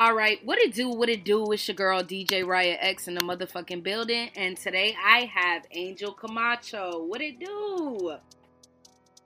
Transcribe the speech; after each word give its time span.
All 0.00 0.14
right, 0.14 0.38
what 0.44 0.60
it 0.60 0.74
do? 0.74 0.90
What 0.90 1.08
it 1.08 1.24
do? 1.24 1.50
It's 1.50 1.66
your 1.66 1.74
girl 1.74 2.04
DJ 2.04 2.46
Riah 2.46 2.76
X 2.78 3.08
in 3.08 3.16
the 3.16 3.20
motherfucking 3.20 3.82
building, 3.82 4.30
and 4.36 4.56
today 4.56 4.94
I 5.04 5.24
have 5.24 5.64
Angel 5.72 6.12
Camacho. 6.12 7.02
What 7.02 7.20
it 7.20 7.40
do? 7.40 8.14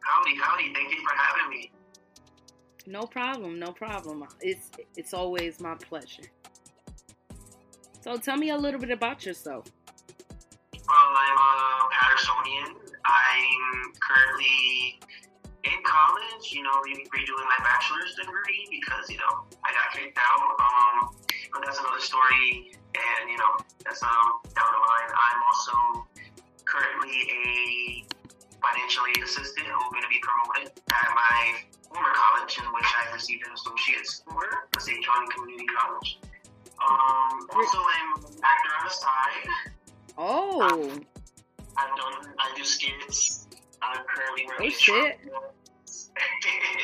Howdy, 0.00 0.34
howdy. 0.40 0.72
Thank 0.72 0.94
you 0.94 1.02
for 1.02 1.14
having 1.14 1.50
me. 1.50 1.70
No 2.86 3.02
problem, 3.02 3.58
no 3.58 3.70
problem. 3.72 4.24
It's 4.40 4.70
it's 4.96 5.12
always 5.12 5.60
my 5.60 5.74
pleasure. 5.74 6.22
So 8.00 8.16
tell 8.16 8.38
me 8.38 8.48
a 8.48 8.56
little 8.56 8.80
bit 8.80 8.90
about 8.90 9.26
yourself. 9.26 9.66
Well, 10.72 10.82
I'm 10.88 11.36
a 11.36 11.88
Patersonian. 11.92 12.76
I'm 13.04 13.92
currently 14.00 15.00
in 15.64 15.78
college, 15.86 16.50
you 16.50 16.62
know, 16.62 16.74
redoing 16.82 17.46
my 17.46 17.60
bachelor's 17.62 18.14
degree 18.18 18.66
because, 18.70 19.08
you 19.10 19.18
know, 19.18 19.46
I 19.62 19.70
got 19.70 19.94
kicked 19.94 20.18
out. 20.18 20.48
Um, 20.58 21.14
but 21.52 21.62
that's 21.64 21.78
another 21.78 22.00
story, 22.00 22.72
and, 22.94 23.30
you 23.30 23.38
know, 23.38 23.52
that's 23.84 24.02
um, 24.02 24.42
down 24.54 24.70
the 24.72 24.82
line. 24.82 25.10
I'm 25.12 25.40
also 25.46 25.74
currently 26.64 27.14
a 27.30 28.04
financial 28.58 29.04
aid 29.10 29.22
assistant 29.22 29.66
who's 29.66 29.90
going 29.92 30.02
to 30.02 30.08
be 30.08 30.20
promoted 30.22 30.72
at 30.90 31.08
my 31.14 31.60
former 31.86 32.14
college 32.14 32.58
in 32.58 32.64
which 32.72 32.88
I 32.96 33.12
received 33.12 33.46
an 33.46 33.52
associate's 33.52 34.22
for, 34.24 34.66
the 34.72 34.80
St. 34.80 35.04
Johnny 35.04 35.26
Community 35.34 35.66
College. 35.66 36.18
Um, 36.80 37.46
also, 37.54 37.78
I'm 37.78 38.24
an 38.24 38.40
actor 38.42 38.72
on 38.78 38.84
the 38.84 38.90
side. 38.90 39.48
Oh. 40.18 40.90
I've 41.76 41.96
done, 41.96 42.34
I 42.38 42.52
do 42.56 42.64
skits. 42.64 43.41
I'm 43.82 44.04
currently 44.06 44.46
Oh 44.60 44.68
shit. 44.68 45.18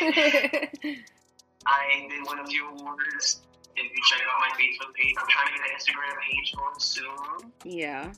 I 1.66 2.06
did 2.08 2.26
win 2.26 2.38
a 2.38 2.46
few 2.46 2.68
awards. 2.68 3.42
If 3.76 3.84
you 3.84 4.02
check 4.08 4.20
out 4.32 4.40
my 4.40 4.48
Facebook 4.56 4.94
page, 4.94 5.14
I'm 5.18 5.26
trying 5.28 5.46
to 5.46 5.52
get 5.52 5.62
an 5.62 5.72
Instagram 5.78 6.16
page 6.30 6.54
going 6.56 6.78
soon. 6.78 7.52
yeah. 7.64 8.12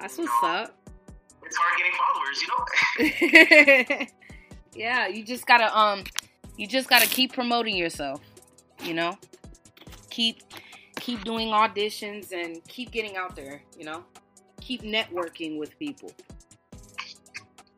That's 0.00 0.16
what's 0.18 0.30
up. 0.42 0.76
It's 1.44 1.56
hard 1.56 1.78
getting 1.78 1.92
followers, 1.98 2.42
you 2.42 2.48
know? 3.98 4.06
yeah, 4.74 5.08
you 5.08 5.24
just 5.24 5.46
gotta 5.46 5.76
um 5.78 6.04
you 6.56 6.66
just 6.66 6.88
gotta 6.88 7.06
keep 7.06 7.32
promoting 7.32 7.76
yourself, 7.76 8.20
you 8.82 8.94
know? 8.94 9.18
Keep 10.10 10.42
keep 10.96 11.24
doing 11.24 11.48
auditions 11.48 12.32
and 12.32 12.62
keep 12.68 12.90
getting 12.90 13.16
out 13.16 13.36
there, 13.36 13.62
you 13.78 13.84
know? 13.84 14.04
Keep 14.60 14.82
networking 14.82 15.58
with 15.58 15.78
people. 15.78 16.12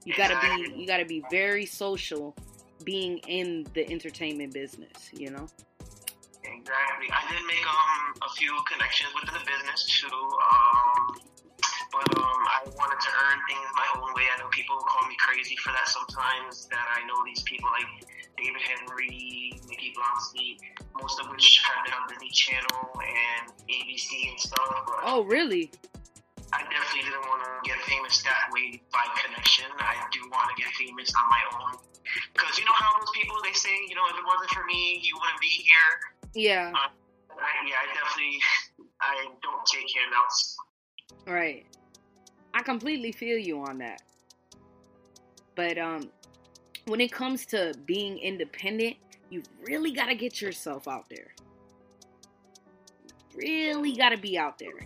You 0.04 0.14
gotta 0.16 0.38
be 0.40 0.80
you 0.80 0.86
gotta 0.86 1.04
be 1.04 1.22
very 1.30 1.66
social 1.66 2.34
being 2.84 3.18
in 3.28 3.66
the 3.74 3.88
entertainment 3.88 4.52
business, 4.52 5.10
you 5.12 5.30
know? 5.30 5.46
Exactly. 6.42 7.08
I 7.10 7.22
did 7.30 7.42
make 7.46 7.66
um 7.66 8.14
a 8.26 8.30
few 8.34 8.52
connections 8.70 9.10
within 9.14 9.34
the 9.34 9.46
business 9.46 10.00
too. 10.00 10.06
Um, 10.10 11.14
but 11.92 12.08
um, 12.18 12.42
I 12.48 12.64
wanted 12.74 12.98
to 12.98 13.10
earn 13.12 13.38
things 13.46 13.68
my 13.76 14.00
own 14.00 14.14
way. 14.14 14.24
I 14.34 14.40
know 14.40 14.48
people 14.50 14.76
call 14.76 15.06
me 15.08 15.14
crazy 15.20 15.56
for 15.56 15.70
that 15.70 15.86
sometimes. 15.86 16.66
That 16.66 16.86
I 16.96 17.06
know 17.06 17.22
these 17.24 17.42
people 17.42 17.68
like 17.70 18.08
David 18.38 18.62
Henrie, 18.62 19.60
Nikki 19.68 19.92
Blonsky, 19.94 20.58
most 21.00 21.20
of 21.20 21.28
which 21.30 21.62
have 21.64 21.84
been 21.84 21.94
on 21.94 22.08
Disney 22.08 22.30
Channel 22.30 22.90
and 22.96 23.52
ABC 23.68 24.30
and 24.30 24.40
stuff. 24.40 24.84
Oh 25.04 25.24
really? 25.24 25.70
I 26.52 26.62
definitely 26.68 27.08
didn't 27.08 27.24
want 27.26 27.42
to 27.42 27.68
get 27.68 27.80
famous 27.84 28.22
that 28.22 28.52
way 28.52 28.82
by 28.92 29.04
connection. 29.24 29.66
I 29.78 29.96
do 30.12 30.20
want 30.30 30.50
to 30.54 30.62
get 30.62 30.72
famous 30.74 31.12
on 31.16 31.26
my 31.30 31.42
own. 31.56 31.80
Because 32.34 32.58
you 32.58 32.64
know 32.64 32.76
how 32.76 32.98
those 32.98 33.10
people, 33.14 33.36
they 33.42 33.52
say, 33.52 33.72
you 33.88 33.94
know, 33.94 34.02
if 34.10 34.16
it 34.16 34.24
wasn't 34.26 34.50
for 34.50 34.64
me, 34.64 35.00
you 35.02 35.14
wouldn't 35.16 35.40
be 35.40 35.48
here. 35.48 35.90
Yeah. 36.34 36.72
I, 36.74 36.88
yeah, 37.66 37.76
I 37.80 37.86
definitely, 37.94 38.38
I 39.00 39.26
don't 39.42 39.66
take 39.66 39.86
handouts. 39.96 40.56
Right. 41.26 41.66
I 42.54 42.62
completely 42.62 43.12
feel 43.12 43.38
you 43.38 43.60
on 43.60 43.78
that. 43.78 44.02
But 45.54 45.78
um 45.78 46.10
when 46.86 47.00
it 47.00 47.12
comes 47.12 47.46
to 47.46 47.72
being 47.86 48.18
independent, 48.18 48.96
you 49.30 49.42
really 49.62 49.92
got 49.92 50.06
to 50.06 50.14
get 50.14 50.40
yourself 50.40 50.88
out 50.88 51.08
there. 51.08 51.32
Really 53.34 53.94
got 53.94 54.10
to 54.10 54.18
be 54.18 54.36
out 54.36 54.58
there. 54.58 54.84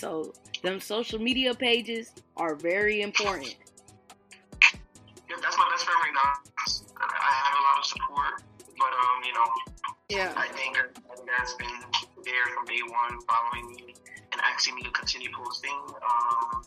So, 0.00 0.32
them 0.62 0.80
social 0.80 1.18
media 1.18 1.52
pages 1.52 2.08
are 2.38 2.54
very 2.54 3.02
important. 3.02 3.54
Yeah, 5.28 5.36
that's 5.42 5.58
my 5.58 5.68
best 5.70 5.84
friend 5.84 6.00
right 6.00 6.16
now. 6.16 6.40
I 7.04 7.32
have 7.44 7.52
a 7.60 7.62
lot 7.68 7.76
of 7.78 7.84
support, 7.84 8.40
but, 8.80 8.92
um, 8.96 9.20
you 9.28 9.34
know, 9.34 9.44
Yeah. 10.08 10.32
I 10.36 10.48
think 10.56 10.72
that's 11.28 11.52
been 11.60 11.68
there 12.24 12.46
from 12.56 12.64
day 12.64 12.80
one, 12.88 13.20
following 13.28 13.66
me 13.76 13.94
and 14.32 14.40
asking 14.40 14.76
me 14.76 14.82
to 14.84 14.90
continue 14.90 15.28
posting. 15.36 15.76
Um, 15.76 16.64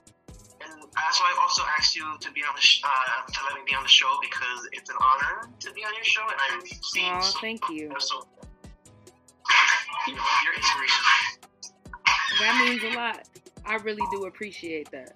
and 0.62 0.84
that's 0.94 1.20
why 1.20 1.34
I 1.36 1.42
also 1.42 1.64
asked 1.76 1.96
you 1.96 2.06
to 2.20 2.32
be 2.32 2.44
on 2.44 2.54
the 2.56 2.62
sh- 2.62 2.84
uh, 2.86 3.26
to 3.34 3.40
let 3.50 3.56
me 3.56 3.62
be 3.66 3.74
on 3.76 3.82
the 3.82 3.90
show 3.90 4.14
because 4.22 4.70
it's 4.74 4.92
an 4.92 4.98
honor 5.02 5.50
to 5.60 5.74
be 5.74 5.84
on 5.84 5.94
your 5.96 6.04
show, 6.06 6.22
and 6.22 6.38
I'm 6.52 6.62
seeing 6.84 7.12
Oh, 7.18 7.20
so, 7.22 7.40
thank 7.42 7.68
you. 7.70 7.92
so 7.98 8.28
you 10.08 10.14
know 10.16 10.24
your 10.46 10.54
inspiration. 10.54 11.04
That 12.40 12.66
means 12.68 12.84
a 12.84 12.98
lot. 12.98 13.28
I 13.66 13.76
really 13.76 14.04
do 14.12 14.26
appreciate 14.26 14.90
that. 14.92 15.16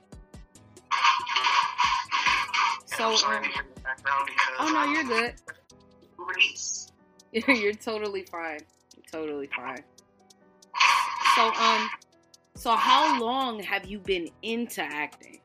So, 2.86 3.10
um, 3.10 3.44
to 3.44 3.50
hear 3.50 3.66
the 3.76 3.82
background 3.82 4.26
because 4.28 4.56
Oh 4.60 4.70
no, 4.72 4.84
you're 4.92 5.04
good. 5.04 5.34
You're 7.48 7.74
totally 7.74 8.24
fine. 8.24 8.62
Totally 9.12 9.50
fine. 9.56 9.84
So 11.36 11.54
um 11.54 11.90
so 12.56 12.72
how 12.72 13.22
long 13.22 13.62
have 13.62 13.86
you 13.86 14.00
been 14.00 14.30
into 14.42 14.82
acting? 14.82 15.40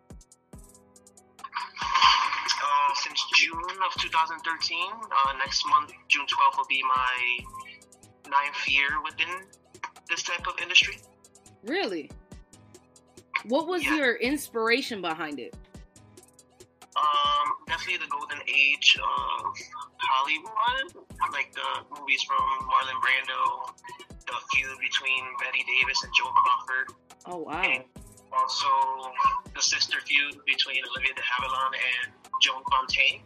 Uh, 1.44 2.94
since 2.94 3.25
June 3.34 3.60
of 3.84 3.93
2013. 4.00 4.78
Uh, 4.93 5.33
next 5.39 5.66
month, 5.69 5.93
June 6.09 6.25
12th, 6.27 6.56
will 6.56 6.65
be 6.69 6.83
my 6.83 7.39
ninth 8.31 8.69
year 8.69 9.03
within 9.04 9.28
this 10.09 10.22
type 10.22 10.47
of 10.47 10.54
industry. 10.62 10.99
Really? 11.64 12.10
What 13.44 13.66
was 13.66 13.82
Yeah. 13.84 13.96
your 13.96 14.14
inspiration 14.16 15.00
behind 15.02 15.40
it? 15.40 15.54
Um, 16.96 17.52
definitely 17.66 17.98
the 17.98 18.06
golden 18.10 18.38
age 18.46 18.96
of 18.98 19.56
Hollywood, 19.98 21.06
like 21.32 21.52
the 21.52 21.84
movies 21.98 22.22
from 22.22 22.36
Marlon 22.68 23.00
Brando, 23.00 23.74
the 24.26 24.34
feud 24.52 24.78
between 24.78 25.24
Bette 25.40 25.64
Davis 25.64 26.02
and 26.04 26.12
Joan 26.14 26.32
Crawford, 26.34 26.92
Oh 27.26 27.38
wow. 27.38 27.62
and 27.62 27.84
also 28.32 28.68
the 29.54 29.62
sister 29.62 29.98
feud 30.06 30.44
between 30.44 30.84
Olivia 30.90 31.14
de 31.14 31.22
Havilland 31.22 31.74
and 31.74 32.12
Joan 32.42 32.62
Fontaine. 32.70 33.22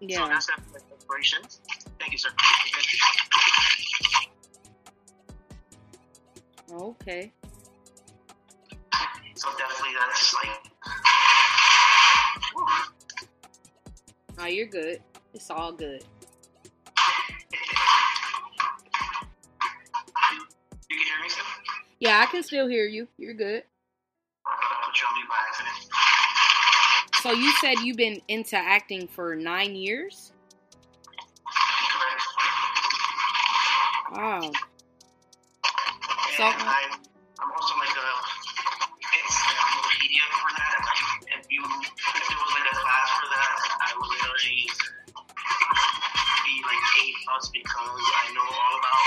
Yeah. 0.00 0.24
So 0.24 0.28
that's 0.28 0.46
definitely 0.46 0.82
inspiration. 0.92 1.42
Thank 1.98 2.12
you, 2.12 2.18
sir. 2.18 2.30
Oh, 6.72 6.96
okay. 7.00 7.32
So 9.34 9.48
definitely 9.56 9.94
that's 9.98 10.34
like. 10.34 10.48
Oh, 14.40 14.46
you're 14.46 14.66
good. 14.66 15.00
It's 15.34 15.50
all 15.50 15.72
good. 15.72 16.04
You 20.90 20.96
can 20.96 21.06
hear 21.06 21.22
me, 21.22 21.28
sir? 21.28 21.42
Yeah, 22.00 22.20
I 22.20 22.26
can 22.26 22.42
still 22.42 22.68
hear 22.68 22.86
you. 22.86 23.08
You're 23.18 23.34
good. 23.34 23.62
You 24.94 25.04
on 25.06 25.14
mute 25.14 25.28
by 25.28 25.36
accident. 25.46 25.76
So 27.22 27.32
you 27.32 27.52
said 27.60 27.80
you've 27.84 27.96
been 27.96 28.20
into 28.28 28.56
acting 28.56 29.06
for 29.06 29.36
nine 29.36 29.76
years? 29.76 30.32
Correct. 31.92 32.22
Wow. 34.12 34.50
And 36.38 36.54
I'm, 36.54 36.92
I'm 37.42 37.50
also 37.50 37.74
like 37.82 37.90
a 37.98 38.10
encyclopedia 39.10 40.22
for 40.38 40.50
that. 40.54 40.78
If 41.34 41.50
you, 41.50 41.58
if 41.66 42.24
there 42.30 42.38
was 42.38 42.52
like 42.54 42.68
a 42.70 42.76
class 42.78 43.08
for 43.18 43.26
that, 43.26 43.54
I 43.82 43.90
would 43.98 44.06
literally 44.06 44.62
be 46.46 46.54
like 46.62 46.84
A 46.94 47.04
plus 47.26 47.50
because 47.50 48.02
I 48.22 48.30
know 48.38 48.46
all 48.46 48.74
about 48.78 49.02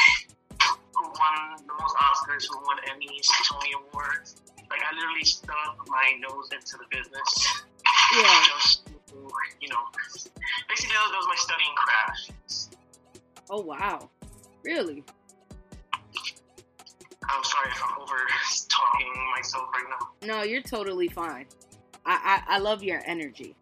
who 0.91 1.07
won 1.07 1.55
the 1.63 1.75
most 1.79 1.95
Oscars, 2.03 2.43
who 2.51 2.59
won 2.67 2.75
Emmys, 2.91 3.23
Tony 3.47 3.79
Awards. 3.79 4.35
Like 4.67 4.83
I 4.83 4.91
literally 4.99 5.23
stuck 5.23 5.87
my 5.87 6.11
nose 6.19 6.51
into 6.51 6.75
the 6.83 6.87
business 6.91 7.63
Yeah. 8.19 8.43
just 8.51 8.83
you 9.61 9.69
know, 9.69 9.87
basically 10.67 10.99
that 10.99 11.15
was 11.15 11.27
my 11.31 11.39
studying 11.39 11.75
craft. 11.79 12.75
Oh 13.49 13.61
wow. 13.61 14.09
Really? 14.63 15.05
No, 20.23 20.43
you're 20.43 20.61
totally 20.61 21.07
fine. 21.07 21.47
I, 22.05 22.43
I, 22.47 22.55
I 22.55 22.59
love 22.59 22.83
your 22.83 23.01
energy. 23.05 23.55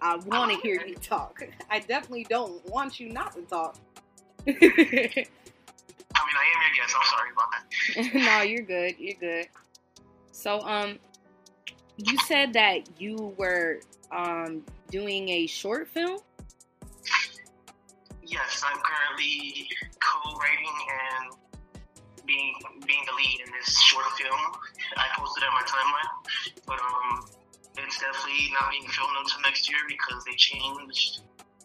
I 0.00 0.16
want 0.16 0.52
to 0.52 0.58
hear 0.58 0.84
you 0.84 0.94
talk. 0.96 1.42
I 1.70 1.80
definitely 1.80 2.26
don't 2.28 2.64
want 2.68 2.98
you 2.98 3.10
not 3.10 3.34
to 3.34 3.42
talk. 3.42 3.76
I 4.46 4.50
mean, 4.50 4.60
I 4.62 6.46
am 6.54 6.60
your 6.64 6.74
guest. 6.76 6.94
I'm 6.96 7.06
sorry 7.06 7.30
about 7.32 7.50
that. 7.52 8.14
no, 8.14 8.42
you're 8.42 8.62
good. 8.62 8.96
You're 8.98 9.18
good. 9.20 9.46
So, 10.32 10.60
um, 10.60 10.98
you 11.96 12.16
said 12.26 12.52
that 12.52 12.88
you 13.00 13.34
were 13.36 13.80
um 14.12 14.62
doing 14.90 15.28
a 15.28 15.46
short 15.46 15.88
film. 15.88 16.20
Yes, 18.22 18.62
I'm 18.64 18.78
currently 18.78 19.68
co-writing 20.00 20.66
and 21.10 21.36
being 22.26 22.54
being 22.86 23.02
the 23.06 23.14
lead 23.16 23.40
in 23.44 23.52
this 23.52 23.80
short 23.80 24.06
film. 24.12 24.52
I 24.96 25.06
posted 25.16 25.44
on 25.44 25.52
my 25.52 25.62
timeline, 25.62 26.10
but 26.66 26.80
um, 26.80 27.26
it's 27.78 27.98
definitely 27.98 28.50
not 28.52 28.70
being 28.70 28.88
filmed 28.88 29.16
until 29.20 29.40
next 29.42 29.68
year 29.68 29.78
because 29.88 30.24
they 30.24 30.34
changed. 30.34 31.20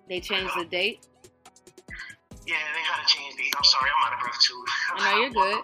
They 0.08 0.20
changed 0.20 0.54
the 0.58 0.66
date. 0.66 1.08
Yeah, 2.46 2.60
they 2.75 2.84
had 2.84 3.00
to 3.02 3.08
change 3.08 3.36
dates. 3.38 3.56
I'm 3.56 3.64
sorry, 3.64 3.90
I'm 3.90 4.04
out 4.12 4.14
of 4.14 4.20
breath 4.20 4.40
too. 4.42 4.66
I 4.96 5.00
know 5.00 5.22
you're 5.22 5.31
good. 5.31 5.64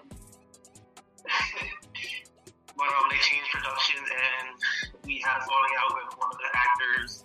but 2.76 2.88
um, 2.88 3.06
they 3.10 3.20
changed 3.20 3.50
productions, 3.52 4.08
and 4.08 4.48
we 5.04 5.20
had 5.20 5.44
falling 5.44 5.74
out 5.84 5.92
with 5.94 6.18
one 6.18 6.30
of 6.32 6.38
the 6.40 6.48
actors 6.56 7.24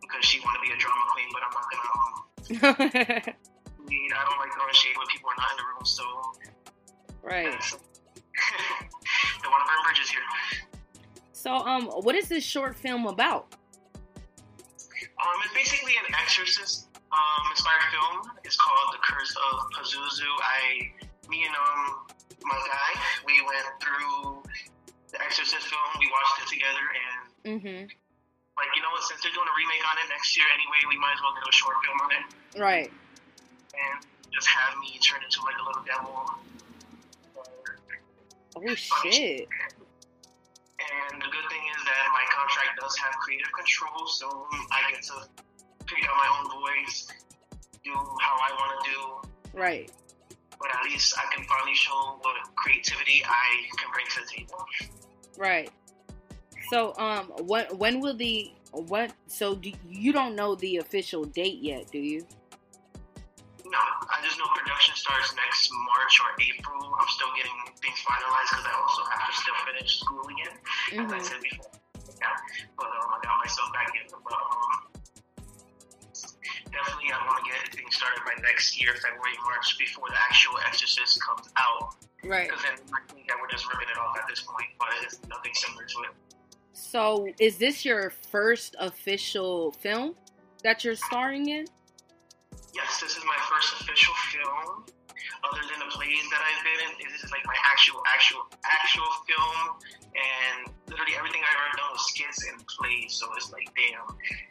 because 0.00 0.24
she 0.24 0.40
wanted 0.40 0.62
to 0.62 0.64
be 0.70 0.72
a 0.72 0.78
drama 0.78 1.04
queen, 1.10 1.28
but 1.34 1.42
I'm 1.42 1.52
not 1.52 1.66
gonna. 1.66 1.90
Um, 1.98 3.34
I 3.88 4.24
don't 4.24 4.38
like 4.38 4.52
throwing 4.54 4.72
shade 4.72 4.96
when 4.96 5.06
people 5.08 5.30
are 5.30 5.36
not 5.36 5.50
in 5.52 5.56
the 5.58 5.64
room, 5.64 5.84
so. 5.84 6.04
Right. 7.22 7.60
The 9.42 9.48
one 9.50 9.60
of 9.60 9.68
bridges 9.84 10.08
here. 10.10 10.20
So, 11.32 11.54
um, 11.54 11.86
what 12.02 12.14
is 12.14 12.28
this 12.28 12.44
short 12.44 12.76
film 12.76 13.06
about? 13.06 13.54
Um, 15.18 15.36
it's 15.44 15.54
basically 15.54 15.94
an 16.06 16.14
exorcist 16.14 16.88
um, 17.10 17.42
inspired 17.50 17.82
film. 17.90 18.32
It's 18.44 18.56
called 18.56 18.94
The 18.94 19.00
Curse 19.02 19.34
of 19.34 19.54
Pazuzu. 19.74 20.30
I, 20.42 20.90
me 21.30 21.46
and 21.46 21.54
um, 21.54 22.06
my 22.46 22.54
guy, 22.58 22.90
we 23.26 23.38
went 23.42 23.66
through 23.82 24.42
the 25.10 25.18
Exorcist 25.22 25.66
film. 25.66 25.88
We 25.98 26.06
watched 26.10 26.38
it 26.42 26.48
together, 26.54 26.84
and 26.94 27.18
Mm-hmm. 27.48 27.86
like 28.58 28.70
you 28.76 28.82
know 28.82 28.90
what? 28.92 29.02
Since 29.08 29.22
they're 29.22 29.32
doing 29.32 29.46
a 29.48 29.56
remake 29.56 29.80
on 29.88 29.96
it 30.04 30.10
next 30.10 30.36
year 30.36 30.44
anyway, 30.52 30.82
we 30.90 30.98
might 30.98 31.14
as 31.16 31.22
well 31.22 31.32
do 31.38 31.46
a 31.48 31.54
short 31.54 31.76
film 31.86 31.98
on 32.02 32.10
it 32.12 32.24
Right. 32.60 32.90
and 33.72 33.96
just 34.34 34.46
have 34.50 34.76
me 34.82 34.98
turn 35.00 35.22
into 35.24 35.40
like 35.46 35.56
a 35.56 35.64
little 35.64 35.82
devil. 35.86 36.12
Oh 38.66 38.74
shit. 38.74 39.48
And 40.78 41.20
the 41.20 41.26
good 41.26 41.46
thing 41.50 41.64
is 41.76 41.84
that 41.84 42.04
my 42.12 42.24
contract 42.30 42.80
does 42.80 42.96
have 42.98 43.14
creative 43.18 43.52
control, 43.52 44.06
so 44.06 44.46
I 44.70 44.90
get 44.90 45.02
to 45.02 45.14
pick 45.86 46.04
out 46.08 46.16
my 46.16 46.28
own 46.38 46.60
voice, 46.60 47.08
do 47.84 47.92
how 47.92 48.36
I 48.36 48.50
want 48.52 48.84
to 48.84 48.90
do. 48.90 49.58
Right. 49.58 49.90
But 50.60 50.70
at 50.74 50.84
least 50.84 51.14
I 51.18 51.34
can 51.34 51.44
finally 51.46 51.74
show 51.74 52.18
what 52.20 52.34
creativity 52.56 53.22
I 53.24 53.68
can 53.76 53.90
bring 53.92 54.06
to 54.06 54.20
the 54.20 54.26
table. 54.26 54.64
Right. 55.36 55.70
So, 56.70 56.94
um, 56.98 57.26
what 57.46 57.76
when 57.78 58.00
will 58.00 58.14
the 58.14 58.52
what? 58.72 59.12
So, 59.28 59.54
do, 59.54 59.72
you 59.88 60.12
don't 60.12 60.34
know 60.34 60.54
the 60.54 60.78
official 60.78 61.24
date 61.24 61.58
yet, 61.60 61.90
do 61.90 61.98
you? 61.98 62.26
Starts 65.08 65.32
next 65.36 65.70
March 65.72 66.14
or 66.20 66.30
April. 66.36 66.92
I'm 66.92 67.08
still 67.08 67.32
getting 67.36 67.56
things 67.80 67.96
finalized 68.04 68.50
because 68.52 68.66
I 68.68 68.74
also 68.76 69.02
have 69.08 69.24
to 69.24 69.32
still 69.40 69.58
finish 69.64 70.00
school 70.00 70.24
again, 70.28 70.54
as 71.00 71.12
I 71.12 71.16
Mhm. 71.18 71.24
said 71.24 71.40
before. 71.40 71.72
Yeah, 72.20 72.36
but 72.76 72.86
um, 72.86 73.14
I 73.14 73.18
got 73.22 73.38
myself 73.38 73.72
back 73.72 73.88
in. 73.94 74.04
But 74.10 74.34
um, 74.34 74.90
definitely, 76.72 77.12
I 77.12 77.24
want 77.26 77.44
to 77.44 77.50
get 77.50 77.72
things 77.74 77.96
started 77.96 78.20
by 78.24 78.34
next 78.42 78.80
year, 78.80 78.92
February, 78.94 79.38
March, 79.44 79.78
before 79.78 80.08
the 80.08 80.20
actual 80.20 80.58
Exorcist 80.66 81.20
comes 81.22 81.48
out. 81.56 81.94
Right. 82.24 82.48
Because 82.50 82.62
then 82.64 82.74
I 82.92 83.00
think 83.12 83.28
that 83.28 83.36
we're 83.40 83.48
just 83.48 83.66
ripping 83.72 83.88
it 83.88 83.96
off 83.98 84.18
at 84.18 84.26
this 84.28 84.40
point, 84.42 84.68
but 84.78 84.88
it's 85.02 85.20
nothing 85.28 85.54
similar 85.54 85.84
to 85.84 85.98
it. 86.02 86.10
So, 86.72 87.28
is 87.38 87.56
this 87.58 87.84
your 87.84 88.10
first 88.10 88.74
official 88.78 89.72
film 89.72 90.16
that 90.64 90.84
you're 90.84 90.96
starring 90.96 91.48
in? 91.48 91.66
Yes, 92.74 93.00
this 93.00 93.16
is 93.16 93.24
my 93.24 93.36
first 93.48 93.80
official 93.80 94.14
film. 94.32 94.84
Other 95.46 95.62
than 95.70 95.78
the 95.78 95.90
plays 95.94 96.24
that 96.34 96.40
I've 96.42 96.62
been 96.66 96.80
in, 96.88 96.90
this 97.10 97.22
is 97.22 97.30
like 97.30 97.46
my 97.46 97.54
actual, 97.70 98.02
actual, 98.10 98.42
actual 98.66 99.06
film. 99.26 99.78
And 100.18 100.74
literally 100.90 101.14
everything 101.14 101.40
I've 101.46 101.54
ever 101.54 101.74
done 101.78 101.90
was 101.94 102.02
skits 102.10 102.42
and 102.50 102.58
plays. 102.66 103.14
So 103.14 103.30
it's 103.38 103.52
like, 103.54 103.70
damn, 103.78 104.06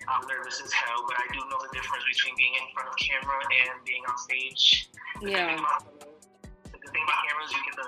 I'm 0.07 0.23
nervous 0.27 0.61
as 0.63 0.71
hell. 0.71 1.03
But 1.07 1.19
I 1.19 1.27
do 1.35 1.39
know 1.51 1.59
the 1.59 1.71
difference 1.75 2.03
between 2.07 2.35
being 2.39 2.55
in 2.55 2.65
front 2.71 2.87
of 2.87 2.95
camera 2.95 3.39
and 3.67 3.75
being 3.83 4.03
on 4.07 4.15
stage. 4.17 4.89
The 5.21 5.31
Yeah. 5.31 5.59
about, 5.59 5.83
the 6.71 6.77
good 6.79 6.91
thing 6.95 7.03
about 7.03 7.19
cameras, 7.27 7.51
you 7.51 7.59
get 7.67 7.75
to 7.83 7.87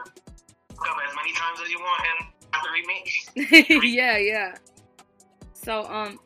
hook 0.76 0.88
up 0.92 0.98
as 1.08 1.16
many 1.16 1.32
times 1.34 1.60
as 1.64 1.70
you 1.72 1.80
want 1.80 2.02
and 2.04 2.18
have 2.52 2.64
to 2.64 2.72
remake. 2.76 3.84
yeah, 3.96 4.18
yeah. 4.18 4.56
So, 5.54 5.86
um, 5.88 6.20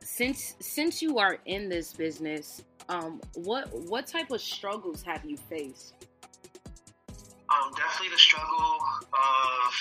since 0.00 0.54
since 0.60 1.02
you 1.02 1.18
are 1.18 1.38
in 1.46 1.68
this 1.68 1.92
business, 1.92 2.62
um, 2.88 3.20
what 3.34 3.72
what 3.72 4.06
type 4.06 4.30
of 4.30 4.40
struggles 4.40 5.02
have 5.02 5.24
you 5.24 5.36
faced? 5.36 5.94
um, 7.56 7.72
definitely 7.76 8.10
the 8.10 8.18
struggle 8.18 8.78
of, 9.12 9.72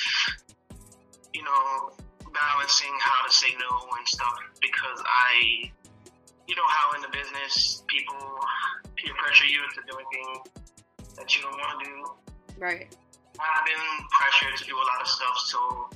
you 1.33 1.43
know, 1.43 1.91
balancing 2.33 2.91
how 2.99 3.25
to 3.25 3.33
say 3.33 3.49
no 3.57 3.87
and 3.97 4.07
stuff 4.07 4.35
because 4.61 5.01
I, 5.05 5.71
you 6.47 6.55
know, 6.55 6.67
how 6.67 6.95
in 6.95 7.01
the 7.01 7.09
business 7.09 7.83
people 7.87 8.15
peer 8.95 9.13
pressure 9.17 9.45
you 9.45 9.61
into 9.63 9.81
doing 9.89 10.05
things 10.11 11.17
that 11.17 11.35
you 11.35 11.41
don't 11.41 11.57
want 11.57 11.79
to 11.79 11.85
do. 11.85 11.95
Right. 12.57 12.95
I've 13.39 13.65
been 13.65 14.05
pressured 14.11 14.57
to 14.59 14.65
do 14.65 14.75
a 14.75 14.85
lot 14.85 15.01
of 15.01 15.07
stuff, 15.07 15.37
so 15.37 15.89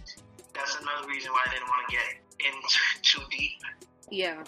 that's 0.54 0.76
another 0.82 1.08
reason 1.08 1.32
why 1.32 1.46
I 1.48 1.54
didn't 1.54 1.68
want 1.68 1.88
to 1.88 1.96
get 1.96 2.06
in 2.40 2.54
t- 2.68 3.00
too 3.02 3.22
deep. 3.30 3.60
Yeah. 4.10 4.44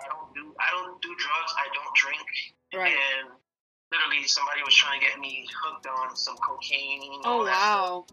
I 0.00 0.08
don't 0.08 0.32
do 0.34 0.54
I 0.58 0.68
don't 0.72 0.96
do 1.02 1.12
drugs. 1.16 1.52
I 1.56 1.66
don't 1.76 1.94
drink. 1.94 2.28
Right. 2.72 2.92
And 2.94 3.36
literally, 3.92 4.24
somebody 4.26 4.62
was 4.64 4.74
trying 4.74 5.00
to 5.00 5.06
get 5.06 5.18
me 5.18 5.46
hooked 5.50 5.86
on 5.86 6.16
some 6.16 6.36
cocaine. 6.38 7.20
Oh 7.24 7.42
all 7.42 7.44
that 7.44 7.56
stuff. 7.56 7.70
wow. 7.70 8.06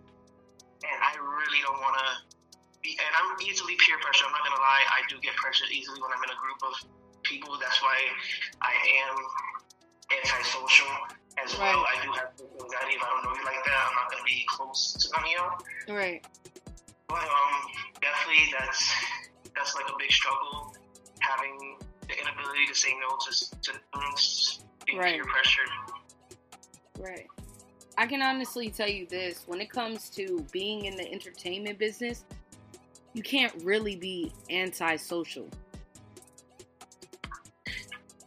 and 0.84 1.00
I 1.00 1.14
really 1.18 1.62
don't 1.64 1.80
want 1.80 1.96
to 1.96 2.10
be. 2.84 2.98
And 2.98 3.12
I'm 3.16 3.38
easily 3.46 3.78
peer 3.80 3.98
pressure. 4.02 4.26
I'm 4.26 4.34
not 4.34 4.44
gonna 4.44 4.62
lie. 4.62 4.84
I 4.92 5.06
do 5.08 5.16
get 5.22 5.36
pressured 5.36 5.72
easily 5.72 6.02
when 6.02 6.12
I'm 6.12 6.24
in 6.24 6.32
a 6.34 6.40
group 6.40 6.60
of 6.66 6.76
people. 7.24 7.56
That's 7.62 7.82
why 7.82 7.96
I 8.62 8.74
am 9.08 9.16
antisocial 10.12 10.92
as 11.44 11.58
well. 11.58 11.84
Right. 11.84 11.98
I 12.00 12.04
do 12.04 12.12
have 12.18 12.32
anxiety. 12.40 12.96
If 12.96 13.04
I 13.04 13.10
don't 13.14 13.24
know 13.24 13.34
you 13.38 13.46
like 13.46 13.64
that, 13.66 13.78
I'm 13.88 13.96
not 13.96 14.12
gonna 14.12 14.24
be 14.26 14.46
close 14.48 14.94
to 14.94 15.06
none 15.14 15.24
of 15.24 15.32
y'all. 15.32 15.96
Right. 15.96 16.26
But 17.08 17.24
um, 17.24 17.56
definitely 18.02 18.52
that's 18.52 18.92
that's 19.56 19.76
like 19.76 19.86
a 19.90 19.96
big 19.98 20.12
struggle. 20.12 20.76
Having 21.20 21.77
the 22.08 22.20
inability 22.20 22.66
to 22.68 22.76
say 22.76 22.94
no 23.00 23.18
to 23.18 23.62
to 23.62 23.72
things, 23.94 24.60
being 24.86 24.98
Right. 24.98 25.16
peer 25.16 25.26
pressured. 25.26 25.70
Right. 27.00 27.28
I 27.98 28.06
can 28.06 28.22
honestly 28.22 28.70
tell 28.70 28.88
you 28.88 29.06
this 29.08 29.44
when 29.48 29.60
it 29.60 29.70
comes 29.72 30.10
to 30.12 30.46
being 30.52 30.86
in 30.86 30.96
the 30.96 31.12
entertainment 31.12 31.80
business, 31.80 32.26
you 33.14 33.24
can't 33.24 33.54
really 33.64 33.96
be 33.96 34.32
antisocial. 34.50 35.50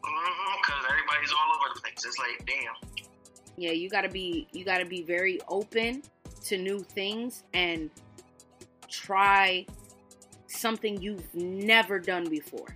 Mm-hmm, 0.03 0.57
because 0.63 0.85
everybody's 0.91 1.33
all 1.33 1.57
over 1.57 1.75
the 1.75 1.81
place. 1.81 2.05
It's 2.05 2.19
like, 2.19 2.45
damn. 2.47 2.75
Yeah, 3.57 3.73
you 3.73 3.89
got 3.89 4.03
to 4.03 4.09
be 4.09 4.49
you 4.53 4.65
got 4.65 4.79
to 4.79 4.87
be 4.87 5.03
very 5.03 5.41
open 5.49 6.03
to 6.45 6.57
new 6.57 6.81
things 6.81 7.45
and 7.55 7.91
try 8.89 9.67
something 10.47 11.01
you've 11.01 11.33
never 11.35 11.99
done 11.99 12.29
before. 12.29 12.75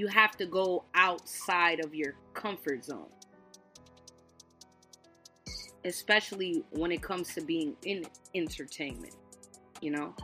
You 0.00 0.06
have 0.06 0.34
to 0.38 0.46
go 0.46 0.84
outside 0.94 1.84
of 1.84 1.94
your 1.94 2.14
comfort 2.32 2.86
zone. 2.86 3.10
Especially 5.84 6.64
when 6.70 6.90
it 6.90 7.02
comes 7.02 7.34
to 7.34 7.42
being 7.42 7.76
in 7.84 8.06
entertainment, 8.34 9.14
you 9.82 9.90
know? 9.90 10.14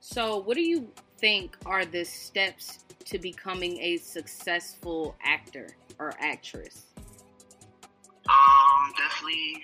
So, 0.00 0.36
what 0.36 0.54
do 0.54 0.62
you 0.62 0.92
think 1.16 1.56
are 1.64 1.86
the 1.86 2.04
steps 2.04 2.80
to 3.06 3.18
becoming 3.18 3.80
a 3.80 3.96
successful 3.96 5.16
actor 5.24 5.68
or 5.98 6.12
actress? 6.20 6.92
Um, 8.28 8.92
definitely 8.98 9.62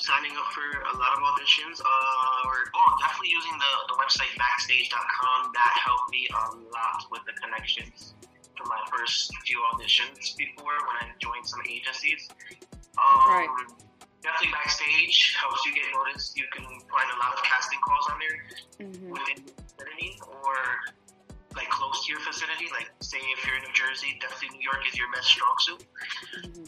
signing 0.00 0.32
up 0.36 0.48
for 0.52 0.64
a 0.64 0.94
lot 0.96 1.12
of 1.14 1.20
auditions. 1.22 1.80
Uh, 1.80 2.48
or 2.48 2.56
oh, 2.74 2.90
definitely 3.00 3.30
using 3.30 3.52
the, 3.56 3.72
the 3.92 3.96
website 4.00 4.32
backstage.com. 4.40 5.52
That 5.54 5.72
helped 5.84 6.10
me 6.10 6.28
a 6.32 6.56
lot 6.72 7.04
with 7.12 7.22
the 7.28 7.34
connections 7.40 8.14
for 8.56 8.64
my 8.68 8.80
first 8.92 9.30
few 9.46 9.60
auditions 9.72 10.36
before 10.36 10.76
when 10.88 10.96
I 11.00 11.12
joined 11.20 11.46
some 11.46 11.60
agencies. 11.68 12.28
Um, 12.98 13.28
Right. 13.30 13.48
definitely 14.22 14.52
backstage 14.52 15.36
helps 15.40 15.64
you 15.64 15.72
get 15.72 15.84
noticed. 15.94 16.36
You 16.36 16.44
can 16.52 16.64
find 16.64 17.08
a 17.14 17.18
lot 17.20 17.32
of 17.36 17.42
casting 17.44 17.78
calls 17.80 18.06
on 18.10 18.18
there 18.18 18.38
Mm-hmm. 18.80 19.10
within 19.12 19.36
your 19.44 19.54
vicinity 19.76 20.16
or 20.24 20.56
like 21.54 21.68
close 21.68 22.04
to 22.06 22.12
your 22.12 22.20
vicinity. 22.24 22.64
Like 22.72 22.88
say 23.00 23.18
if 23.36 23.44
you're 23.46 23.56
in 23.56 23.62
New 23.62 23.72
Jersey, 23.76 24.16
definitely 24.20 24.56
New 24.58 24.64
York 24.64 24.80
is 24.88 24.96
your 24.96 25.10
best 25.12 25.28
strong 25.28 25.54
suit. 25.60 25.84
Mm-hmm. 26.40 26.64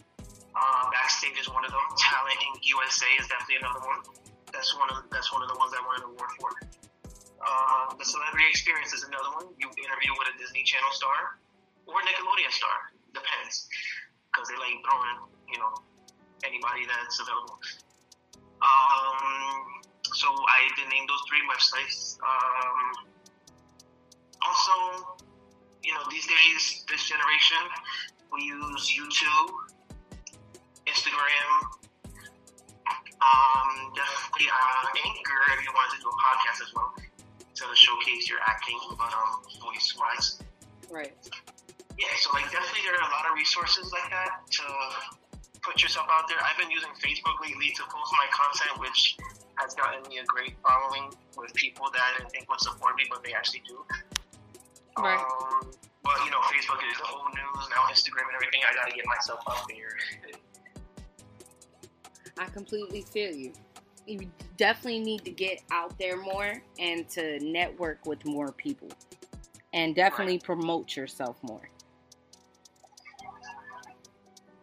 Uh, 0.53 0.85
backstage 0.93 1.39
is 1.41 1.49
one 1.49 1.65
of 1.65 1.73
them. 1.73 1.87
Talent 1.97 2.37
in 2.37 2.61
USA 2.77 3.09
is 3.17 3.27
definitely 3.29 3.65
another 3.65 3.81
one. 3.81 4.05
That's 4.53 4.77
one 4.77 4.93
of 4.93 5.09
that's 5.09 5.33
one 5.33 5.41
of 5.41 5.49
the 5.49 5.57
ones 5.57 5.73
I 5.73 5.81
won 5.81 5.97
an 5.97 6.05
award 6.13 6.31
for. 6.37 6.51
Uh, 7.43 7.97
the 7.97 8.05
Celebrity 8.05 8.47
Experience 8.53 8.93
is 8.93 9.03
another 9.09 9.33
one. 9.33 9.49
You 9.57 9.73
interview 9.81 10.13
with 10.21 10.29
a 10.29 10.37
Disney 10.37 10.63
Channel 10.63 10.93
star 10.93 11.41
or 11.89 11.99
Nickelodeon 12.05 12.53
star. 12.53 12.93
Depends, 13.17 13.69
because 14.29 14.49
they 14.49 14.57
like 14.61 14.77
throwing 14.85 15.25
you 15.49 15.59
know 15.59 15.73
anybody 16.45 16.85
that's 16.85 17.17
available. 17.17 17.57
Um, 18.63 19.83
so 20.15 20.29
I 20.29 20.69
did 20.77 20.87
name 20.93 21.09
those 21.09 21.25
three 21.27 21.43
websites. 21.49 22.21
Um, 22.23 23.09
also, 24.45 25.19
you 25.83 25.95
know, 25.95 26.03
these 26.11 26.27
days, 26.27 26.85
this 26.89 27.09
generation, 27.09 27.63
we 28.33 28.45
use 28.45 28.93
YouTube, 28.93 29.51
Instagram, 30.87 31.49
um, 33.23 33.71
definitely 33.95 34.51
uh, 34.51 35.07
Anchor 35.07 35.41
if 35.55 35.61
you 35.63 35.73
wanted 35.75 35.95
to 35.97 36.01
do 36.03 36.09
a 36.11 36.19
podcast 36.19 36.59
as 36.63 36.71
well 36.75 36.91
to 37.55 37.65
showcase 37.77 38.29
your 38.29 38.41
acting, 38.47 38.79
but 38.99 39.13
um, 39.13 39.43
voice 39.63 39.95
wise. 39.95 40.43
Right. 40.91 41.13
Yeah, 41.99 42.09
so 42.19 42.33
like 42.33 42.51
definitely 42.51 42.83
there 42.89 42.97
are 42.97 43.07
a 43.07 43.13
lot 43.13 43.29
of 43.29 43.37
resources 43.37 43.93
like 43.93 44.09
that 44.11 44.43
to 44.59 44.65
put 45.63 45.83
yourself 45.83 46.09
out 46.11 46.27
there. 46.27 46.41
I've 46.43 46.59
been 46.59 46.73
using 46.73 46.91
Facebook 46.99 47.39
lately 47.39 47.71
to 47.77 47.83
post 47.87 48.11
my 48.19 48.27
content, 48.33 48.81
which 48.81 49.17
has 49.61 49.75
gotten 49.75 50.03
me 50.09 50.19
a 50.19 50.27
great 50.27 50.57
following 50.65 51.13
with 51.37 51.55
people 51.55 51.87
that 51.93 52.03
I 52.03 52.19
didn't 52.19 52.33
think 52.33 52.49
would 52.51 52.61
support 52.61 52.97
me, 52.97 53.05
but 53.09 53.23
they 53.23 53.33
actually 53.33 53.63
do. 53.69 53.85
Right. 54.99 55.21
Um, 55.21 55.71
but 56.03 56.19
you 56.25 56.31
know, 56.33 56.43
Facebook 56.51 56.81
is 56.83 56.99
the 56.99 57.07
whole 57.07 57.29
news 57.31 57.65
now, 57.71 57.87
Instagram 57.93 58.27
and 58.33 58.37
everything. 58.41 58.61
I 58.67 58.75
gotta 58.75 58.93
get 58.93 59.07
myself 59.07 59.41
out 59.47 59.63
there. 59.69 59.95
I 62.39 62.47
completely 62.47 63.03
feel 63.03 63.35
you. 63.35 63.53
You 64.07 64.29
definitely 64.57 65.01
need 65.01 65.25
to 65.25 65.31
get 65.31 65.63
out 65.71 65.97
there 65.99 66.17
more 66.17 66.61
and 66.79 67.09
to 67.11 67.39
network 67.41 68.05
with 68.05 68.25
more 68.25 68.51
people 68.51 68.89
and 69.73 69.95
definitely 69.95 70.39
promote 70.39 70.97
yourself 70.97 71.37
more. 71.43 71.69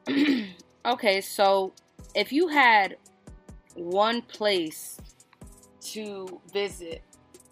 okay, 0.86 1.22
so 1.22 1.74
if 2.16 2.32
you 2.32 2.48
had 2.48 2.98
one 3.76 4.22
place 4.24 5.00
to 5.82 6.42
visit, 6.52 7.02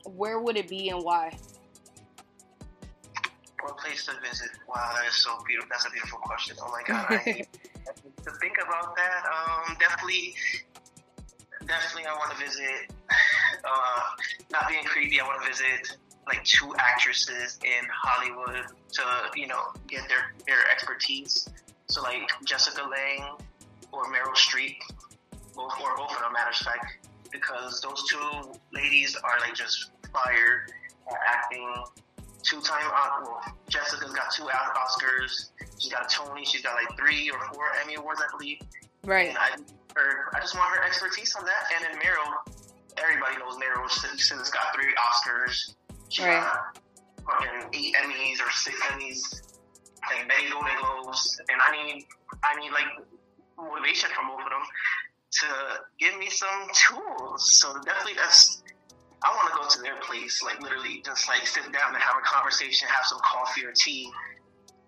where 0.06 0.40
would 0.40 0.58
it 0.58 0.68
be 0.68 0.90
and 0.90 1.04
why? 1.04 1.38
What 3.62 3.78
place 3.78 4.06
to 4.06 4.14
visit? 4.22 4.50
Wow, 4.68 4.94
that 4.96 5.08
is 5.08 5.16
so 5.16 5.38
beautiful. 5.48 5.70
That's 5.72 5.86
a 5.86 5.90
beautiful 5.90 6.20
question. 6.20 6.58
Oh 6.62 6.72
my 6.72 6.84
god. 6.88 7.06
I, 7.10 7.46
to 8.24 8.32
think 8.40 8.58
about 8.64 8.96
that, 8.96 9.24
um, 9.26 9.76
definitely, 9.80 10.36
definitely, 11.66 12.06
I 12.06 12.14
want 12.14 12.32
to 12.32 12.44
visit. 12.44 12.92
Uh, 13.64 14.02
not 14.52 14.68
being 14.68 14.84
creepy, 14.84 15.20
I 15.20 15.26
want 15.26 15.42
to 15.42 15.48
visit 15.48 15.98
like 16.28 16.44
two 16.44 16.74
actresses 16.78 17.58
in 17.64 17.88
Hollywood 17.92 18.66
to 18.94 19.04
you 19.36 19.48
know 19.48 19.62
get 19.88 20.08
their 20.08 20.34
their 20.46 20.70
expertise. 20.72 21.50
So 21.88 22.02
like 22.02 22.30
Jessica 22.46 22.82
Lange 22.82 23.38
or 23.92 24.06
Meryl 24.06 24.36
Streep, 24.36 24.78
both 25.56 25.74
or 25.82 25.96
both 25.96 26.12
of 26.12 26.20
them, 26.20 26.34
matter 26.34 26.50
of 26.50 26.56
fact, 26.58 27.08
because 27.32 27.82
those 27.82 28.04
two 28.08 28.52
ladies 28.74 29.16
are 29.16 29.40
like 29.40 29.56
just 29.56 29.92
fire 30.14 30.68
acting. 31.28 31.74
Two-time, 32.48 32.86
well, 33.24 33.42
Jessica's 33.68 34.14
got 34.14 34.32
two 34.32 34.44
Oscars. 34.44 35.52
She's 35.80 35.92
got 35.92 36.06
a 36.06 36.10
Tony. 36.10 36.46
She's 36.46 36.62
got 36.62 36.76
like 36.76 36.98
three 36.98 37.30
or 37.30 37.40
four 37.54 37.66
Emmy 37.84 37.96
awards, 37.96 38.22
I 38.26 38.32
believe. 38.32 38.60
Right. 39.04 39.30
And 39.30 39.38
I, 39.38 39.50
her, 40.00 40.32
I 40.34 40.40
just 40.40 40.56
want 40.56 40.74
her 40.78 40.84
expertise 40.86 41.36
on 41.36 41.44
that. 41.44 41.64
And 41.76 41.84
then 41.84 42.02
Meryl, 42.02 42.32
everybody 42.98 43.36
knows 43.38 43.56
Meryl 43.58 43.90
since 43.90 44.30
has 44.30 44.50
got 44.50 44.74
three 44.74 44.94
Oscars. 44.96 45.76
She 46.08 46.24
Right. 46.24 46.42
got 46.42 46.80
fucking 47.26 47.70
eight 47.74 47.96
Emmys 47.96 48.40
or 48.40 48.50
six 48.52 48.80
Emmys, 48.92 49.42
like 50.10 50.26
many 50.28 50.50
Golden 50.50 50.72
Globes. 50.80 51.42
And 51.50 51.60
I 51.62 51.72
need, 51.84 52.06
I 52.46 52.60
need 52.62 52.72
like 52.72 52.86
motivation 53.58 54.10
from 54.16 54.30
both 54.30 54.40
of 54.46 54.50
them 54.50 54.64
to 55.32 55.48
give 56.00 56.18
me 56.18 56.30
some 56.30 56.70
tools. 56.88 57.52
So 57.60 57.74
definitely 57.84 58.14
that's. 58.16 58.64
I 59.24 59.30
want 59.30 59.50
to 59.52 59.58
go 59.58 59.68
to 59.68 59.82
their 59.82 60.00
place, 60.02 60.44
like 60.44 60.62
literally, 60.62 61.02
just 61.06 61.28
like 61.28 61.46
sit 61.48 61.64
down 61.64 61.94
and 61.94 61.98
have 61.98 62.16
a 62.18 62.26
conversation, 62.26 62.88
have 62.88 63.06
some 63.06 63.20
coffee 63.24 63.66
or 63.66 63.72
tea, 63.72 64.10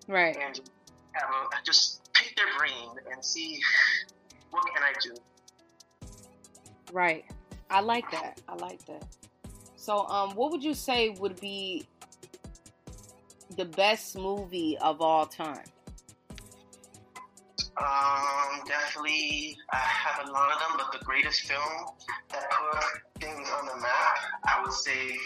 Right. 0.07 0.37
and 0.37 0.55
just 0.55 0.71
have 1.13 1.29
a 1.29 1.65
just 1.65 2.01
pick 2.13 2.35
their 2.35 2.45
brain 2.57 2.89
and 3.11 3.23
see 3.23 3.59
what 4.51 4.63
can 4.73 4.83
I 4.83 4.93
do. 5.01 5.15
Right. 6.91 7.25
I 7.69 7.81
like 7.81 8.09
that. 8.11 8.41
I 8.47 8.55
like 8.55 8.85
that. 8.85 9.05
So, 9.75 10.05
um, 10.07 10.31
what 10.35 10.51
would 10.51 10.63
you 10.63 10.73
say 10.73 11.09
would 11.09 11.39
be 11.39 11.87
the 13.55 13.65
best 13.65 14.17
movie 14.17 14.77
of 14.79 15.01
all 15.01 15.25
time? 15.25 15.63
Um, 17.79 18.61
definitely, 18.67 19.57
I 19.71 19.77
have 19.77 20.27
a 20.27 20.31
lot 20.31 20.51
of 20.51 20.59
them, 20.59 20.77
but 20.77 20.99
the 20.99 21.05
greatest 21.05 21.41
film 21.41 21.95
that 22.29 22.49
put 22.51 22.83
things 23.21 23.47
on 23.57 23.65
the 23.67 23.81
map, 23.81 24.17
I 24.43 24.61
would 24.61 24.73
say, 24.73 25.17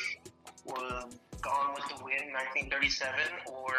was 0.65 1.05
Gone 1.41 1.73
with 1.73 1.83
the 1.89 2.03
Wind, 2.03 2.31
1937, 2.69 3.19
or 3.47 3.73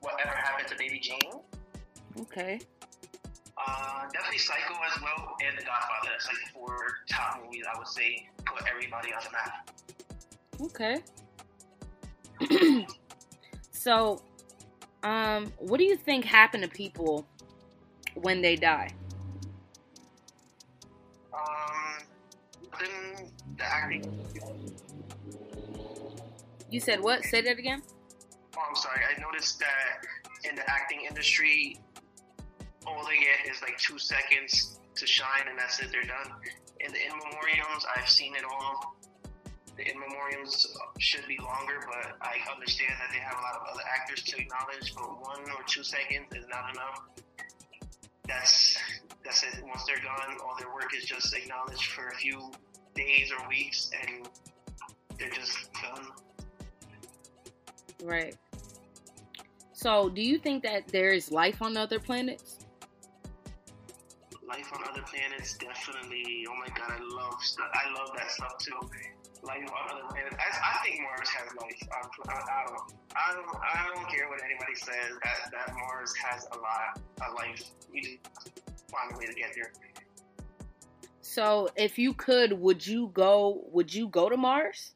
Whatever 0.00 0.34
Happened 0.34 0.68
to 0.68 0.76
Baby 0.76 0.98
Jane. 0.98 1.40
Okay. 2.20 2.60
Uh, 3.56 4.02
definitely 4.12 4.38
Psycho 4.38 4.74
as 4.74 5.00
well, 5.00 5.36
and 5.46 5.56
The 5.56 5.62
Godfather. 5.62 6.10
That's 6.10 6.26
like 6.26 6.52
four 6.52 6.76
top 7.08 7.40
movies 7.44 7.64
I 7.72 7.78
would 7.78 7.86
say 7.86 8.28
put 8.44 8.64
everybody 8.68 9.12
on 9.12 9.22
the 9.22 9.30
map. 9.30 9.70
Okay. 12.50 12.86
so, 13.70 14.22
um, 15.04 15.52
what 15.58 15.78
do 15.78 15.84
you 15.84 15.96
think 15.96 16.24
happened 16.24 16.64
to 16.64 16.68
people 16.68 17.26
when 18.14 18.42
they 18.42 18.56
die? 18.56 18.90
Um, 21.32 21.92
acting. 23.60 24.02
You 26.70 26.80
said 26.80 27.00
what? 27.00 27.24
Say 27.24 27.42
that 27.42 27.58
again. 27.58 27.82
Oh, 28.56 28.60
I'm 28.68 28.76
sorry. 28.76 29.00
I 29.14 29.20
noticed 29.20 29.58
that 29.60 30.48
in 30.48 30.56
the 30.56 30.68
acting 30.70 31.00
industry, 31.08 31.76
all 32.86 33.04
they 33.04 33.18
get 33.18 33.52
is 33.52 33.60
like 33.62 33.76
two 33.78 33.98
seconds 33.98 34.78
to 34.94 35.06
shine, 35.06 35.48
and 35.48 35.58
that's 35.58 35.80
it. 35.80 35.88
They're 35.92 36.02
done. 36.02 36.32
In 36.80 36.92
the 36.92 36.98
in 36.98 37.12
memoriams, 37.12 37.84
I've 37.96 38.08
seen 38.08 38.34
it 38.34 38.44
all. 38.44 38.96
The 39.76 39.88
in 39.88 39.96
memoriams 39.96 40.66
should 40.98 41.26
be 41.26 41.38
longer, 41.38 41.80
but 41.86 42.16
I 42.20 42.36
understand 42.52 42.92
that 43.00 43.08
they 43.12 43.20
have 43.20 43.38
a 43.38 43.42
lot 43.42 43.54
of 43.54 43.62
other 43.72 43.82
actors 43.94 44.22
to 44.24 44.38
acknowledge. 44.38 44.94
But 44.94 45.20
one 45.20 45.42
or 45.50 45.62
two 45.66 45.82
seconds 45.82 46.26
is 46.34 46.46
not 46.48 46.74
enough. 46.74 47.02
That's 48.32 48.78
that's 49.24 49.42
it. 49.44 49.62
Once 49.66 49.84
they're 49.86 49.98
gone, 49.98 50.36
all 50.44 50.56
their 50.58 50.72
work 50.74 50.94
is 50.96 51.04
just 51.04 51.34
acknowledged 51.34 51.86
for 51.86 52.08
a 52.08 52.14
few 52.14 52.50
days 52.94 53.30
or 53.30 53.48
weeks, 53.48 53.90
and 54.00 54.28
they're 55.18 55.30
just 55.30 55.70
done. 55.74 56.06
Right. 58.02 58.36
So, 59.72 60.08
do 60.08 60.22
you 60.22 60.38
think 60.38 60.62
that 60.64 60.88
there 60.88 61.10
is 61.10 61.30
life 61.30 61.62
on 61.62 61.76
other 61.76 61.98
planets? 61.98 62.58
Life 64.48 64.72
on 64.72 64.80
other 64.90 65.02
planets, 65.02 65.56
definitely. 65.58 66.46
Oh 66.48 66.54
my 66.54 66.68
god, 66.74 66.92
I 66.92 67.14
love 67.14 67.42
stuff. 67.42 67.70
I 67.74 67.92
love 67.92 68.10
that 68.16 68.30
stuff 68.30 68.58
too. 68.58 68.78
Other 69.44 70.06
planets. 70.08 70.36
I, 70.38 70.78
I 70.78 70.84
think 70.84 71.00
Mars 71.02 71.28
has 71.30 71.48
life. 71.60 71.88
I, 71.90 72.32
I, 72.32 72.36
I 72.36 72.64
don't. 72.66 72.94
I 73.16 73.32
don't. 73.34 73.56
I 73.56 73.94
don't 73.94 74.08
care 74.08 74.28
what 74.28 74.40
anybody 74.44 74.74
says. 74.76 75.18
That 75.24 75.50
that 75.50 75.74
Mars 75.74 76.14
has 76.16 76.46
a 76.52 76.58
lot 76.58 77.00
of 77.20 77.34
life. 77.34 77.62
We 77.92 78.02
just 78.02 78.18
find 78.88 79.12
a 79.12 79.18
way 79.18 79.26
to 79.26 79.34
get 79.34 79.52
there. 79.54 79.72
So, 81.22 81.68
if 81.76 81.98
you 81.98 82.12
could, 82.12 82.52
would 82.52 82.86
you 82.86 83.10
go? 83.14 83.62
Would 83.72 83.92
you 83.92 84.06
go 84.08 84.28
to 84.28 84.36
Mars? 84.36 84.92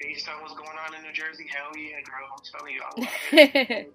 Based 0.00 0.28
on 0.28 0.40
what's 0.40 0.54
going 0.54 0.78
on 0.86 0.94
in 0.94 1.02
New 1.02 1.12
Jersey, 1.12 1.46
hell 1.50 1.76
yeah, 1.76 2.00
girl. 2.02 2.28
I'm 2.32 2.42
telling 2.44 2.74
you, 2.74 2.82
I 2.82 3.00
love 3.00 3.08
it. 3.32 3.92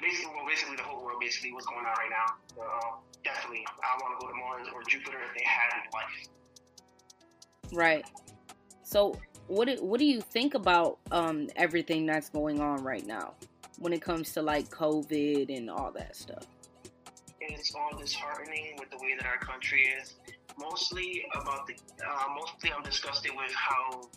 basically, 0.00 0.32
well, 0.36 0.46
basically 0.46 0.76
the 0.76 0.82
whole 0.82 1.04
world, 1.04 1.18
basically 1.20 1.52
what's 1.52 1.66
going 1.66 1.80
on 1.86 1.96
right 1.96 2.10
now. 2.10 2.34
So, 2.54 2.98
definitely, 3.34 3.64
I 3.82 3.98
want 4.02 4.18
to 4.18 4.26
go 4.26 4.32
to 4.32 4.38
Mars 4.38 4.66
or 4.74 4.82
Jupiter 4.82 5.18
if 5.28 5.36
they 5.36 5.44
had 5.44 5.68
life. 5.92 6.28
right. 7.72 8.06
So, 8.82 9.18
what 9.46 9.68
do, 9.68 9.76
what 9.82 9.98
do 9.98 10.06
you 10.06 10.20
think 10.20 10.54
about 10.54 10.98
um 11.10 11.48
everything 11.56 12.06
that's 12.06 12.28
going 12.28 12.60
on 12.60 12.82
right 12.82 13.06
now 13.06 13.34
when 13.78 13.92
it 13.92 14.02
comes 14.02 14.32
to 14.32 14.42
like 14.42 14.68
COVID 14.70 15.56
and 15.56 15.70
all 15.70 15.92
that 15.92 16.16
stuff? 16.16 16.46
it's 17.40 17.74
all 17.74 17.96
disheartening 17.98 18.76
with 18.78 18.90
the 18.90 18.98
way 18.98 19.14
that 19.18 19.26
our 19.26 19.38
country 19.38 19.82
is. 20.00 20.14
Mostly 20.58 21.24
about 21.34 21.66
the, 21.66 21.74
uh, 22.04 22.34
mostly 22.34 22.72
I'm 22.72 22.82
disgusted 22.82 23.30
with 23.36 23.52
how 23.54 24.08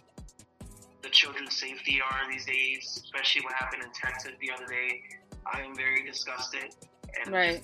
the 1.02 1.10
children's 1.10 1.56
safety 1.56 2.00
are 2.02 2.32
these 2.32 2.46
days, 2.46 3.02
especially 3.04 3.42
what 3.42 3.54
happened 3.54 3.84
in 3.84 3.90
Texas 3.94 4.32
the 4.40 4.52
other 4.52 4.66
day. 4.66 5.04
I 5.52 5.62
am 5.62 5.76
very 5.76 6.04
disgusted 6.04 6.76
and 7.24 7.34
right. 7.34 7.64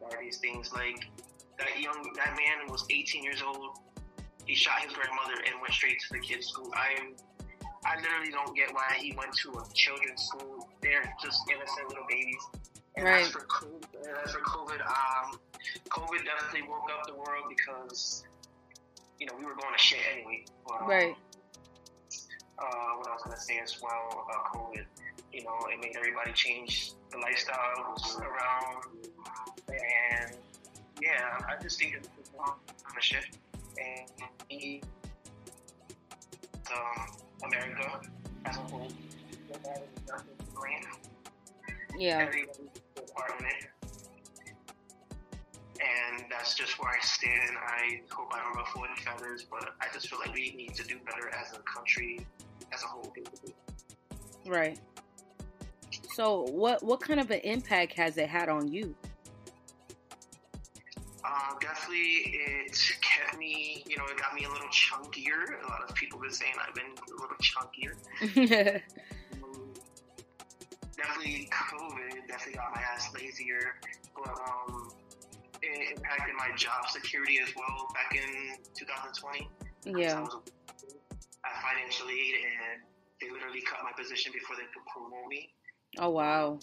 By 0.00 0.16
these 0.20 0.38
things. 0.38 0.72
Like 0.72 1.08
that 1.58 1.78
young, 1.80 2.12
that 2.16 2.36
man 2.36 2.70
was 2.70 2.84
18 2.90 3.22
years 3.22 3.42
old. 3.42 3.78
He 4.46 4.54
shot 4.54 4.80
his 4.80 4.92
grandmother 4.92 5.40
and 5.46 5.60
went 5.60 5.72
straight 5.72 6.00
to 6.00 6.14
the 6.14 6.20
kid's 6.20 6.48
school. 6.48 6.70
I 6.74 7.12
I 7.84 7.96
literally 7.96 8.30
don't 8.30 8.54
get 8.54 8.72
why 8.74 8.96
he 8.98 9.12
went 9.16 9.32
to 9.42 9.50
a 9.50 9.64
children's 9.72 10.22
school. 10.22 10.68
They're 10.82 11.14
just 11.22 11.42
innocent 11.50 11.88
little 11.88 12.04
babies. 12.08 12.42
And 12.96 13.06
right. 13.06 13.22
as 13.22 13.28
for 13.28 13.40
COVID, 13.40 14.24
as 14.24 14.32
for 14.32 14.40
COVID, 14.40 14.80
um, 14.86 15.38
COVID 15.88 16.24
definitely 16.24 16.68
woke 16.68 16.90
up 16.92 17.06
the 17.06 17.14
world 17.14 17.44
because 17.48 18.24
you 19.18 19.26
know 19.26 19.32
we 19.38 19.44
were 19.44 19.54
going 19.54 19.72
to 19.72 19.78
shit 19.78 20.00
anyway. 20.12 20.44
But, 20.66 20.82
um, 20.82 20.88
right. 20.88 21.16
Uh, 22.58 22.96
what 22.98 23.08
I 23.08 23.12
was 23.12 23.22
gonna 23.24 23.40
say 23.40 23.58
as 23.62 23.80
well 23.80 24.26
about 24.28 24.52
COVID, 24.52 24.84
you 25.32 25.44
know, 25.44 25.56
it 25.72 25.80
made 25.80 25.96
everybody 25.96 26.32
change 26.32 26.92
the 27.10 27.16
lifestyles 27.16 28.20
around, 28.20 28.84
and 29.80 30.36
yeah, 31.00 31.38
I 31.48 31.60
just 31.62 31.78
think 31.78 31.94
it's 31.96 32.08
a 32.08 33.02
shift, 33.02 33.38
and 33.78 34.80
um, 36.70 37.06
America 37.44 38.00
as 38.44 38.56
a 38.56 38.60
whole, 38.60 38.88
yeah, 41.98 42.30
part 43.14 43.40
in 43.40 43.46
it. 43.46 43.66
And 45.80 46.24
that's 46.30 46.54
just 46.54 46.78
where 46.78 46.90
I 46.90 47.00
stand. 47.00 47.56
I 47.58 48.00
hope 48.10 48.32
I 48.32 48.42
don't 48.42 48.54
ruffle 48.54 48.84
any 48.84 49.00
feathers, 49.00 49.46
but 49.50 49.70
I 49.80 49.86
just 49.92 50.08
feel 50.08 50.18
like 50.18 50.34
we 50.34 50.54
need 50.54 50.74
to 50.74 50.84
do 50.84 50.96
better 51.06 51.30
as 51.34 51.52
a 51.56 51.60
country 51.60 52.26
as 52.72 52.82
a 52.82 52.86
whole. 52.86 53.12
Right. 54.46 54.78
So, 56.14 56.42
what 56.50 56.82
what 56.82 57.00
kind 57.00 57.20
of 57.20 57.30
an 57.30 57.40
impact 57.40 57.94
has 57.94 58.18
it 58.18 58.28
had 58.28 58.48
on 58.48 58.70
you? 58.70 58.94
Uh, 61.30 61.54
definitely, 61.60 62.34
it 62.34 62.76
kept 63.00 63.38
me. 63.38 63.84
You 63.86 63.96
know, 63.96 64.04
it 64.06 64.18
got 64.18 64.34
me 64.34 64.44
a 64.44 64.48
little 64.48 64.68
chunkier. 64.68 65.62
A 65.64 65.68
lot 65.68 65.88
of 65.88 65.94
people 65.94 66.18
have 66.18 66.24
been 66.24 66.32
saying 66.32 66.54
I've 66.66 66.74
been 66.74 66.86
a 66.86 67.20
little 67.20 67.36
chunkier. 67.38 67.94
definitely, 70.96 71.48
COVID 71.52 72.26
definitely 72.26 72.54
got 72.54 72.74
my 72.74 72.82
ass 72.94 73.10
lazier, 73.14 73.76
but 74.16 74.28
um, 74.28 74.90
it 75.62 75.98
impacted 75.98 76.34
my 76.36 76.50
job 76.56 76.88
security 76.88 77.38
as 77.40 77.54
well 77.54 77.86
back 77.94 78.16
in 78.16 78.56
2020. 78.74 79.48
Yeah. 79.84 80.18
I 80.18 80.20
was 80.22 80.34
at 81.44 81.62
financial 81.62 82.08
aid, 82.08 82.34
and 82.42 82.82
they 83.20 83.30
literally 83.30 83.60
cut 83.60 83.80
my 83.84 83.92
position 83.96 84.32
before 84.32 84.56
they 84.56 84.66
could 84.74 84.84
promote 84.92 85.28
me. 85.28 85.52
Oh 85.98 86.10
wow. 86.10 86.58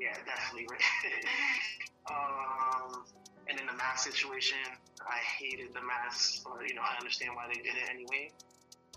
Yeah, 0.00 0.14
definitely. 0.24 0.68
um, 2.10 3.04
and 3.48 3.58
in 3.58 3.66
the 3.66 3.72
mask 3.74 4.04
situation, 4.04 4.58
I 5.00 5.18
hated 5.40 5.72
the 5.72 5.80
masks, 5.80 6.44
but 6.44 6.68
you 6.68 6.74
know 6.74 6.82
I 6.82 6.96
understand 6.98 7.32
why 7.34 7.48
they 7.48 7.60
did 7.60 7.74
it 7.76 7.88
anyway. 7.88 8.30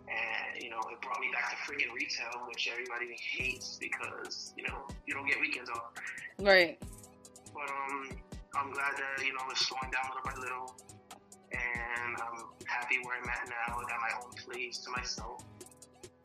And 0.07 0.61
you 0.61 0.69
know 0.69 0.79
it 0.91 0.99
brought 1.01 1.19
me 1.19 1.27
back 1.31 1.51
to 1.51 1.57
freaking 1.63 1.93
retail, 1.93 2.43
which 2.47 2.69
everybody 2.71 3.15
hates 3.15 3.77
because 3.79 4.53
you 4.57 4.63
know 4.63 4.87
you 5.05 5.13
don't 5.13 5.27
get 5.27 5.39
weekends 5.39 5.69
off. 5.69 5.93
Right. 6.39 6.81
But 7.53 7.69
um, 7.69 8.09
I'm 8.55 8.71
glad 8.71 8.93
that 8.97 9.25
you 9.25 9.33
know 9.33 9.43
it's 9.51 9.65
slowing 9.65 9.91
down 9.91 10.11
little 10.11 10.25
by 10.25 10.35
little, 10.41 10.75
and 11.51 12.17
I'm 12.19 12.43
happy 12.65 12.99
where 13.03 13.17
I'm 13.21 13.29
at 13.29 13.47
now. 13.47 13.77
I 13.77 13.83
got 13.87 13.99
my 14.01 14.13
own 14.23 14.31
place 14.43 14.79
to 14.79 14.91
myself, 14.91 15.43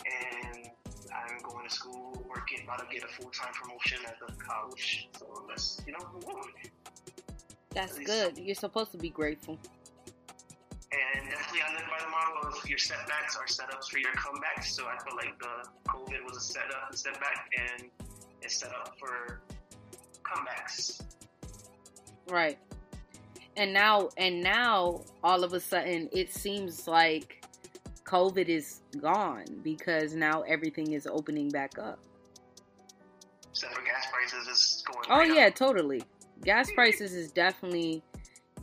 and 0.03 0.71
I'm 1.15 1.39
going 1.43 1.69
to 1.69 1.75
school, 1.75 2.25
working, 2.29 2.61
about 2.65 2.79
to 2.81 2.87
get 2.93 3.05
a 3.05 3.09
full 3.09 3.31
time 3.31 3.53
promotion 3.53 3.99
at 4.07 4.17
the 4.19 4.33
college. 4.43 5.09
So 5.19 5.27
let's, 5.49 5.81
you 5.87 5.93
know, 5.93 5.99
That's 7.77 7.99
good. 7.99 8.39
You're 8.39 8.55
supposed 8.55 8.91
to 8.93 8.97
be 8.97 9.11
grateful. 9.11 9.59
And 10.93 11.29
definitely, 11.29 11.61
I 11.61 11.75
live 11.75 11.85
by 11.91 12.03
the 12.03 12.11
model 12.11 12.59
of 12.59 12.67
your 12.67 12.79
setbacks 12.79 13.37
are 13.37 13.45
setups 13.45 13.91
for 13.91 13.99
your 13.99 14.13
comebacks. 14.13 14.69
So 14.69 14.87
I 14.87 14.97
feel 15.05 15.15
like 15.15 15.39
the 15.39 15.69
COVID 15.87 16.25
was 16.25 16.39
a 16.39 16.41
setup, 16.41 16.91
a 16.91 16.97
setback, 16.97 17.51
and 17.55 17.91
it's 18.41 18.57
set 18.57 18.71
up 18.71 18.97
for 18.99 19.43
comebacks. 20.25 21.03
Right. 22.31 22.59
And 23.59 23.75
now, 23.75 24.09
and 24.17 24.43
now, 24.43 25.03
all 25.23 25.45
of 25.45 25.53
a 25.53 25.61
sudden, 25.61 26.09
it 26.13 26.33
seems 26.33 26.89
like 26.89 27.45
COVID 28.05 28.49
is 28.49 28.81
gone 28.99 29.45
because 29.63 30.15
now 30.15 30.41
everything 30.49 30.93
is 30.93 31.07
opening 31.07 31.51
back 31.51 31.79
up. 31.79 31.99
Except 33.51 33.75
for 33.75 33.83
gas 33.83 34.07
prices 34.11 34.49
is 34.49 34.85
going. 34.91 35.07
Oh 35.11 35.19
right 35.19 35.35
yeah, 35.35 35.47
up. 35.49 35.55
totally. 35.55 36.03
Gas 36.43 36.71
prices 36.73 37.15
is 37.15 37.33
definitely, 37.33 38.03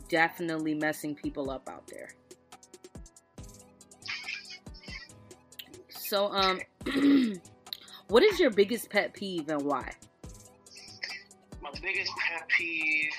definitely 0.08 0.74
messing 0.74 1.14
people 1.14 1.50
up 1.50 1.68
out 1.68 1.86
there. 1.88 2.08
So, 5.88 6.32
um, 6.32 6.60
what 8.08 8.22
is 8.22 8.38
your 8.38 8.50
biggest 8.50 8.90
pet 8.90 9.14
peeve 9.14 9.48
and 9.48 9.62
why? 9.62 9.92
My 11.60 11.70
biggest 11.82 12.12
pet 12.16 12.46
peeve. 12.48 13.10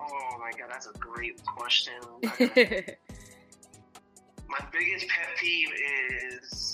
Oh 0.00 0.38
my 0.38 0.50
god, 0.58 0.68
that's 0.70 0.86
a 0.86 0.92
great 0.98 1.42
question. 1.44 1.94
my 2.22 2.28
biggest 4.70 5.08
pet 5.08 5.28
peeve 5.40 5.70
is 6.40 6.73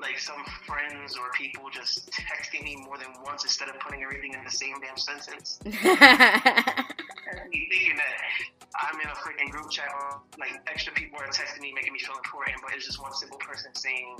like 0.00 0.18
some 0.18 0.42
friends 0.66 1.16
or 1.16 1.30
people 1.32 1.64
just 1.72 2.10
texting 2.10 2.64
me 2.64 2.76
more 2.76 2.96
than 2.96 3.08
once 3.24 3.44
instead 3.44 3.68
of 3.68 3.78
putting 3.80 4.02
everything 4.02 4.34
in 4.34 4.42
the 4.44 4.50
same 4.50 4.74
damn 4.80 4.96
sentence. 4.96 5.60
thinking 7.70 7.96
that 7.96 8.14
I'm 8.74 9.00
in 9.00 9.06
a 9.08 9.14
freaking 9.14 9.50
group 9.50 9.70
chat, 9.70 9.88
like 10.38 10.60
extra 10.66 10.92
people 10.92 11.18
are 11.18 11.26
texting 11.26 11.60
me, 11.60 11.72
making 11.72 11.92
me 11.92 11.98
feel 11.98 12.16
important, 12.16 12.56
but 12.62 12.74
it's 12.74 12.86
just 12.86 13.00
one 13.00 13.12
simple 13.14 13.38
person 13.38 13.74
saying 13.74 14.16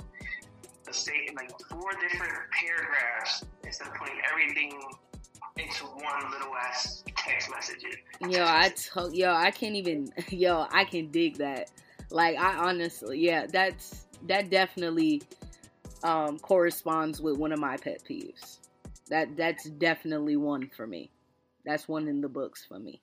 the 0.85 0.93
same, 0.93 1.35
like 1.35 1.51
four 1.69 1.91
different 1.93 2.33
paragraphs 2.59 3.45
instead 3.63 3.87
of 3.87 3.93
putting 3.95 4.15
everything 4.31 4.81
into 5.57 5.85
one 5.85 6.31
little 6.31 6.55
ass 6.55 7.03
text 7.17 7.49
message. 7.51 7.83
yo, 8.29 8.43
I 8.43 8.69
told 8.69 9.13
yo, 9.13 9.33
I 9.33 9.51
can't 9.51 9.75
even 9.75 10.11
yo, 10.29 10.67
I 10.71 10.85
can 10.85 11.11
dig 11.11 11.37
that. 11.37 11.69
Like 12.09 12.37
I 12.37 12.69
honestly, 12.69 13.19
yeah, 13.19 13.47
that's 13.47 14.05
that 14.27 14.49
definitely 14.49 15.21
um 16.03 16.39
corresponds 16.39 17.21
with 17.21 17.37
one 17.37 17.51
of 17.51 17.59
my 17.59 17.77
pet 17.77 18.03
peeves. 18.07 18.59
That 19.09 19.35
that's 19.35 19.69
definitely 19.69 20.35
one 20.35 20.69
for 20.75 20.87
me. 20.87 21.11
That's 21.65 21.87
one 21.87 22.07
in 22.07 22.21
the 22.21 22.29
books 22.29 22.65
for 22.67 22.79
me. 22.79 23.01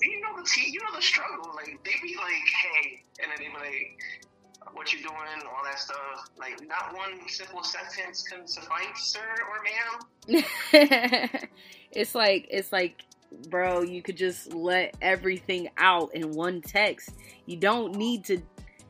You 0.00 0.20
know 0.20 0.42
the 0.42 0.60
you 0.60 0.80
know 0.80 0.96
the 0.96 1.02
struggle. 1.02 1.52
Like 1.54 1.78
they 1.84 1.92
be 2.02 2.16
like, 2.16 2.34
hey, 2.62 3.02
and 3.22 3.30
then 3.30 3.38
they 3.38 3.48
be 3.48 3.54
like, 3.54 4.74
what 4.74 4.92
you 4.92 5.00
doing, 5.00 5.12
all 5.14 5.64
that 5.64 5.78
stuff. 5.78 6.28
Like 6.38 6.60
not 6.66 6.94
one 6.94 7.28
simple 7.28 7.62
sentence 7.62 8.22
can 8.22 8.46
suffice, 8.46 8.96
sir 8.96 9.20
or 9.48 9.62
ma'am. 9.62 10.44
it's 11.92 12.14
like 12.14 12.46
it's 12.50 12.72
like 12.72 13.04
bro, 13.48 13.82
you 13.82 14.02
could 14.02 14.16
just 14.16 14.52
let 14.52 14.96
everything 15.02 15.68
out 15.76 16.14
in 16.14 16.32
one 16.32 16.60
text. 16.60 17.10
You 17.46 17.56
don't 17.56 17.96
need 17.96 18.24
to 18.26 18.40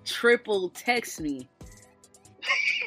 triple 0.05 0.71
text 0.71 1.21
me. 1.21 1.49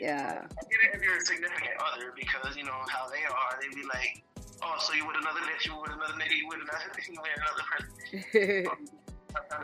yeah. 0.00 0.44
It 0.44 0.94
if 0.94 1.02
you're 1.02 1.16
a 1.16 1.20
significant 1.20 1.74
other 1.78 2.12
because 2.16 2.56
you 2.56 2.64
know 2.64 2.80
how 2.88 3.08
they 3.08 3.24
are. 3.24 3.60
They'd 3.60 3.74
be 3.74 3.84
like, 3.84 4.22
"Oh, 4.62 4.74
so 4.78 4.94
you 4.94 5.06
with 5.06 5.16
another 5.16 5.40
bitch? 5.40 5.66
You 5.66 5.80
with 5.80 5.92
another 5.92 6.14
nigga? 6.14 6.36
You 6.36 6.48
with 6.48 6.60
another? 6.62 6.84
You 7.08 7.20
with 7.20 7.30
another 7.36 7.62
person?" 7.70 8.84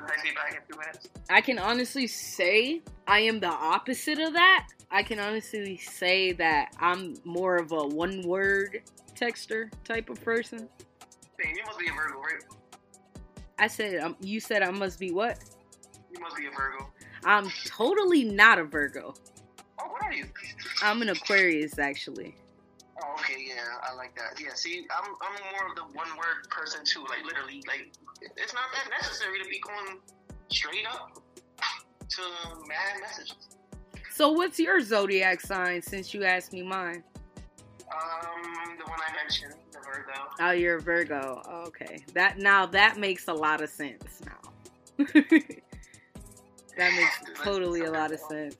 text 0.06 0.24
me 0.24 0.30
back 0.34 0.54
in 0.54 0.72
two 0.72 0.78
minutes. 0.78 1.08
I 1.30 1.40
can 1.40 1.58
honestly 1.58 2.06
say 2.06 2.82
I 3.06 3.20
am 3.20 3.40
the 3.40 3.48
opposite 3.48 4.18
of 4.18 4.32
that. 4.34 4.68
I 4.90 5.02
can 5.02 5.20
honestly 5.20 5.76
say 5.76 6.32
that 6.32 6.74
I'm 6.80 7.14
more 7.24 7.56
of 7.56 7.72
a 7.72 7.86
one 7.86 8.22
word 8.22 8.82
texter 9.14 9.70
type 9.84 10.10
of 10.10 10.22
person. 10.24 10.68
You 11.38 11.62
must 11.64 11.78
be 11.78 11.88
a 11.88 11.92
Virgo, 11.92 12.20
right? 12.20 12.42
I 13.58 13.66
said, 13.66 14.00
um, 14.00 14.16
you 14.20 14.40
said 14.40 14.62
I 14.62 14.70
must 14.70 14.98
be 14.98 15.10
what? 15.10 15.38
You 16.12 16.20
must 16.20 16.36
be 16.36 16.46
a 16.46 16.50
Virgo. 16.50 16.90
I'm 17.24 17.50
totally 17.66 18.24
not 18.24 18.58
a 18.58 18.64
Virgo. 18.64 19.14
Oh, 20.00 20.06
are 20.06 20.12
you? 20.12 20.26
I'm 20.82 21.02
an 21.02 21.10
Aquarius, 21.10 21.78
actually. 21.78 22.34
Oh, 23.02 23.14
okay, 23.18 23.36
yeah, 23.46 23.54
I 23.82 23.94
like 23.94 24.14
that. 24.16 24.40
Yeah, 24.40 24.54
see, 24.54 24.86
I'm 24.90 25.04
I'm 25.22 25.52
more 25.52 25.70
of 25.70 25.76
the 25.76 25.96
one 25.96 26.08
word 26.16 26.48
person 26.50 26.84
too. 26.84 27.00
Like 27.08 27.24
literally, 27.24 27.62
like 27.66 27.92
it's 28.36 28.52
not 28.52 28.64
that 28.74 28.90
necessary 28.90 29.42
to 29.42 29.48
be 29.48 29.60
going 29.60 29.98
straight 30.48 30.86
up 30.86 31.22
to 32.10 32.22
mad 32.68 33.00
messages. 33.00 33.36
So, 34.12 34.32
what's 34.32 34.58
your 34.58 34.80
zodiac 34.80 35.40
sign? 35.40 35.80
Since 35.80 36.12
you 36.12 36.24
asked 36.24 36.52
me 36.52 36.62
mine. 36.62 37.02
Um, 37.90 38.76
the 38.78 38.84
one 38.84 38.98
I 39.08 39.14
mentioned, 39.16 39.54
the 39.72 39.78
Virgo. 39.78 40.12
Oh, 40.40 40.50
you're 40.50 40.76
a 40.76 40.80
Virgo. 40.80 41.42
Okay, 41.68 42.04
that 42.12 42.38
now 42.38 42.66
that 42.66 42.98
makes 42.98 43.28
a 43.28 43.32
lot 43.32 43.62
of 43.62 43.70
sense 43.70 44.20
now. 44.26 45.06
that 45.14 45.62
makes 46.78 47.20
totally 47.42 47.84
a 47.84 47.90
lot 47.90 48.12
of 48.12 48.20
sense. 48.20 48.56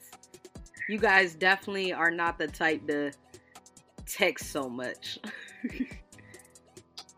You 0.89 0.99
guys 0.99 1.35
definitely 1.35 1.93
are 1.93 2.11
not 2.11 2.39
the 2.39 2.49
type 2.49 2.87
to 2.89 3.13
text 4.07 4.51
so 4.51 4.69
much. 4.69 5.19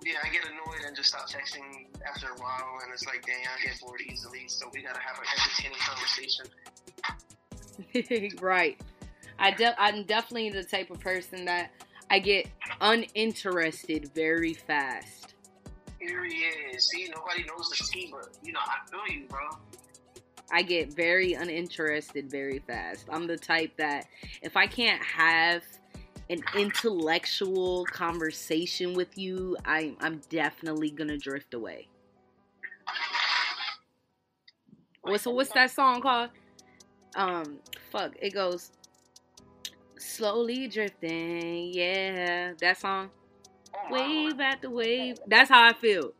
yeah, 0.04 0.18
I 0.22 0.28
get 0.28 0.44
annoyed 0.44 0.84
and 0.86 0.94
just 0.96 1.10
stop 1.10 1.28
texting 1.28 1.86
after 2.06 2.26
a 2.26 2.40
while, 2.40 2.78
and 2.82 2.92
it's 2.92 3.06
like, 3.06 3.24
dang, 3.24 3.36
I 3.36 3.66
get 3.66 3.80
bored 3.80 4.00
easily. 4.02 4.44
So 4.46 4.66
we 4.72 4.82
gotta 4.82 5.00
have 5.00 5.18
an 5.18 5.24
entertaining 5.36 5.78
conversation. 5.78 6.46
right. 8.40 8.80
I 9.38 9.50
de- 9.50 9.80
I'm 9.80 10.04
definitely 10.04 10.50
the 10.50 10.64
type 10.64 10.90
of 10.90 11.00
person 11.00 11.44
that 11.46 11.70
I 12.10 12.18
get 12.18 12.46
uninterested 12.80 14.10
very 14.14 14.54
fast. 14.54 15.34
Here 15.98 16.24
he 16.24 16.34
is. 16.34 16.88
See, 16.88 17.08
nobody 17.14 17.44
knows 17.44 17.70
the 17.70 18.08
but 18.10 18.36
you 18.42 18.52
know, 18.52 18.60
I 18.60 18.78
feel 18.90 19.16
you, 19.16 19.26
bro. 19.28 19.48
I 20.52 20.62
get 20.62 20.92
very 20.92 21.32
uninterested 21.32 22.30
very 22.30 22.58
fast. 22.58 23.06
I'm 23.10 23.26
the 23.26 23.38
type 23.38 23.76
that 23.78 24.06
if 24.42 24.56
I 24.56 24.66
can't 24.66 25.02
have 25.02 25.62
an 26.28 26.42
intellectual 26.56 27.86
conversation 27.86 28.92
with 28.94 29.16
you, 29.16 29.56
I, 29.64 29.96
I'm 30.00 30.20
definitely 30.28 30.90
gonna 30.90 31.16
drift 31.16 31.54
away. 31.54 31.88
What's 35.02 35.26
what's 35.26 35.50
that 35.52 35.70
song 35.70 36.00
called? 36.00 36.30
Um, 37.16 37.58
fuck. 37.90 38.12
It 38.20 38.34
goes 38.34 38.70
slowly 39.98 40.68
drifting. 40.68 41.72
Yeah, 41.72 42.52
that 42.60 42.78
song. 42.78 43.10
Wave 43.90 44.38
after 44.38 44.70
wave. 44.70 45.16
That's 45.26 45.50
how 45.50 45.64
I 45.64 45.72
feel. 45.72 46.12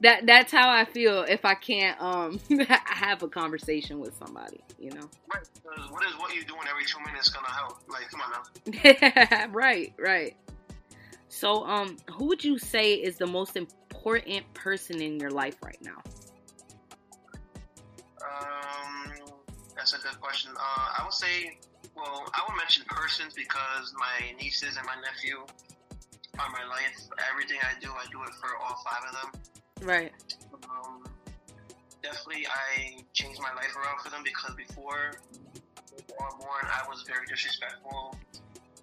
That 0.00 0.26
that's 0.26 0.50
how 0.50 0.70
I 0.70 0.86
feel 0.86 1.22
if 1.22 1.44
I 1.44 1.54
can't 1.54 2.00
um 2.00 2.40
have 2.86 3.22
a 3.22 3.28
conversation 3.28 4.00
with 4.00 4.16
somebody. 4.16 4.60
You 4.78 4.90
know. 4.90 5.10
Right. 5.32 5.46
What 5.90 6.04
is 6.06 6.16
what 6.18 6.34
you're 6.34 6.44
doing 6.44 6.62
every 6.70 6.84
two 6.84 7.00
minutes 7.04 7.28
gonna 7.28 7.50
help? 7.50 7.80
Like, 7.88 8.10
come 8.10 8.22
on 8.22 8.30
now. 8.32 9.46
right. 9.52 9.92
Right. 9.98 10.36
So, 11.28 11.64
um, 11.64 11.96
who 12.10 12.26
would 12.26 12.42
you 12.42 12.58
say 12.58 12.94
is 12.94 13.16
the 13.16 13.26
most 13.26 13.56
important 13.56 14.52
person 14.52 15.00
in 15.00 15.20
your 15.20 15.30
life 15.30 15.56
right 15.64 15.78
now? 15.80 16.02
Um, 18.20 19.14
that's 19.76 19.92
a 19.94 19.98
good 19.98 20.20
question. 20.20 20.50
Uh, 20.56 20.98
I 20.98 21.04
would 21.04 21.12
say, 21.14 21.58
well, 21.94 22.24
I 22.34 22.42
would 22.48 22.56
mention 22.56 22.84
persons 22.88 23.32
because 23.34 23.94
my 23.96 24.32
nieces 24.42 24.76
and 24.76 24.84
my 24.86 24.96
nephew 25.00 25.46
are 26.38 26.50
my 26.50 26.64
life. 26.68 26.98
Everything 27.30 27.58
I 27.62 27.78
do, 27.80 27.90
I 27.92 28.10
do 28.10 28.22
it 28.24 28.34
for 28.40 28.56
all 28.60 28.82
five 28.84 29.02
of 29.08 29.32
them. 29.32 29.59
Right. 29.82 30.12
Um, 30.64 31.04
definitely, 32.02 32.46
I 32.46 33.02
changed 33.12 33.40
my 33.40 33.52
life 33.54 33.74
around 33.76 34.00
for 34.02 34.10
them 34.10 34.22
because 34.22 34.54
before 34.54 35.12
they 35.96 36.14
were 36.18 36.36
born, 36.38 36.64
I 36.68 36.84
was 36.88 37.04
very 37.06 37.26
disrespectful. 37.26 38.16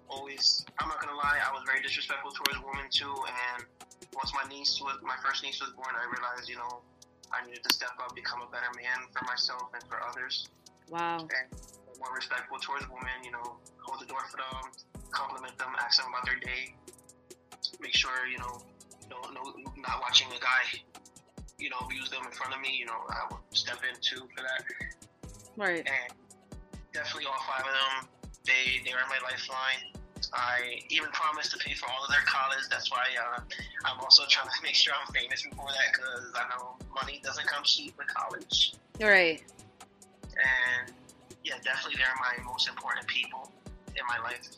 Always, 0.08 0.64
I'm 0.78 0.88
not 0.88 1.00
gonna 1.00 1.16
lie, 1.16 1.38
I 1.38 1.52
was 1.52 1.62
very 1.66 1.82
disrespectful 1.82 2.32
towards 2.32 2.58
women 2.64 2.90
too. 2.90 3.12
And 3.54 3.64
once 4.14 4.32
my 4.34 4.48
niece 4.48 4.80
was, 4.80 4.98
my 5.02 5.16
first 5.22 5.42
niece 5.42 5.60
was 5.60 5.70
born, 5.76 5.94
I 5.94 6.04
realized, 6.10 6.48
you 6.48 6.56
know, 6.56 6.82
I 7.30 7.44
needed 7.46 7.62
to 7.62 7.72
step 7.74 7.92
up, 8.02 8.14
become 8.16 8.40
a 8.40 8.50
better 8.50 8.72
man 8.74 9.06
for 9.12 9.24
myself 9.26 9.68
and 9.74 9.84
for 9.84 10.00
others. 10.02 10.48
Wow. 10.90 11.28
And 11.28 11.46
more 12.00 12.14
respectful 12.14 12.58
towards 12.58 12.88
women, 12.88 13.22
you 13.22 13.30
know, 13.30 13.58
hold 13.84 14.00
the 14.00 14.06
door 14.06 14.24
for 14.30 14.38
them, 14.38 14.72
compliment 15.10 15.58
them, 15.58 15.68
ask 15.78 16.00
them 16.00 16.10
about 16.10 16.24
their 16.24 16.40
day, 16.40 16.74
make 17.80 17.94
sure, 17.94 18.26
you 18.26 18.38
know, 18.38 18.62
no, 19.10 19.18
no, 19.30 19.42
not 19.76 20.00
watching 20.00 20.28
a 20.28 20.40
guy, 20.40 20.80
you 21.58 21.70
know, 21.70 21.78
abuse 21.84 22.10
them 22.10 22.22
in 22.24 22.32
front 22.32 22.54
of 22.54 22.60
me, 22.60 22.76
you 22.76 22.86
know, 22.86 22.98
I 23.08 23.26
would 23.30 23.40
step 23.50 23.78
in 23.88 23.96
too 24.00 24.28
for 24.34 24.42
that. 24.42 24.64
Right. 25.56 25.86
And 25.86 26.12
definitely 26.92 27.26
all 27.26 27.40
five 27.46 27.66
of 27.66 27.72
them, 27.72 28.08
they, 28.44 28.82
they 28.84 28.92
are 28.92 29.06
my 29.08 29.18
lifeline. 29.24 29.92
I 30.32 30.80
even 30.90 31.08
promised 31.10 31.52
to 31.52 31.58
pay 31.58 31.74
for 31.74 31.86
all 31.86 32.04
of 32.04 32.10
their 32.10 32.24
college. 32.26 32.64
That's 32.70 32.90
why 32.90 33.06
uh, 33.16 33.40
I'm 33.84 33.98
also 34.00 34.24
trying 34.28 34.48
to 34.48 34.54
make 34.62 34.74
sure 34.74 34.92
I'm 34.94 35.12
famous 35.12 35.42
before 35.42 35.68
that 35.68 35.92
because 35.92 36.32
I 36.34 36.48
know 36.50 36.76
money 36.94 37.20
doesn't 37.24 37.46
come 37.46 37.64
cheap 37.64 37.94
with 37.96 38.08
college. 38.08 38.74
Right. 39.00 39.42
And 40.36 40.92
yeah, 41.44 41.54
definitely 41.64 41.96
they're 41.96 42.06
my 42.20 42.42
most 42.44 42.68
important 42.68 43.06
people 43.06 43.50
in 43.96 44.02
my 44.06 44.18
life. 44.22 44.48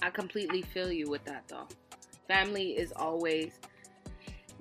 I 0.00 0.10
completely 0.10 0.62
feel 0.62 0.90
you 0.90 1.08
with 1.08 1.24
that 1.24 1.44
though. 1.48 1.68
Family 2.28 2.72
is 2.72 2.92
always 2.96 3.58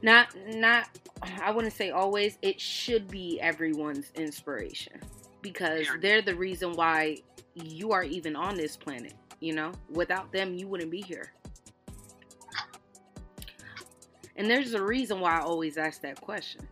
not 0.02 0.36
not 0.48 0.90
I 1.22 1.52
wouldn't 1.52 1.74
say 1.74 1.92
always, 1.92 2.38
it 2.42 2.60
should 2.60 3.08
be 3.08 3.40
everyone's 3.40 4.12
inspiration 4.16 5.00
because 5.42 5.88
they're 6.02 6.22
the 6.22 6.36
reason 6.36 6.74
why 6.74 7.18
you 7.54 7.92
are 7.92 8.04
even 8.04 8.36
on 8.36 8.56
this 8.56 8.76
planet. 8.76 9.14
You 9.40 9.54
know, 9.54 9.72
without 9.90 10.32
them, 10.32 10.54
you 10.54 10.68
wouldn't 10.68 10.92
be 10.92 11.02
here. 11.02 11.34
And 14.36 14.50
there's 14.50 14.74
a 14.74 14.84
reason 14.84 15.20
why 15.20 15.40
I 15.40 15.42
always 15.42 15.78
ask 15.78 16.02
that 16.02 16.20
question. 16.22 16.68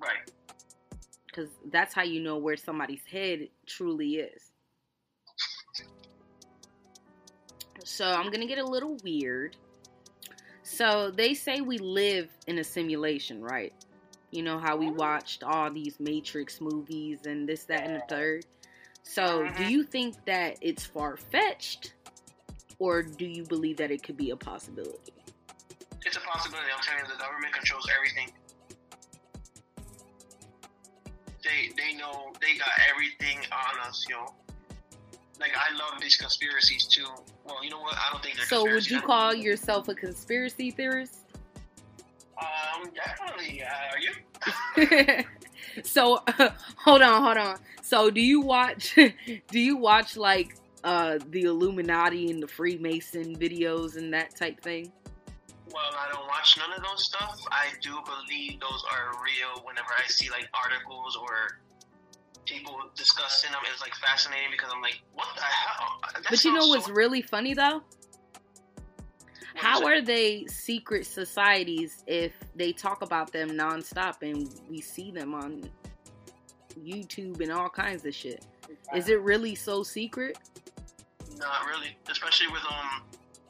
Right. 0.00 0.30
Because 1.26 1.48
that's 1.70 1.94
how 1.94 2.02
you 2.02 2.20
know 2.20 2.36
where 2.38 2.56
somebody's 2.56 3.04
head 3.10 3.48
truly 3.66 4.16
is. 4.16 4.52
So 7.84 8.10
I'm 8.10 8.26
going 8.26 8.40
to 8.40 8.46
get 8.46 8.58
a 8.58 8.64
little 8.64 8.96
weird. 9.02 9.56
So 10.72 11.10
they 11.10 11.34
say 11.34 11.60
we 11.60 11.76
live 11.76 12.30
in 12.46 12.58
a 12.58 12.64
simulation, 12.64 13.42
right? 13.42 13.74
You 14.30 14.42
know 14.42 14.58
how 14.58 14.78
we 14.78 14.86
mm-hmm. 14.86 14.96
watched 14.96 15.44
all 15.44 15.70
these 15.70 16.00
Matrix 16.00 16.62
movies 16.62 17.26
and 17.26 17.46
this, 17.46 17.64
that, 17.64 17.84
and 17.84 17.96
the 17.96 18.02
third. 18.08 18.46
So, 19.02 19.42
do 19.42 19.48
mm-hmm. 19.48 19.62
you 19.64 19.82
think 19.82 20.24
that 20.24 20.56
it's 20.62 20.86
far 20.86 21.18
fetched, 21.18 21.92
or 22.78 23.02
do 23.02 23.26
you 23.26 23.44
believe 23.44 23.76
that 23.76 23.90
it 23.90 24.02
could 24.02 24.16
be 24.16 24.30
a 24.30 24.36
possibility? 24.36 25.12
It's 26.06 26.16
a 26.16 26.20
possibility. 26.20 26.68
I'm 26.74 26.82
telling 26.82 27.04
you, 27.04 27.12
the 27.12 27.22
government 27.22 27.52
controls 27.52 27.86
everything. 27.94 28.30
They 31.44 31.72
they 31.76 31.98
know 31.98 32.32
they 32.40 32.56
got 32.56 32.72
everything 32.90 33.38
on 33.52 33.88
us, 33.88 34.06
yo. 34.08 34.24
Like 35.38 35.52
I 35.54 35.76
love 35.76 36.00
these 36.00 36.16
conspiracies 36.16 36.86
too. 36.86 37.08
Well, 37.52 37.64
you 37.64 37.70
know 37.70 37.80
what? 37.80 37.94
I 37.94 38.10
don't 38.12 38.22
think 38.22 38.36
they're. 38.36 38.46
So, 38.46 38.64
would 38.64 38.88
you 38.88 39.00
call 39.00 39.34
yourself 39.34 39.88
a 39.88 39.94
conspiracy 39.94 40.70
theorist? 40.70 41.18
Um, 42.40 42.90
definitely. 42.94 43.62
Uh, 43.62 44.86
are 44.86 45.16
you? 45.18 45.24
so 45.82 46.22
uh, 46.38 46.50
hold 46.76 47.02
on, 47.02 47.22
hold 47.22 47.36
on. 47.36 47.58
So 47.82 48.10
do 48.10 48.20
you 48.20 48.40
watch? 48.40 48.94
do 49.48 49.60
you 49.60 49.76
watch 49.76 50.16
like 50.16 50.56
uh 50.84 51.18
the 51.30 51.42
Illuminati 51.42 52.30
and 52.30 52.42
the 52.42 52.48
Freemason 52.48 53.36
videos 53.36 53.96
and 53.96 54.12
that 54.14 54.34
type 54.34 54.60
thing? 54.60 54.90
Well, 55.72 55.82
I 55.98 56.12
don't 56.12 56.26
watch 56.26 56.58
none 56.58 56.72
of 56.72 56.82
those 56.82 57.04
stuff. 57.04 57.40
I 57.50 57.68
do 57.80 57.98
believe 58.04 58.60
those 58.60 58.84
are 58.90 59.12
real. 59.22 59.62
Whenever 59.64 59.88
I 59.98 60.06
see 60.06 60.30
like 60.30 60.48
articles 60.54 61.16
or 61.16 61.58
people 62.46 62.78
discussing 62.96 63.52
them, 63.52 63.60
it's 63.72 63.80
like 63.80 63.94
fascinating 63.94 64.48
because 64.50 64.70
I'm 64.74 64.80
like, 64.82 65.00
what 65.14 65.28
the 65.34 65.42
hell? 65.42 66.00
That 66.14 66.24
but 66.30 66.44
you 66.44 66.54
know 66.54 66.68
what's 66.68 66.86
so- 66.86 66.92
really 66.92 67.22
funny 67.22 67.54
though? 67.54 67.82
How 69.54 69.84
are 69.86 70.00
they 70.00 70.46
secret 70.46 71.06
societies 71.06 72.02
if 72.06 72.32
they 72.56 72.72
talk 72.72 73.02
about 73.02 73.32
them 73.32 73.50
nonstop 73.50 74.22
and 74.22 74.48
we 74.68 74.80
see 74.80 75.10
them 75.10 75.34
on 75.34 75.70
YouTube 76.80 77.40
and 77.40 77.52
all 77.52 77.68
kinds 77.68 78.04
of 78.06 78.14
shit? 78.14 78.44
Is 78.94 79.08
it 79.08 79.20
really 79.20 79.54
so 79.54 79.82
secret? 79.82 80.38
Not 81.36 81.66
really, 81.66 81.96
especially 82.10 82.48
with 82.48 82.62
um. 82.70 83.02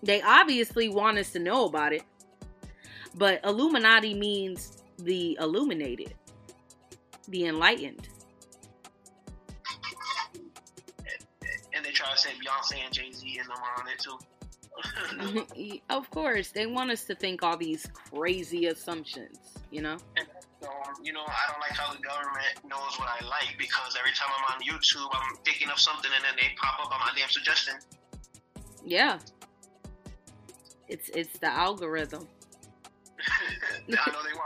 They 0.03 0.21
obviously 0.23 0.89
want 0.89 1.19
us 1.19 1.31
to 1.33 1.39
know 1.39 1.67
about 1.67 1.93
it, 1.93 2.03
but 3.15 3.41
Illuminati 3.45 4.15
means 4.15 4.83
the 4.99 5.39
illuminated, 5.41 6.15
the 7.29 7.47
enlightened. 7.47 8.09
Try 12.03 12.13
to 12.13 12.19
say 12.19 12.31
Beyonce 12.31 12.85
and 12.85 12.93
Jay 12.93 13.13
Z 13.13 13.39
and 13.39 13.49
them 13.49 13.57
are 13.57 13.83
on 13.83 13.89
it 13.89 13.99
too. 13.99 14.19
of 15.91 16.11
course, 16.11 16.51
they 16.51 16.67
want 16.67 16.91
us 16.91 17.05
to 17.05 17.15
think 17.15 17.43
all 17.43 17.57
these 17.57 17.87
crazy 18.11 18.67
assumptions, 18.67 19.39
you 19.71 19.83
know? 19.83 19.97
So, 20.61 20.69
um, 20.69 20.95
you 21.03 21.13
know, 21.13 21.23
I 21.27 21.51
don't 21.51 21.61
like 21.61 21.73
how 21.73 21.93
the 21.93 22.01
government 22.01 22.47
knows 22.69 22.99
what 22.99 23.09
I 23.09 23.25
like 23.27 23.57
because 23.59 23.97
every 23.99 24.13
time 24.13 24.31
I'm 24.39 24.55
on 24.55 24.61
YouTube, 24.63 25.09
I'm 25.13 25.37
thinking 25.45 25.69
of 25.71 25.79
something 25.79 26.11
and 26.15 26.25
then 26.25 26.35
they 26.37 26.55
pop 26.57 26.81
up 26.81 26.93
on 26.93 27.01
my 27.01 27.13
damn 27.17 27.29
suggestion. 27.29 27.75
Yeah. 28.85 29.19
It's 30.89 31.09
it's 31.11 31.39
the 31.39 31.49
algorithm. 31.49 32.27
I 33.89 34.11
know 34.11 34.23
they. 34.23 34.39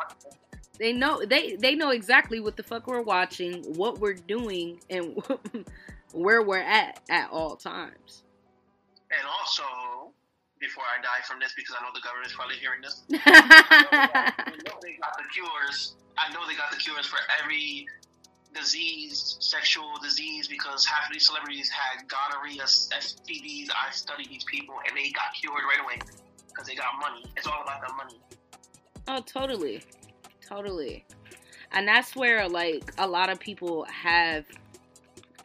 They 0.79 0.93
know 0.93 1.25
they 1.25 1.57
they 1.57 1.75
know 1.75 1.89
exactly 1.89 2.39
what 2.39 2.59
the 2.59 2.63
fuck 2.63 2.87
we're 2.87 3.01
watching, 3.01 3.63
what 3.77 3.99
we're 3.99 4.13
doing, 4.13 4.79
and 4.91 5.17
where 6.13 6.43
we're 6.43 6.59
at 6.59 7.01
at 7.09 7.31
all 7.31 7.57
times. 7.57 8.25
And 9.11 9.27
also, 9.27 10.13
before 10.61 10.85
I 10.85 11.01
die 11.03 11.23
from 11.27 11.39
this 11.41 11.53
because 11.55 11.77
I 11.79 11.85
know 11.85 11.91
the 11.95 12.01
government's 12.01 12.35
probably 12.35 12.57
hearing 12.57 12.81
this. 12.83 13.03
I 13.13 14.43
know 14.67 14.79
they 14.83 14.97
got 14.97 15.17
the 15.17 15.25
cures. 15.33 15.97
I 16.19 16.33
know 16.33 16.47
they 16.49 16.57
got 16.57 16.71
the 16.71 16.79
cures 16.79 17.07
for 17.07 17.19
every 17.43 17.87
disease, 18.55 19.37
sexual 19.41 19.93
disease, 20.03 20.49
because 20.49 20.87
half 20.87 21.09
of 21.09 21.13
these 21.13 21.27
celebrities 21.27 21.69
had 21.69 22.09
gonorrhea, 22.09 22.63
STDs. 22.63 23.69
I 23.71 23.91
studied 23.91 24.29
these 24.31 24.45
people, 24.45 24.77
and 24.87 24.97
they 24.97 25.11
got 25.11 25.35
cured 25.39 25.63
right 25.63 25.85
away 25.85 25.99
because 26.49 26.67
they 26.67 26.75
got 26.75 26.99
money. 26.99 27.25
It's 27.37 27.47
all 27.47 27.63
about 27.63 27.87
the 27.87 27.93
money. 27.95 28.21
Oh, 29.09 29.21
totally, 29.21 29.83
totally, 30.41 31.05
and 31.73 31.87
that's 31.87 32.17
where 32.17 32.49
like 32.49 32.93
a 32.99 33.07
lot 33.07 33.29
of 33.29 33.39
people 33.39 33.85
have 33.85 34.47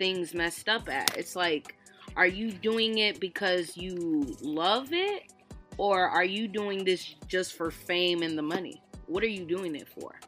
things 0.02 0.34
messed 0.34 0.68
up 0.68 0.90
at. 0.90 1.16
It's 1.16 1.36
like, 1.36 1.76
are 2.16 2.26
you 2.26 2.52
doing 2.52 2.98
it 2.98 3.20
because 3.20 3.78
you 3.78 4.36
love 4.42 4.88
it, 4.94 5.32
or 5.78 6.10
are 6.10 6.26
you 6.26 6.48
doing 6.48 6.84
this 6.84 7.14
just 7.28 7.54
for 7.54 7.70
fame 7.70 8.24
and 8.24 8.36
the 8.36 8.42
money? 8.42 8.82
What 9.06 9.22
are 9.24 9.30
you 9.30 9.46
doing 9.46 9.76
it 9.76 9.88
for? 9.88 10.20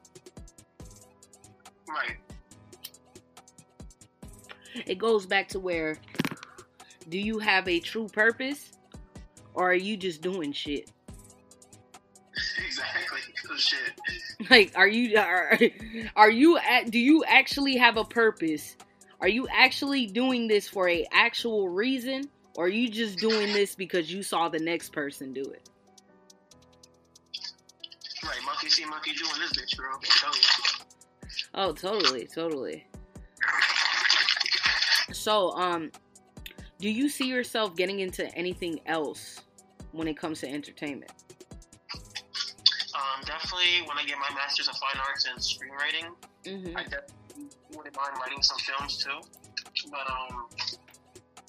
Right. 1.89 2.17
It 4.85 4.99
goes 4.99 5.25
back 5.25 5.47
to 5.49 5.59
where 5.59 5.97
do 7.09 7.17
you 7.17 7.39
have 7.39 7.67
a 7.67 7.79
true 7.79 8.07
purpose 8.07 8.73
or 9.55 9.71
are 9.71 9.75
you 9.75 9.97
just 9.97 10.21
doing 10.21 10.51
shit? 10.53 10.91
Exactly. 12.63 13.19
Oh, 13.51 13.57
shit. 13.57 14.49
Like 14.49 14.71
are 14.75 14.87
you 14.87 15.17
are, 15.17 15.59
are 16.15 16.31
you 16.31 16.57
at 16.57 16.89
do 16.89 16.97
you 16.97 17.23
actually 17.25 17.75
have 17.75 17.97
a 17.97 18.03
purpose? 18.05 18.77
Are 19.23 19.29
you 19.29 19.47
actually 19.47 20.05
doing 20.05 20.49
this 20.49 20.67
for 20.67 20.89
a 20.89 21.07
actual 21.13 21.69
reason 21.69 22.29
or 22.55 22.65
are 22.65 22.69
you 22.69 22.89
just 22.89 23.19
doing 23.19 23.53
this 23.53 23.73
because 23.73 24.11
you 24.11 24.21
saw 24.21 24.49
the 24.49 24.59
next 24.59 24.91
person 24.91 25.31
do 25.31 25.43
it? 25.43 25.69
Right, 28.21 28.37
monkey 28.45 28.67
see 28.67 28.83
monkey 28.83 29.13
doing 29.13 29.31
this 29.39 29.53
bitch, 29.53 29.77
bro. 29.77 29.91
You. 29.93 30.83
Oh, 31.55 31.71
totally, 31.71 32.27
totally. 32.27 32.85
So, 35.13 35.51
um, 35.51 35.89
do 36.79 36.89
you 36.89 37.07
see 37.07 37.29
yourself 37.29 37.77
getting 37.77 38.01
into 38.01 38.27
anything 38.35 38.81
else 38.87 39.39
when 39.93 40.09
it 40.09 40.17
comes 40.17 40.41
to 40.41 40.49
entertainment? 40.49 41.11
Um, 42.93 43.23
definitely 43.25 43.87
when 43.87 43.97
I 43.97 44.03
get 44.03 44.17
my 44.19 44.35
master's 44.35 44.67
of 44.67 44.75
fine 44.75 45.01
arts 45.07 45.25
and 45.31 45.39
screenwriting, 45.39 46.11
Mm-hmm. 46.45 46.75
I 46.75 46.83
definitely 46.83 47.22
wouldn't 47.75 47.95
mind 47.95 48.13
writing 48.19 48.41
some 48.41 48.57
films 48.57 48.97
too. 48.97 49.19
But 49.89 50.09
um, 50.09 50.47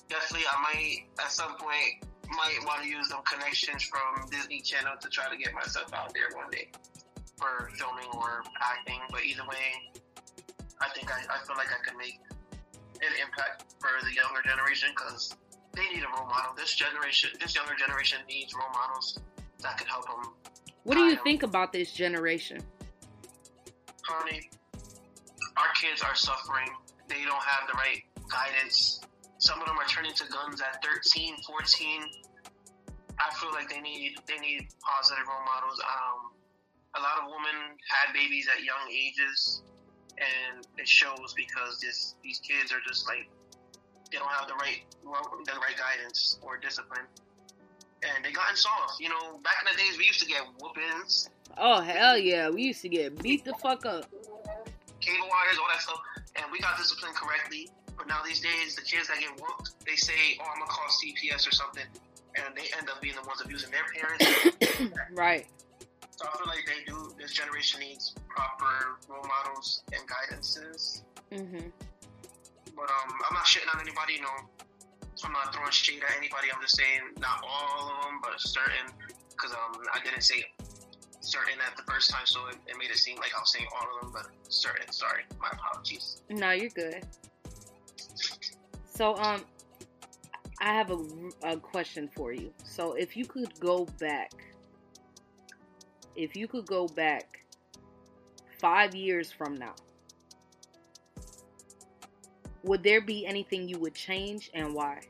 definitely 0.08 0.46
I 0.46 0.62
might 0.62 1.24
at 1.24 1.30
some 1.30 1.56
point 1.56 2.04
might 2.30 2.58
want 2.66 2.82
to 2.82 2.88
use 2.88 3.08
some 3.08 3.22
connections 3.22 3.82
from 3.84 4.28
Disney 4.30 4.60
Channel 4.60 4.94
to 5.00 5.08
try 5.08 5.28
to 5.28 5.36
get 5.36 5.52
myself 5.52 5.92
out 5.92 6.12
there 6.14 6.36
one 6.36 6.50
day 6.50 6.68
for 7.36 7.70
filming 7.74 8.08
or 8.14 8.42
acting. 8.60 9.00
But 9.10 9.24
either 9.24 9.44
way, 9.44 9.92
I 10.80 10.88
think 10.94 11.12
I, 11.12 11.20
I 11.30 11.44
feel 11.46 11.56
like 11.56 11.68
I 11.68 11.80
can 11.86 11.96
make 11.98 12.20
an 13.02 13.12
impact 13.20 13.74
for 13.78 13.90
the 14.06 14.14
younger 14.14 14.40
generation 14.42 14.88
because 14.94 15.34
they 15.74 15.82
need 15.94 16.02
a 16.02 16.08
role 16.16 16.28
model. 16.28 16.54
This 16.56 16.74
generation, 16.74 17.30
this 17.40 17.54
younger 17.54 17.74
generation 17.74 18.18
needs 18.28 18.54
role 18.54 18.72
models 18.72 19.18
that 19.60 19.76
can 19.76 19.86
help 19.86 20.06
them. 20.06 20.32
What 20.84 20.94
do 20.96 21.04
you 21.04 21.16
think 21.24 21.42
about 21.42 21.72
this 21.72 21.92
generation? 21.92 22.62
Honey, 24.02 24.50
our 25.56 25.70
kids 25.80 26.02
are 26.02 26.14
suffering. 26.14 26.68
They 27.08 27.22
don't 27.24 27.42
have 27.42 27.68
the 27.68 27.74
right 27.74 28.02
guidance. 28.28 29.00
Some 29.38 29.60
of 29.60 29.66
them 29.66 29.78
are 29.78 29.86
turning 29.86 30.14
to 30.14 30.24
guns 30.28 30.60
at 30.60 30.82
13, 30.82 31.36
14. 31.46 32.02
I 33.18 33.34
feel 33.34 33.52
like 33.52 33.68
they 33.70 33.80
need 33.80 34.16
they 34.26 34.38
need 34.38 34.66
positive 34.82 35.24
role 35.28 35.44
models. 35.46 35.78
Um, 35.78 36.34
a 36.96 37.00
lot 37.00 37.22
of 37.22 37.30
women 37.30 37.78
had 37.86 38.12
babies 38.12 38.48
at 38.50 38.64
young 38.64 38.90
ages, 38.90 39.62
and 40.18 40.66
it 40.78 40.88
shows 40.88 41.34
because 41.36 41.78
this 41.80 42.16
these 42.24 42.40
kids 42.40 42.72
are 42.72 42.80
just 42.86 43.06
like 43.06 43.30
they 44.10 44.18
don't 44.18 44.30
have 44.30 44.48
the 44.48 44.54
right 44.54 44.82
the 45.02 45.60
right 45.60 45.78
guidance 45.78 46.40
or 46.42 46.58
discipline, 46.58 47.06
and 48.02 48.24
they 48.24 48.32
gotten 48.32 48.56
soft. 48.56 48.98
You 48.98 49.10
know, 49.10 49.38
back 49.44 49.62
in 49.62 49.70
the 49.70 49.78
days 49.78 49.96
we 49.96 50.06
used 50.06 50.20
to 50.20 50.26
get 50.26 50.42
whoopings, 50.60 51.30
Oh 51.56 51.80
hell 51.80 52.18
yeah, 52.18 52.50
we 52.50 52.62
used 52.62 52.82
to 52.82 52.88
get 52.88 53.22
beat 53.22 53.44
the 53.44 53.54
fuck 53.54 53.86
up. 53.86 54.06
Cable 55.04 55.28
wires, 55.28 55.60
all 55.60 55.68
that 55.68 55.82
stuff, 55.84 56.00
and 56.36 56.48
we 56.50 56.58
got 56.58 56.76
disciplined 56.80 57.14
correctly. 57.14 57.68
But 57.96 58.08
now 58.08 58.24
these 58.24 58.40
days, 58.40 58.74
the 58.74 58.82
kids 58.82 59.08
that 59.08 59.20
get 59.20 59.30
whooped, 59.36 59.84
they 59.86 59.96
say, 59.96 60.38
"Oh, 60.40 60.48
I'm 60.48 60.58
gonna 60.58 60.70
call 60.70 60.88
CPS 60.88 61.46
or 61.46 61.52
something," 61.52 61.86
and 62.34 62.56
they 62.56 62.66
end 62.76 62.88
up 62.88 63.00
being 63.00 63.14
the 63.14 63.22
ones 63.22 63.40
abusing 63.44 63.70
their 63.70 63.86
parents. 63.92 64.24
Right. 65.12 65.46
so 66.10 66.26
I 66.26 66.36
feel 66.36 66.46
like 66.46 66.66
they 66.66 66.82
do. 66.84 67.14
This 67.18 67.32
generation 67.32 67.80
needs 67.80 68.14
proper 68.28 68.98
role 69.08 69.22
models 69.22 69.84
and 69.92 70.02
guidances. 70.08 71.02
Mm-hmm. 71.30 71.68
But 72.74 72.90
um, 72.90 73.08
I'm 73.28 73.34
not 73.34 73.44
shitting 73.44 73.72
on 73.72 73.80
anybody. 73.80 74.14
You 74.14 74.22
know, 74.22 74.38
I'm 75.24 75.32
not 75.32 75.54
throwing 75.54 75.70
shade 75.70 76.02
at 76.02 76.16
anybody. 76.16 76.48
I'm 76.52 76.60
just 76.60 76.76
saying 76.76 77.14
not 77.18 77.44
all 77.46 77.88
of 77.88 78.04
them, 78.04 78.20
but 78.22 78.40
certain. 78.40 78.90
Because 79.30 79.52
um, 79.52 79.82
I 79.92 80.02
didn't 80.02 80.22
say 80.22 80.44
certain 81.24 81.58
at 81.66 81.76
the 81.76 81.82
first 81.90 82.10
time, 82.10 82.26
so 82.26 82.46
it, 82.48 82.56
it 82.66 82.76
made 82.78 82.90
it 82.90 82.98
seem 82.98 83.16
like 83.16 83.30
I 83.36 83.40
was 83.40 83.52
saying 83.52 83.66
all 83.74 83.86
of 83.96 84.02
them, 84.02 84.12
but 84.12 84.52
certain. 84.52 84.90
Sorry, 84.92 85.22
my 85.40 85.48
apologies. 85.52 86.22
No, 86.30 86.50
you're 86.50 86.70
good. 86.70 87.04
So, 88.86 89.16
um, 89.16 89.42
I 90.60 90.72
have 90.72 90.90
a, 90.90 90.98
a 91.42 91.56
question 91.56 92.08
for 92.14 92.32
you. 92.32 92.52
So, 92.62 92.92
if 92.92 93.16
you 93.16 93.24
could 93.24 93.58
go 93.58 93.86
back, 93.98 94.32
if 96.14 96.36
you 96.36 96.46
could 96.46 96.66
go 96.66 96.86
back 96.86 97.44
five 98.60 98.94
years 98.94 99.32
from 99.32 99.56
now, 99.56 99.74
would 102.62 102.82
there 102.82 103.00
be 103.00 103.26
anything 103.26 103.68
you 103.68 103.78
would 103.78 103.94
change 103.94 104.50
and 104.54 104.74
why? 104.74 105.00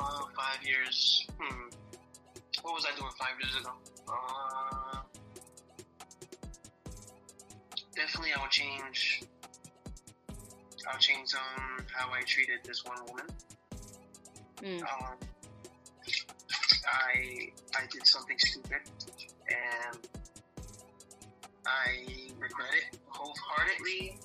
Uh, 0.00 0.20
five 0.36 0.64
years. 0.64 1.26
Hmm. 1.38 1.68
What 2.62 2.74
was 2.74 2.86
I 2.86 2.96
doing 2.96 3.10
five 3.18 3.34
years 3.40 3.56
ago? 3.60 3.72
Uh, 4.08 5.00
definitely, 7.94 8.32
I 8.32 8.40
would 8.40 8.50
change. 8.50 9.22
I 10.88 10.94
would 10.94 11.00
change 11.00 11.34
um 11.34 11.84
how 11.92 12.10
I 12.12 12.22
treated 12.22 12.60
this 12.64 12.84
one 12.84 12.98
woman. 13.08 13.26
Mm. 14.62 14.82
Um, 14.82 15.16
I 16.86 17.50
I 17.74 17.86
did 17.90 18.06
something 18.06 18.38
stupid, 18.38 18.80
and 19.48 19.98
I 21.66 22.30
regret 22.38 22.74
it 22.74 22.98
wholeheartedly. 23.08 24.18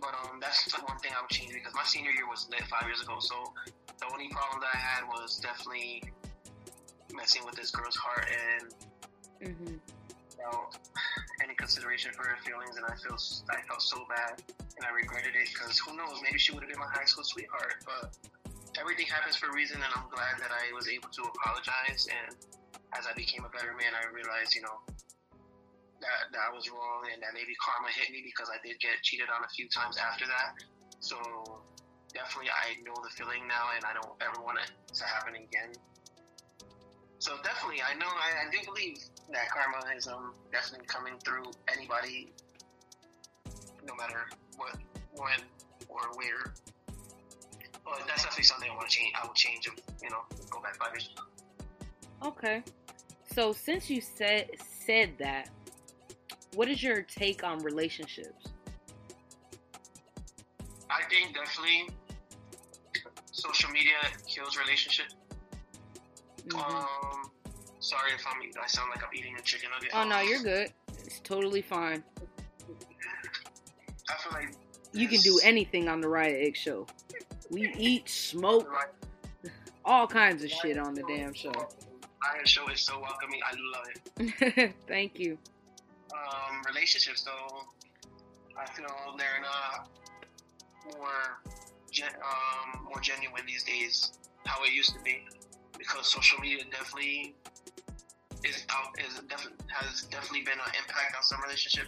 But 0.00 0.14
um, 0.24 0.40
that's 0.40 0.64
the 0.64 0.80
one 0.84 0.98
thing 0.98 1.12
I 1.16 1.20
would 1.20 1.30
change 1.30 1.52
because 1.52 1.74
my 1.74 1.84
senior 1.84 2.10
year 2.10 2.26
was 2.28 2.48
lit 2.50 2.62
five 2.68 2.86
years 2.86 3.02
ago. 3.02 3.16
So 3.20 3.34
the 3.98 4.06
only 4.10 4.28
problem 4.28 4.60
that 4.60 4.70
I 4.74 4.78
had 4.78 5.04
was 5.06 5.38
definitely 5.38 6.02
messing 7.14 7.44
with 7.44 7.54
this 7.54 7.70
girl's 7.70 7.96
heart 7.96 8.26
and 8.28 8.72
Mm-hmm. 9.40 9.80
without 10.36 10.76
any 11.40 11.56
consideration 11.56 12.12
for 12.12 12.28
her 12.28 12.36
feelings, 12.44 12.76
and 12.76 12.84
I 12.84 12.92
feel 13.00 13.16
I 13.48 13.64
felt 13.64 13.80
so 13.80 14.04
bad, 14.04 14.36
and 14.76 14.84
I 14.84 14.92
regretted 14.92 15.32
it 15.32 15.48
because 15.48 15.80
who 15.80 15.96
knows, 15.96 16.20
maybe 16.20 16.36
she 16.36 16.52
would 16.52 16.60
have 16.60 16.68
been 16.68 16.78
my 16.78 16.92
high 16.92 17.08
school 17.08 17.24
sweetheart. 17.24 17.80
But 17.88 18.12
everything 18.76 19.08
happens 19.08 19.40
for 19.40 19.48
a 19.48 19.54
reason, 19.56 19.80
and 19.80 19.88
I'm 19.96 20.12
glad 20.12 20.36
that 20.44 20.52
I 20.52 20.68
was 20.76 20.92
able 20.92 21.08
to 21.08 21.22
apologize. 21.24 22.04
And 22.12 22.36
as 22.92 23.08
I 23.08 23.16
became 23.16 23.48
a 23.48 23.52
better 23.56 23.72
man, 23.72 23.96
I 23.96 24.12
realized, 24.12 24.52
you 24.52 24.60
know, 24.60 24.76
that 26.04 26.28
that 26.36 26.42
I 26.44 26.52
was 26.52 26.68
wrong, 26.68 27.08
and 27.08 27.16
that 27.24 27.32
maybe 27.32 27.56
karma 27.56 27.88
hit 27.88 28.12
me 28.12 28.20
because 28.20 28.52
I 28.52 28.60
did 28.60 28.76
get 28.76 29.00
cheated 29.00 29.32
on 29.32 29.40
a 29.40 29.50
few 29.56 29.72
times 29.72 29.96
after 29.96 30.28
that. 30.28 30.52
So 31.00 31.16
definitely, 32.12 32.52
I 32.52 32.76
know 32.84 32.92
the 33.00 33.08
feeling 33.16 33.48
now, 33.48 33.72
and 33.72 33.88
I 33.88 33.96
don't 33.96 34.12
ever 34.20 34.44
want 34.44 34.60
it 34.60 34.68
to 34.68 35.04
happen 35.08 35.40
again. 35.40 35.72
So 37.20 37.32
definitely, 37.44 37.82
I 37.82 37.96
know 37.98 38.06
I, 38.06 38.48
I 38.48 38.50
do 38.50 38.58
believe 38.64 38.96
that 39.30 39.50
karma 39.50 39.94
is 39.94 40.06
um 40.08 40.32
definitely 40.50 40.86
coming 40.86 41.12
through 41.22 41.44
anybody, 41.70 42.32
no 43.86 43.94
matter 43.94 44.26
what, 44.56 44.76
when, 45.16 45.38
or 45.88 46.00
where. 46.16 46.54
But 47.84 48.06
that's 48.06 48.22
definitely 48.22 48.44
something 48.44 48.70
I 48.70 48.74
want 48.74 48.88
to 48.88 48.96
change. 48.96 49.12
I 49.22 49.26
will 49.26 49.34
change. 49.34 49.68
You 50.02 50.08
know, 50.08 50.22
go 50.48 50.62
back 50.62 50.76
five 50.76 50.92
years. 50.92 51.10
Okay. 52.24 52.62
So, 53.34 53.52
since 53.52 53.90
you 53.90 54.00
said 54.00 54.48
said 54.86 55.10
that, 55.18 55.50
what 56.54 56.68
is 56.68 56.82
your 56.82 57.02
take 57.02 57.44
on 57.44 57.58
relationships? 57.58 58.46
I 60.88 61.02
think 61.10 61.34
definitely 61.34 61.90
social 63.30 63.70
media 63.70 63.92
kills 64.26 64.56
relationship. 64.56 65.06
Mhm. 66.50 67.14
Um, 67.14 67.30
sorry 67.80 68.12
if 68.14 68.24
I'm. 68.26 68.40
I 68.62 68.66
sound 68.66 68.90
like 68.90 69.02
I'm 69.02 69.10
eating 69.14 69.36
a 69.38 69.42
chicken 69.42 69.70
nugget. 69.74 69.90
Oh 69.94 70.04
no, 70.04 70.20
you're 70.20 70.42
good. 70.42 70.72
It's 71.04 71.20
totally 71.20 71.62
fine. 71.62 72.02
I 74.08 74.14
feel 74.22 74.32
like 74.32 74.54
You 74.92 75.08
can 75.08 75.20
do 75.20 75.40
anything 75.42 75.88
on 75.88 76.00
the 76.00 76.08
Riah 76.08 76.46
X 76.48 76.58
show. 76.58 76.86
We 77.50 77.72
eat, 77.78 78.08
smoke, 78.08 78.68
all 79.84 80.06
kinds 80.06 80.42
of 80.44 80.50
shit 80.50 80.78
on 80.78 80.94
the 80.94 81.02
damn 81.08 81.32
show. 81.34 81.52
Iron 82.34 82.44
Show 82.44 82.68
is 82.68 82.80
so 82.82 83.00
welcoming. 83.00 83.40
I 83.46 83.54
love 83.72 83.86
it. 84.58 84.74
Thank 84.86 85.18
you. 85.18 85.38
Um, 86.12 86.62
relationships 86.68 87.22
though, 87.22 87.62
I 88.60 88.66
feel 88.66 88.86
they're 89.16 89.40
not 89.42 89.88
more 90.96 91.40
gen- 91.90 92.10
um, 92.16 92.84
more 92.84 93.00
genuine 93.00 93.42
these 93.46 93.62
days. 93.64 94.12
How 94.44 94.62
it 94.64 94.72
used 94.72 94.92
to 94.94 95.00
be, 95.02 95.22
because 95.80 96.12
social 96.12 96.38
media 96.40 96.62
definitely 96.70 97.34
is 98.44 98.64
out 98.70 98.94
is 98.98 99.14
definitely 99.28 99.56
has 99.68 100.02
definitely 100.02 100.42
been 100.42 100.58
an 100.58 100.72
impact 100.78 101.16
on 101.16 101.22
some 101.22 101.40
relationship. 101.42 101.86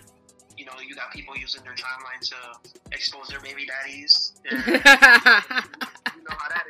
You 0.56 0.66
know, 0.66 0.72
you 0.86 0.94
got 0.94 1.12
people 1.12 1.36
using 1.36 1.62
their 1.62 1.74
timeline 1.74 2.20
to 2.28 2.36
expose 2.92 3.28
their 3.28 3.40
baby 3.40 3.66
daddies. 3.66 4.32
Their, 4.44 4.66
you 4.66 6.24
know 6.24 6.36
how 6.36 6.48
that 6.50 6.64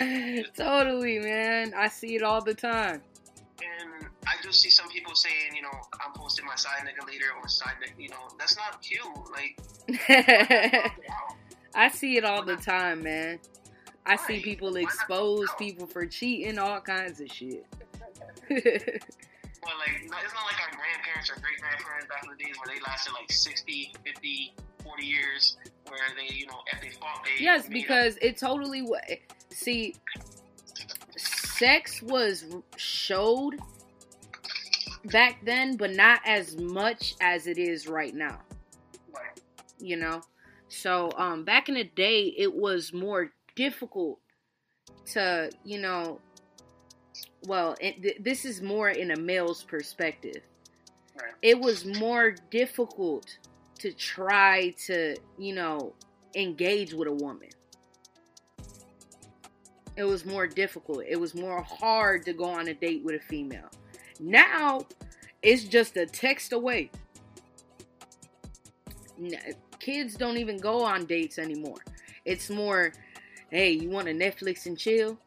is. 0.00 0.46
totally, 0.56 1.18
man. 1.18 1.74
I 1.76 1.88
see 1.88 2.14
it 2.14 2.22
all 2.22 2.42
the 2.42 2.54
time. 2.54 3.02
And 3.60 4.06
I 4.26 4.40
just 4.42 4.62
see 4.62 4.70
some 4.70 4.88
people 4.88 5.14
saying, 5.16 5.56
you 5.56 5.62
know, 5.62 5.76
I'm 6.04 6.12
posting 6.14 6.46
my 6.46 6.54
side 6.54 6.82
nigga 6.84 7.06
later 7.06 7.26
or 7.42 7.48
side 7.48 7.74
nigga, 7.82 8.00
you 8.00 8.08
know, 8.10 8.28
that's 8.38 8.56
not 8.56 8.80
cute. 8.80 9.02
Like, 9.32 9.58
I 11.74 11.88
see 11.88 12.16
it 12.16 12.24
all 12.24 12.44
the 12.44 12.56
time, 12.56 13.02
man. 13.02 13.40
I 14.10 14.16
see 14.16 14.40
people 14.40 14.76
expose 14.76 15.48
people 15.58 15.86
for 15.86 16.04
cheating, 16.06 16.58
all 16.58 16.80
kinds 16.80 17.20
of 17.20 17.30
shit. 17.30 17.64
Well, 18.50 19.74
like, 19.78 20.02
no- 20.10 20.16
it's 20.24 20.34
not 20.34 20.46
like 20.46 20.60
our 20.62 20.74
grandparents 20.76 21.30
or 21.30 21.34
great 21.40 21.60
grandparents 21.60 22.06
back 22.08 22.24
in 22.24 22.30
the 22.30 22.36
days 22.42 22.56
where 22.64 22.74
they 22.74 22.80
lasted 22.82 23.12
like 23.12 23.30
60, 23.30 23.92
50, 24.04 24.54
40 24.82 25.06
years, 25.06 25.56
where 25.86 25.98
they, 26.16 26.34
you 26.34 26.46
know, 26.46 26.60
if 26.72 26.80
they 26.80 26.88
fought, 26.90 27.22
they. 27.24 27.44
yes, 27.44 27.62
made 27.62 27.66
up. 27.66 27.72
because 27.72 28.16
it 28.22 28.38
totally 28.38 28.82
wa 28.82 28.96
See, 29.50 29.94
sex 31.16 32.00
was 32.02 32.44
showed 32.76 33.56
back 35.12 35.44
then, 35.44 35.76
but 35.76 35.94
not 35.94 36.20
as 36.24 36.56
much 36.56 37.14
as 37.20 37.46
it 37.46 37.58
is 37.58 37.86
right 37.86 38.14
now. 38.14 38.40
Right. 39.14 39.40
you 39.78 39.96
know 39.96 40.22
so 40.68 41.10
um 41.16 41.42
back 41.44 41.68
in 41.68 41.74
the 41.74 41.84
day 41.84 42.32
it 42.36 42.54
was 42.54 42.92
more 42.92 43.32
difficult 43.64 44.18
to 45.04 45.50
you 45.64 45.78
know 45.78 46.18
well 47.46 47.76
it, 47.78 48.02
th- 48.02 48.16
this 48.20 48.46
is 48.46 48.62
more 48.62 48.88
in 48.88 49.10
a 49.10 49.16
male's 49.16 49.62
perspective. 49.62 50.42
Right. 51.20 51.34
it 51.42 51.60
was 51.60 51.84
more 51.84 52.34
difficult 52.50 53.26
to 53.80 53.92
try 53.92 54.70
to 54.86 55.14
you 55.36 55.54
know 55.54 55.92
engage 56.34 56.94
with 56.94 57.08
a 57.08 57.12
woman. 57.12 57.50
It 59.96 60.04
was 60.04 60.24
more 60.24 60.46
difficult. 60.46 61.04
It 61.06 61.20
was 61.20 61.34
more 61.34 61.60
hard 61.62 62.24
to 62.24 62.32
go 62.32 62.44
on 62.44 62.68
a 62.68 62.74
date 62.74 63.02
with 63.04 63.16
a 63.16 63.24
female. 63.26 63.68
Now 64.18 64.86
it's 65.42 65.64
just 65.64 65.98
a 65.98 66.06
text 66.06 66.54
away. 66.54 66.90
Kids 69.80 70.14
don't 70.14 70.38
even 70.38 70.56
go 70.56 70.82
on 70.82 71.04
dates 71.04 71.38
anymore. 71.38 71.82
It's 72.24 72.50
more, 72.50 72.92
hey, 73.50 73.70
you 73.72 73.90
want 73.90 74.06
to 74.06 74.14
Netflix 74.14 74.66
and 74.66 74.78
chill? 74.78 75.18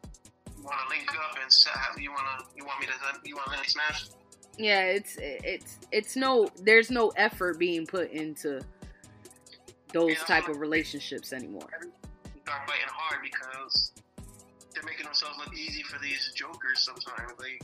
You 0.56 0.62
want 0.64 0.76
to 0.88 0.96
link 0.96 1.08
up 1.10 1.36
and 1.36 2.02
you 2.02 2.10
want 2.10 2.24
to, 2.40 2.44
you 2.56 2.64
want 2.64 2.80
me 2.80 2.86
to, 2.86 3.28
you 3.28 3.36
want 3.36 3.62
to 3.62 3.70
smash? 3.70 4.06
Yeah, 4.56 4.82
it's 4.82 5.16
it's 5.18 5.78
it's 5.90 6.16
no 6.16 6.48
there's 6.62 6.90
no 6.90 7.08
effort 7.16 7.58
being 7.58 7.86
put 7.86 8.10
into 8.12 8.60
those 9.92 10.10
Yeah. 10.10 10.24
type 10.24 10.48
of 10.48 10.58
relationships 10.60 11.32
anymore. 11.32 11.68
Start 12.42 12.68
fighting 12.68 12.86
hard 12.88 13.20
because 13.22 13.92
they're 14.72 14.84
making 14.84 15.06
themselves 15.06 15.38
look 15.38 15.54
easy 15.56 15.82
for 15.82 15.98
these 16.00 16.32
jokers 16.36 16.82
sometimes. 16.84 17.32
Like, 17.38 17.62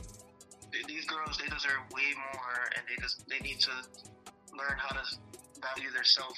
th- 0.71 0.85
these 0.85 1.05
girls, 1.05 1.37
they 1.37 1.47
deserve 1.47 1.79
way 1.93 2.11
more, 2.33 2.55
and 2.75 2.83
they 2.89 3.01
just, 3.01 3.27
they 3.29 3.39
need 3.39 3.59
to 3.59 3.71
learn 4.57 4.77
how 4.77 4.95
to 4.95 5.03
value 5.61 5.91
their 5.91 6.03
self 6.03 6.37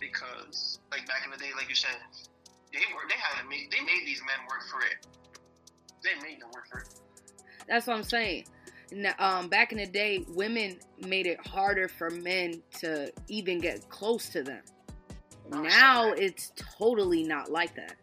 because, 0.00 0.78
like 0.90 1.06
back 1.06 1.22
in 1.24 1.30
the 1.30 1.36
day, 1.38 1.50
like 1.56 1.68
you 1.68 1.74
said, 1.74 1.96
they 2.76 2.94
were 2.94 3.08
they 3.08 3.14
had 3.14 3.42
to 3.42 3.48
make 3.48 3.70
they 3.70 3.80
made 3.80 4.06
these 4.06 4.20
men 4.20 4.46
work 4.48 4.62
for 4.70 4.80
it. 4.80 5.06
They 6.02 6.14
made 6.22 6.40
them 6.40 6.50
work 6.54 6.68
for 6.70 6.80
it. 6.80 6.88
That's 7.68 7.86
what 7.86 7.96
I'm 7.96 8.02
saying. 8.02 8.46
Now, 8.92 9.14
um, 9.18 9.48
back 9.48 9.72
in 9.72 9.78
the 9.78 9.86
day, 9.86 10.24
women 10.28 10.78
made 11.04 11.26
it 11.26 11.44
harder 11.44 11.88
for 11.88 12.10
men 12.10 12.62
to 12.78 13.12
even 13.28 13.60
get 13.60 13.88
close 13.88 14.28
to 14.28 14.42
them. 14.42 14.62
Now 15.50 16.12
it's 16.12 16.52
totally 16.56 17.22
not 17.22 17.50
like 17.50 17.74
that. 17.76 17.96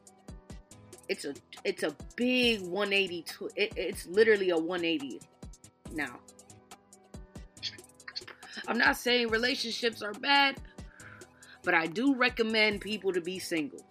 It's 1.10 1.26
a 1.26 1.34
it's 1.64 1.84
a 1.84 1.96
big 2.16 2.62
180. 2.62 3.22
To, 3.22 3.50
it, 3.56 3.74
it's 3.76 4.08
literally 4.08 4.50
a 4.50 4.58
180 4.58 5.20
now. 5.94 6.20
I'm 8.68 8.78
not 8.78 8.98
saying 8.98 9.28
relationships 9.28 10.02
are 10.02 10.14
bad, 10.14 10.58
but 11.64 11.74
I 11.74 11.88
do 11.88 12.16
recommend 12.16 12.82
people 12.82 13.12
to 13.12 13.22
be 13.22 13.40
single. 13.40 13.86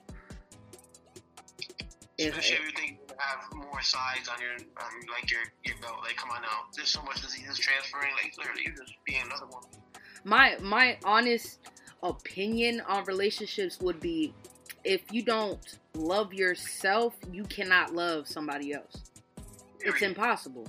Especially 2.29 2.57
if 2.57 2.65
you 2.65 2.77
think 2.77 3.01
you 3.09 3.15
have 3.19 3.53
more 3.55 3.83
sides 3.83 4.29
on 4.29 4.41
your 4.41 4.53
um, 4.53 5.01
like 5.11 5.31
your 5.31 5.41
your 5.65 5.77
belt. 5.81 5.97
Like, 6.03 6.17
come 6.17 6.31
on 6.31 6.43
now, 6.43 6.49
there's 6.77 6.89
so 6.89 7.03
much 7.03 7.21
diseases 7.21 7.59
transferring. 7.59 8.13
Like, 8.23 8.35
literally, 8.39 8.63
you're 8.67 8.77
just 8.77 8.95
being 9.05 9.23
another 9.25 9.47
one. 9.47 9.63
my 10.25 10.57
my 10.61 10.99
honest 11.05 11.61
opinion 12.03 12.81
on 12.89 13.05
relationships 13.05 13.79
would 13.81 14.01
be 14.01 14.35
if 14.85 15.01
you 15.13 15.23
don't 15.23 15.79
love 15.95 16.35
yourself, 16.35 17.15
you 17.31 17.45
cannot 17.45 17.95
love 17.95 18.27
somebody 18.27 18.73
else. 18.73 18.97
It's 19.81 20.03
impossible. 20.03 20.67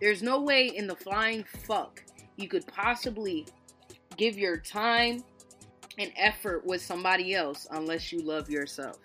There's 0.00 0.22
no 0.22 0.40
way 0.42 0.66
in 0.68 0.86
the 0.86 0.96
flying 0.96 1.44
fuck 1.66 2.02
you 2.36 2.48
could 2.48 2.66
possibly 2.66 3.46
give 4.16 4.36
your 4.36 4.58
time 4.58 5.24
and 5.98 6.12
effort 6.16 6.66
with 6.66 6.82
somebody 6.82 7.34
else 7.34 7.66
unless 7.70 8.12
you 8.12 8.20
love 8.20 8.50
yourself. 8.50 8.98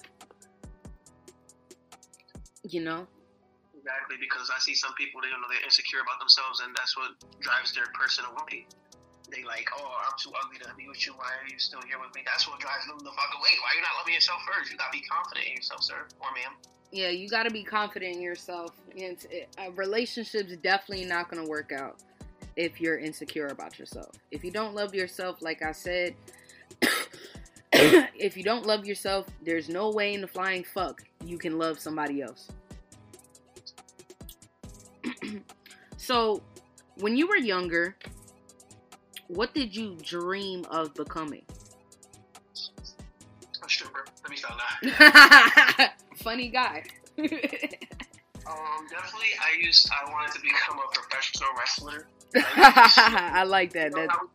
You 2.64 2.82
know? 2.82 3.08
Exactly, 3.74 4.18
because 4.22 4.52
I 4.54 4.60
see 4.62 4.76
some 4.76 4.94
people, 4.94 5.22
they 5.22 5.34
you 5.34 5.38
know 5.42 5.50
they're 5.50 5.66
insecure 5.66 6.06
about 6.06 6.22
themselves, 6.22 6.62
and 6.62 6.70
that's 6.78 6.94
what 6.94 7.18
drives 7.42 7.74
their 7.74 7.90
person 7.98 8.26
away. 8.30 8.70
They 9.34 9.42
like, 9.42 9.70
oh, 9.74 9.90
I'm 10.06 10.14
too 10.22 10.30
ugly 10.38 10.60
to 10.62 10.70
be 10.78 10.86
with 10.86 11.02
you. 11.08 11.14
Why 11.18 11.32
are 11.42 11.48
you 11.50 11.58
still 11.58 11.82
here 11.88 11.98
with 11.98 12.14
me? 12.14 12.22
That's 12.28 12.46
what 12.46 12.60
drives 12.60 12.86
them 12.86 13.00
the 13.00 13.16
fuck 13.16 13.32
away. 13.34 13.54
Why 13.64 13.74
are 13.74 13.78
you 13.80 13.82
not 13.82 13.98
loving 13.98 14.14
yourself 14.14 14.44
first? 14.46 14.70
You 14.70 14.78
gotta 14.78 14.94
be 14.94 15.02
confident 15.08 15.48
in 15.48 15.56
yourself, 15.56 15.82
sir 15.82 16.06
or 16.20 16.30
ma'am. 16.36 16.54
Yeah, 16.92 17.10
you 17.10 17.30
got 17.30 17.44
to 17.44 17.52
be 17.52 17.64
confident 17.64 18.18
in 18.18 18.22
yourself. 18.22 18.72
It's, 18.96 19.26
it, 19.26 19.48
a 19.58 19.72
relationship's 19.72 20.58
definitely 20.58 21.06
not 21.06 21.32
going 21.32 21.42
to 21.42 21.50
work 21.50 21.72
out 21.72 22.04
if 22.58 22.82
you're 22.82 23.00
insecure 23.00 23.48
about 23.48 23.80
yourself. 23.80 24.12
If 24.30 24.44
you 24.44 24.52
don't 24.52 24.76
love 24.76 24.94
yourself, 24.94 25.42
like 25.42 25.64
I 25.64 25.72
said, 25.72 26.16
if 28.16 28.38
you 28.38 28.44
don't 28.44 28.66
love 28.66 28.86
yourself, 28.86 29.28
there's 29.44 29.70
no 29.70 29.90
way 29.92 30.14
in 30.14 30.22
the 30.22 30.28
flying 30.28 30.64
fuck 30.64 31.02
you 31.24 31.38
can 31.38 31.58
love 31.58 31.80
somebody 31.80 32.22
else. 32.22 32.50
so, 35.98 36.42
when 36.98 37.16
you 37.16 37.28
were 37.28 37.38
younger, 37.38 37.96
what 39.28 39.54
did 39.54 39.76
you 39.76 39.98
dream 40.04 40.66
of 40.70 40.94
becoming? 40.94 41.44
A 43.64 43.70
stripper. 43.70 44.06
Let 44.24 44.30
me 44.30 44.36
stop 44.38 44.60
that. 44.84 45.94
Funny 46.18 46.50
guy. 46.50 46.84
Um, 48.48 48.88
definitely, 48.90 49.30
I 49.40 49.64
used. 49.64 49.90
I 49.92 50.12
wanted 50.12 50.34
to 50.34 50.42
become 50.42 50.78
a 50.80 50.92
professional 50.94 51.50
wrestler. 51.58 52.08
I 52.36 53.44
like 53.44 53.72
that. 53.74 53.92
You 53.92 53.98
know, 53.98 54.02
That 54.08 54.10
I 54.10 54.18
would 54.24 54.32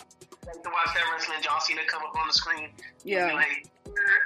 like 0.46 0.62
to 0.62 0.70
watch 0.70 0.94
that 0.94 1.04
wrestling 1.12 1.38
John 1.42 1.60
Cena 1.60 1.80
come 1.86 2.02
up 2.02 2.14
on 2.16 2.26
the 2.28 2.32
screen. 2.34 2.70
yeah. 3.04 3.32
Like, 3.34 3.68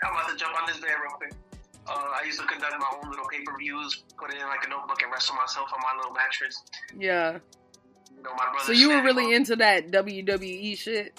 I'm 0.03 0.13
about 0.13 0.29
to 0.31 0.37
jump 0.37 0.55
on 0.61 0.67
this 0.67 0.79
bed 0.79 0.91
real 1.03 1.13
quick. 1.17 1.33
Uh, 1.89 1.93
I 2.21 2.25
used 2.25 2.39
to 2.41 2.47
conduct 2.47 2.75
my 2.79 2.87
own 3.03 3.11
little 3.11 3.27
pay 3.27 3.41
per 3.43 3.57
views, 3.59 4.05
put 4.19 4.31
it 4.33 4.37
in 4.41 4.47
like 4.47 4.65
a 4.67 4.69
notebook, 4.69 5.03
and 5.03 5.11
wrestle 5.13 5.35
myself 5.37 5.69
on 5.73 5.81
my 5.81 5.97
little 5.97 6.13
mattress. 6.13 6.63
Yeah. 6.97 7.39
You 8.17 8.23
know, 8.23 8.31
my 8.37 8.45
brother. 8.51 8.65
So 8.67 8.73
you 8.73 8.91
were 8.91 9.03
really 9.03 9.27
me- 9.29 9.35
into 9.35 9.57
that 9.57 9.91
WWE 9.91 10.77
shit? 10.79 11.19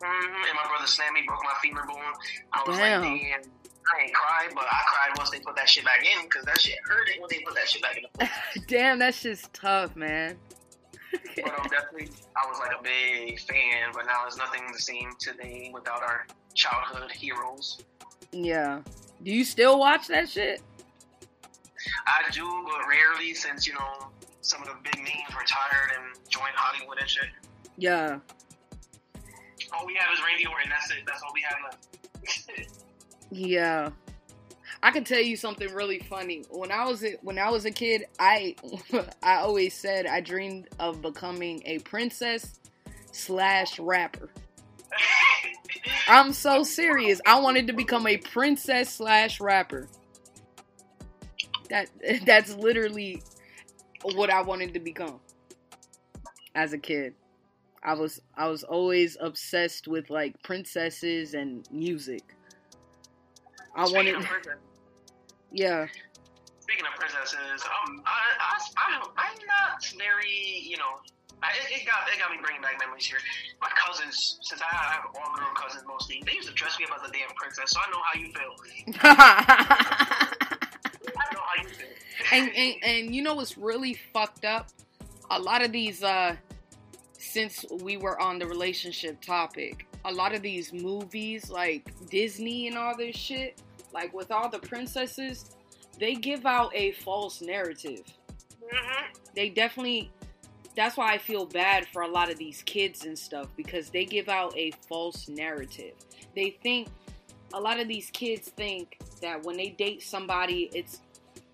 Mhm, 0.00 0.04
And 0.04 0.54
my 0.54 0.68
brother 0.68 0.86
slammed 0.86 1.14
me, 1.14 1.22
broke 1.26 1.42
my 1.44 1.54
femur 1.62 1.84
bone. 1.86 1.98
I 2.52 2.62
was 2.66 2.76
Damn. 2.76 3.02
like, 3.02 3.20
damn. 3.22 3.40
I 3.90 4.02
ain't 4.02 4.14
cried, 4.14 4.48
but 4.54 4.64
I 4.70 4.80
cried 4.86 5.16
once 5.16 5.30
they 5.30 5.40
put 5.40 5.56
that 5.56 5.68
shit 5.68 5.84
back 5.84 6.04
in 6.04 6.24
because 6.24 6.44
that 6.44 6.60
shit 6.60 6.76
hurt 6.86 7.08
it 7.08 7.20
when 7.20 7.28
they 7.30 7.38
put 7.44 7.54
that 7.54 7.68
shit 7.68 7.80
back 7.82 7.96
in 7.96 8.02
the. 8.18 8.30
Damn, 8.68 8.98
that 8.98 9.14
shit's 9.14 9.48
tough, 9.54 9.96
man. 9.96 10.36
But 11.12 11.58
um, 11.58 11.66
definitely, 11.70 12.10
I 12.36 12.46
was 12.48 12.58
like 12.58 12.72
a 12.78 12.82
big 12.82 13.38
fan. 13.40 13.90
But 13.92 14.06
now 14.06 14.26
it's 14.26 14.36
nothing 14.36 14.62
the 14.72 14.78
same 14.80 15.10
today 15.18 15.70
without 15.72 16.02
our 16.02 16.26
childhood 16.54 17.10
heroes. 17.12 17.78
yeah. 18.32 18.80
Do 19.22 19.32
you 19.32 19.44
still 19.44 19.78
watch 19.80 20.06
that 20.08 20.28
shit? 20.28 20.60
I 22.06 22.30
do, 22.32 22.44
but 22.64 22.86
rarely 22.88 23.34
since 23.34 23.66
you 23.66 23.74
know 23.74 24.08
some 24.42 24.62
of 24.62 24.68
the 24.68 24.74
big 24.84 24.96
names 24.98 25.28
retired 25.38 25.90
and 25.96 26.28
joined 26.28 26.54
Hollywood 26.54 26.98
and 27.00 27.08
shit. 27.08 27.26
Yeah. 27.76 28.18
All 29.72 29.86
we 29.86 29.94
have 29.94 30.12
is 30.14 30.20
Randy 30.24 30.46
Orton. 30.46 30.70
That's 30.70 30.90
it. 30.90 30.98
That's 31.06 31.20
all 31.22 31.30
we 31.34 31.42
have 31.42 31.58
left. 31.64 32.68
Yeah. 33.30 33.90
I 34.82 34.90
can 34.90 35.04
tell 35.04 35.20
you 35.20 35.36
something 35.36 35.72
really 35.74 35.98
funny. 35.98 36.44
When 36.50 36.70
I 36.70 36.84
was 36.86 37.04
a, 37.04 37.16
when 37.22 37.38
I 37.38 37.50
was 37.50 37.64
a 37.64 37.70
kid, 37.70 38.04
I 38.18 38.54
I 39.22 39.36
always 39.36 39.74
said 39.74 40.06
I 40.06 40.20
dreamed 40.20 40.68
of 40.78 41.02
becoming 41.02 41.62
a 41.66 41.78
princess 41.80 42.60
slash 43.12 43.78
rapper. 43.78 44.30
I'm 46.06 46.32
so 46.32 46.62
serious. 46.62 47.20
I 47.26 47.40
wanted 47.40 47.66
to 47.66 47.72
become 47.72 48.06
a 48.06 48.16
princess 48.16 48.94
slash 48.94 49.40
rapper. 49.40 49.88
That 51.70 51.88
that's 52.24 52.54
literally 52.54 53.22
what 54.02 54.30
I 54.30 54.42
wanted 54.42 54.74
to 54.74 54.80
become 54.80 55.20
as 56.54 56.72
a 56.72 56.78
kid. 56.78 57.14
I 57.82 57.94
was 57.94 58.20
I 58.36 58.48
was 58.48 58.64
always 58.64 59.16
obsessed 59.20 59.88
with 59.88 60.08
like 60.08 60.40
princesses 60.42 61.34
and 61.34 61.66
music. 61.72 62.22
I 63.74 63.84
wanted 63.88 64.16
yeah. 65.52 65.86
Speaking 66.60 66.84
of 66.84 66.98
princesses, 66.98 67.64
um, 67.64 68.02
I, 68.04 68.20
I, 68.38 68.58
I, 68.76 69.08
I'm 69.16 69.38
not 69.46 69.84
very, 69.96 70.60
you 70.62 70.76
know, 70.76 71.00
I, 71.42 71.52
it, 71.70 71.86
got 71.86 72.08
it 72.12 72.18
got 72.18 72.30
me 72.30 72.38
bringing 72.42 72.62
back 72.62 72.78
memories 72.80 73.06
here. 73.06 73.18
My 73.60 73.68
cousins, 73.76 74.38
since 74.42 74.60
I 74.60 74.74
have 74.74 75.04
all 75.14 75.36
girl 75.36 75.48
cousins 75.54 75.84
mostly, 75.86 76.22
they 76.26 76.32
used 76.32 76.48
to 76.48 76.54
dress 76.54 76.78
me 76.78 76.84
up 76.84 76.98
as 77.00 77.08
a 77.08 77.12
damn 77.12 77.28
princess, 77.36 77.70
so 77.70 77.80
I 77.80 77.90
know 77.90 78.02
how 78.02 78.20
you 78.20 78.32
feel. 78.32 78.54
I 81.16 81.32
know 81.32 81.40
how 81.40 81.62
you 81.62 81.68
feel. 81.68 81.86
and, 82.32 82.50
and 82.54 82.74
and 82.84 83.14
you 83.14 83.22
know 83.22 83.34
what's 83.34 83.56
really 83.56 83.94
fucked 84.12 84.44
up? 84.44 84.68
A 85.30 85.38
lot 85.38 85.62
of 85.62 85.70
these 85.72 86.02
uh 86.02 86.34
since 87.18 87.64
we 87.82 87.96
were 87.96 88.20
on 88.20 88.38
the 88.38 88.46
relationship 88.46 89.20
topic, 89.20 89.86
a 90.04 90.12
lot 90.12 90.34
of 90.34 90.42
these 90.42 90.72
movies 90.72 91.50
like 91.50 91.92
Disney 92.10 92.68
and 92.68 92.76
all 92.76 92.96
this 92.96 93.16
shit, 93.16 93.60
like 93.98 94.14
with 94.14 94.30
all 94.30 94.48
the 94.48 94.60
princesses, 94.60 95.50
they 95.98 96.14
give 96.14 96.46
out 96.46 96.70
a 96.72 96.92
false 96.92 97.40
narrative. 97.42 98.04
hmm 98.62 99.06
They 99.34 99.48
definitely 99.48 100.12
that's 100.76 100.96
why 100.96 101.12
I 101.12 101.18
feel 101.18 101.44
bad 101.44 101.88
for 101.92 102.02
a 102.02 102.06
lot 102.06 102.30
of 102.30 102.38
these 102.38 102.62
kids 102.62 103.04
and 103.04 103.18
stuff 103.18 103.48
because 103.56 103.90
they 103.90 104.04
give 104.04 104.28
out 104.28 104.56
a 104.56 104.70
false 104.88 105.28
narrative. 105.28 105.94
They 106.36 106.56
think 106.62 106.86
a 107.52 107.60
lot 107.60 107.80
of 107.80 107.88
these 107.88 108.10
kids 108.10 108.50
think 108.50 108.96
that 109.20 109.42
when 109.42 109.56
they 109.56 109.70
date 109.70 110.04
somebody, 110.04 110.70
it's 110.72 111.00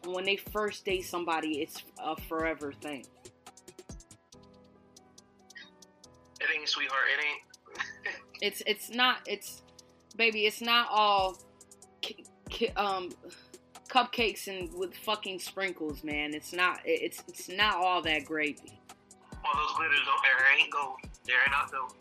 when 0.04 0.26
they 0.26 0.36
first 0.36 0.84
date 0.84 1.06
somebody, 1.06 1.62
it's 1.62 1.82
a 1.98 2.14
forever 2.28 2.74
thing. 2.82 3.06
It 6.40 6.48
ain't, 6.54 6.68
sweetheart. 6.68 7.04
It 7.18 7.24
ain't. 7.24 7.40
It's 8.42 8.62
it's 8.66 8.90
not 8.90 9.20
it's 9.26 9.62
baby, 10.16 10.44
it's 10.44 10.60
not 10.60 10.88
all 10.90 11.32
ki- 11.32 11.38
ki- 11.38 11.53
um 12.76 13.10
cupcakes 13.88 14.48
and 14.48 14.72
with 14.74 14.94
fucking 14.94 15.38
sprinkles, 15.38 16.02
man. 16.02 16.34
It's 16.34 16.52
not 16.52 16.80
it's 16.84 17.22
it's 17.28 17.48
not 17.48 17.76
all 17.76 18.02
that 18.02 18.24
gravy. 18.24 18.80
All 19.44 19.52
those 19.54 19.76
glitters 19.76 20.00
don't 20.06 20.22
there 20.22 20.58
ain't 20.58 20.72
gold. 20.72 20.96
There 21.26 21.36
ain't 21.42 21.50
not 21.50 21.70
gold. 21.70 21.94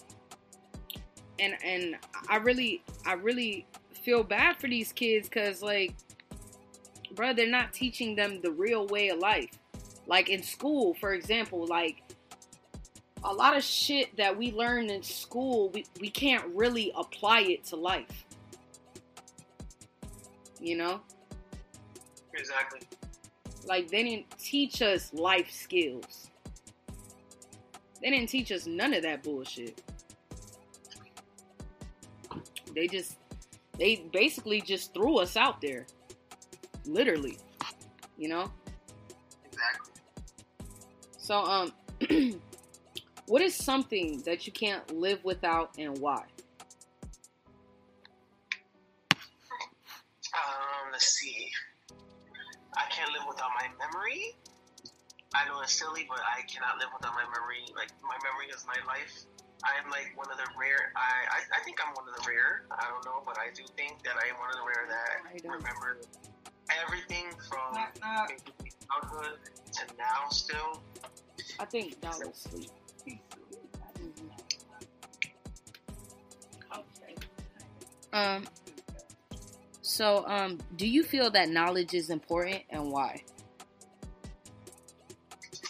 and 1.40 1.56
and 1.64 1.96
I 2.30 2.38
really 2.38 2.84
I 3.06 3.14
really 3.14 3.68
feel 4.04 4.24
bad 4.24 4.58
for 4.60 4.68
these 4.68 4.92
kids 4.92 5.30
because 5.30 5.62
like, 5.62 5.94
bro, 7.16 7.34
they're 7.34 7.48
not 7.48 7.74
teaching 7.74 8.16
them 8.16 8.42
the 8.42 8.52
real 8.52 8.88
way 8.88 9.10
of 9.10 9.20
life. 9.20 9.52
Like 10.08 10.30
in 10.30 10.44
school, 10.44 10.94
for 10.96 11.14
example, 11.14 11.66
like 11.68 12.04
a 13.24 13.34
lot 13.34 13.56
of 13.56 13.64
shit 13.64 14.16
that 14.18 14.38
we 14.38 14.52
learn 14.52 14.90
in 14.90 15.02
school, 15.02 15.70
we, 15.70 15.86
we 16.02 16.10
can't 16.10 16.46
really 16.54 16.92
apply 16.96 17.42
it 17.42 17.64
to 17.66 17.78
life. 17.78 18.26
You 20.64 20.78
know? 20.78 21.02
Exactly. 22.34 22.80
Like 23.66 23.90
they 23.90 24.04
didn't 24.04 24.26
teach 24.40 24.82
us 24.82 25.14
life 25.14 25.52
skills. 25.52 26.32
They 28.02 28.10
didn't 28.10 28.30
teach 28.30 28.52
us 28.52 28.66
none 28.66 28.94
of 28.94 29.04
that 29.04 29.24
bullshit. 29.24 29.82
They 32.74 32.88
just 32.88 33.18
they 33.78 34.08
basically 34.14 34.62
just 34.62 34.94
threw 34.94 35.18
us 35.20 35.36
out 35.36 35.60
there. 35.60 35.86
Literally. 36.86 37.38
You 38.18 38.30
know? 38.30 38.52
Exactly. 39.46 39.94
So 41.18 41.40
um 41.44 41.74
what 43.28 43.42
is 43.42 43.54
something 43.54 44.22
that 44.26 44.48
you 44.48 44.54
can't 44.54 44.98
live 44.98 45.24
without 45.26 45.72
and 45.78 45.98
why? 45.98 46.24
Let's 50.94 51.10
see. 51.10 51.50
I 52.78 52.86
can't 52.94 53.10
live 53.18 53.26
without 53.28 53.50
my 53.58 53.66
memory. 53.82 54.38
I 55.34 55.42
know 55.50 55.58
it's 55.66 55.74
silly, 55.74 56.06
but 56.08 56.22
I 56.22 56.46
cannot 56.46 56.78
live 56.78 56.94
without 56.94 57.18
my 57.18 57.26
memory. 57.34 57.66
Like 57.74 57.90
my 58.06 58.14
memory 58.22 58.54
is 58.54 58.62
my 58.70 58.78
life. 58.86 59.26
I 59.66 59.74
am 59.82 59.90
like 59.90 60.14
one 60.14 60.30
of 60.30 60.38
the 60.38 60.46
rare. 60.54 60.94
I, 60.94 61.42
I 61.42 61.58
I 61.58 61.60
think 61.66 61.82
I'm 61.82 61.98
one 61.98 62.06
of 62.06 62.14
the 62.14 62.30
rare. 62.30 62.70
I 62.70 62.86
don't 62.94 63.04
know, 63.10 63.26
but 63.26 63.42
I 63.42 63.50
do 63.58 63.66
think 63.74 64.06
that 64.06 64.22
I 64.22 64.30
am 64.30 64.38
one 64.38 64.54
of 64.54 64.62
the 64.62 64.70
rare 64.70 64.86
that 64.86 65.42
don't. 65.42 65.58
remember 65.58 65.98
everything 66.86 67.26
from 67.50 67.74
Knock, 67.74 67.98
knock. 67.98 68.30
childhood 68.86 69.42
to 69.74 69.84
now. 69.98 70.30
Still, 70.30 70.78
I 71.60 71.66
think 71.66 72.00
that 72.02 72.22
was 72.22 72.38
sleep. 72.38 72.70
Um 78.14 78.46
so 79.84 80.26
um 80.28 80.58
do 80.76 80.88
you 80.88 81.04
feel 81.04 81.30
that 81.30 81.50
knowledge 81.50 81.94
is 81.94 82.10
important 82.10 82.64
and 82.72 82.92
why? 82.92 83.22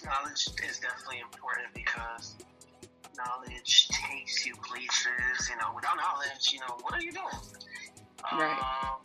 knowledge 0.06 0.48
is 0.68 0.80
definitely 0.80 1.20
important 1.22 1.68
because 1.74 2.36
knowledge 3.18 3.88
takes 3.90 4.46
you 4.46 4.54
places. 4.56 5.50
You 5.50 5.58
know, 5.58 5.72
without 5.76 5.98
knowledge, 5.98 6.52
you 6.52 6.60
know, 6.60 6.78
what 6.82 6.94
are 6.94 7.02
you 7.02 7.12
doing? 7.12 7.26
Right. 8.32 8.58
Um, 8.58 8.98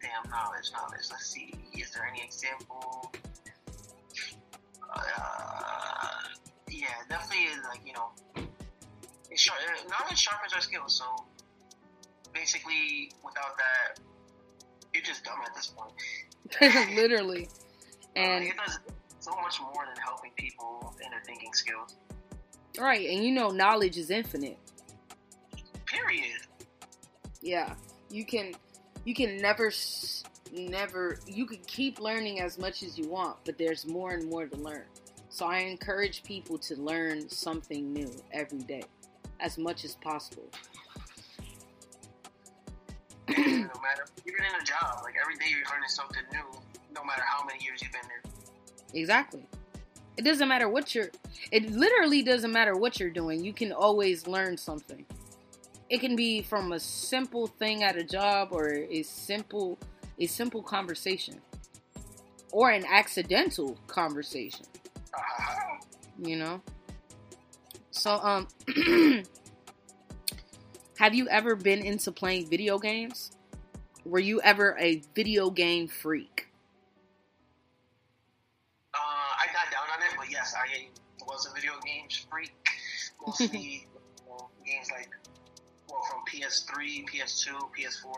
damn, 0.00 0.30
knowledge, 0.30 0.70
knowledge. 0.72 1.06
Let's 1.10 1.26
see. 1.26 1.54
Is 1.78 1.90
there 1.92 2.06
any 2.06 2.22
example? 2.22 3.12
Uh, 4.94 6.08
yeah, 6.68 6.88
definitely. 7.08 7.46
Like 7.68 7.80
you 7.86 7.92
know, 7.94 8.10
it 9.30 9.38
sharp, 9.38 9.58
knowledge 9.88 10.18
sharpens 10.18 10.52
our 10.52 10.60
skills. 10.60 10.96
So 10.98 11.04
basically, 12.34 13.10
without 13.24 13.56
that, 13.58 14.00
you're 14.92 15.02
just 15.02 15.24
dumb 15.24 15.38
at 15.44 15.54
this 15.54 15.68
point. 15.76 15.92
Literally. 16.96 17.48
Uh, 18.14 18.18
And 18.20 18.44
it 18.44 18.52
does 18.58 18.78
so 19.20 19.30
much 19.40 19.58
more 19.58 19.86
than 19.86 19.96
helping 20.04 20.32
people 20.36 20.94
in 21.02 21.10
their 21.10 21.22
thinking 21.24 21.54
skills. 21.54 21.96
right, 22.78 23.08
and 23.08 23.24
you 23.24 23.32
know 23.32 23.48
knowledge 23.48 23.96
is 23.96 24.10
infinite. 24.10 24.58
Period. 25.86 26.40
Yeah. 27.40 27.74
You 28.10 28.26
can 28.26 28.52
you 29.06 29.14
can 29.14 29.38
never 29.38 29.72
never 30.52 31.20
you 31.26 31.46
can 31.46 31.60
keep 31.66 32.00
learning 32.00 32.40
as 32.40 32.58
much 32.58 32.82
as 32.82 32.98
you 32.98 33.08
want, 33.08 33.38
but 33.46 33.56
there's 33.56 33.86
more 33.86 34.10
and 34.12 34.28
more 34.28 34.46
to 34.46 34.56
learn. 34.58 34.84
So 35.30 35.46
I 35.46 35.60
encourage 35.60 36.22
people 36.22 36.58
to 36.58 36.76
learn 36.76 37.30
something 37.30 37.94
new 37.94 38.12
every 38.32 38.58
day 38.58 38.82
as 39.40 39.56
much 39.56 39.86
as 39.86 39.94
possible. 39.94 40.50
No 43.74 43.80
matter 43.80 44.04
even 44.26 44.44
in 44.44 44.60
a 44.60 44.64
job, 44.64 45.00
like 45.02 45.14
every 45.20 45.36
day 45.36 45.46
you're 45.50 45.66
learning 45.72 45.88
something 45.88 46.22
new, 46.32 46.60
no 46.94 47.04
matter 47.04 47.22
how 47.22 47.44
many 47.44 47.62
years 47.64 47.82
you've 47.82 47.92
been 47.92 48.02
there. 48.08 48.22
Exactly. 48.94 49.46
It 50.16 50.24
doesn't 50.24 50.48
matter 50.48 50.68
what 50.68 50.94
you're 50.94 51.10
it 51.50 51.70
literally 51.70 52.22
doesn't 52.22 52.52
matter 52.52 52.76
what 52.76 53.00
you're 53.00 53.10
doing. 53.10 53.44
You 53.44 53.52
can 53.52 53.72
always 53.72 54.26
learn 54.26 54.56
something. 54.56 55.04
It 55.88 56.00
can 56.00 56.16
be 56.16 56.42
from 56.42 56.72
a 56.72 56.80
simple 56.80 57.46
thing 57.46 57.82
at 57.82 57.96
a 57.96 58.04
job 58.04 58.48
or 58.52 58.68
a 58.68 59.02
simple 59.02 59.78
a 60.18 60.26
simple 60.26 60.62
conversation 60.62 61.40
or 62.50 62.70
an 62.70 62.84
accidental 62.86 63.78
conversation, 63.86 64.66
Uh, 65.14 65.20
you 66.18 66.36
know? 66.36 66.60
So 67.90 68.12
um 68.22 68.48
have 70.98 71.14
you 71.14 71.28
ever 71.28 71.56
been 71.56 71.80
into 71.84 72.12
playing 72.12 72.48
video 72.48 72.78
games? 72.78 73.32
Were 74.04 74.18
you 74.18 74.40
ever 74.42 74.76
a 74.78 75.02
video 75.14 75.50
game 75.50 75.86
freak? 75.88 76.48
uh, 78.94 78.98
I 78.98 79.46
got 79.52 79.70
down 79.70 79.86
on 79.94 80.02
it, 80.02 80.14
but 80.16 80.30
yes, 80.30 80.54
I 80.54 80.88
was 81.26 81.46
a 81.46 81.54
video 81.54 81.72
games 81.84 82.26
freak. 82.30 82.52
Mostly 83.26 83.86
you 83.86 84.28
know, 84.28 84.48
games 84.66 84.90
like 84.90 85.10
well 85.88 86.02
from 86.10 86.22
PS3, 86.26 87.06
PS2, 87.06 87.54
PS4. 87.72 88.10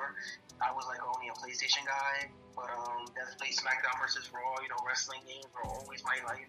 I 0.63 0.73
was 0.73 0.87
like 0.89 1.01
only 1.05 1.29
a 1.29 1.33
PlayStation 1.33 1.85
guy, 1.85 2.31
but 2.57 2.71
um, 2.71 3.05
definitely 3.15 3.53
SmackDown 3.53 4.01
versus 4.01 4.31
Raw, 4.33 4.63
you 4.63 4.69
know, 4.69 4.81
wrestling 4.87 5.21
games 5.27 5.47
were 5.53 5.69
always 5.69 6.03
my 6.05 6.17
life. 6.25 6.49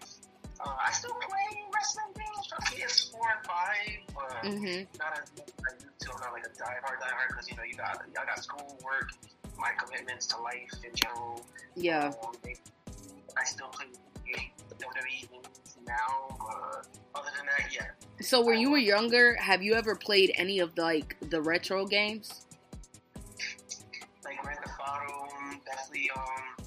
Uh, 0.60 0.74
I 0.86 0.90
still 0.92 1.14
play 1.14 1.62
wrestling 1.74 2.12
games 2.16 2.46
from 2.48 2.58
PS4 2.72 3.20
and 3.36 3.46
5, 3.46 4.14
but 4.14 4.42
Mhm. 4.44 4.86
not 4.98 5.18
as 5.20 5.30
much 5.36 5.48
as 5.48 5.64
I 5.68 5.84
used 5.84 6.00
to. 6.00 6.12
I'm 6.12 6.20
not 6.20 6.32
like 6.32 6.46
a 6.46 6.50
diehard 6.50 6.98
diehard 7.00 7.28
because 7.28 7.48
you 7.50 7.56
know 7.56 7.62
you 7.62 7.74
got 7.74 8.02
I 8.18 8.24
got 8.24 8.42
school, 8.42 8.78
work, 8.84 9.10
my 9.58 9.72
commitments 9.78 10.26
to 10.28 10.38
life 10.40 10.70
in 10.84 10.94
general. 10.94 11.44
Yeah. 11.74 12.12
Um, 12.22 12.32
I 13.36 13.44
still 13.44 13.68
play 13.68 13.86
WWE 14.78 15.28
games 15.30 15.76
now, 15.86 16.36
but 16.38 16.86
other 17.14 17.30
than 17.36 17.46
that, 17.46 17.72
yeah. 17.72 17.90
So 18.20 18.40
when 18.40 18.58
you 18.58 18.70
were 18.70 18.78
younger, 18.78 19.34
have 19.36 19.62
you 19.62 19.74
ever 19.74 19.94
played 19.94 20.32
any 20.36 20.58
of 20.60 20.74
the, 20.74 20.82
like 20.82 21.16
the 21.30 21.40
retro 21.40 21.86
games? 21.86 22.46
Like 24.24 24.42
Grand 24.42 24.58
Theft 24.64 24.80
Auto, 24.80 25.28
um, 25.36 25.60
definitely 25.64 26.10
um, 26.16 26.65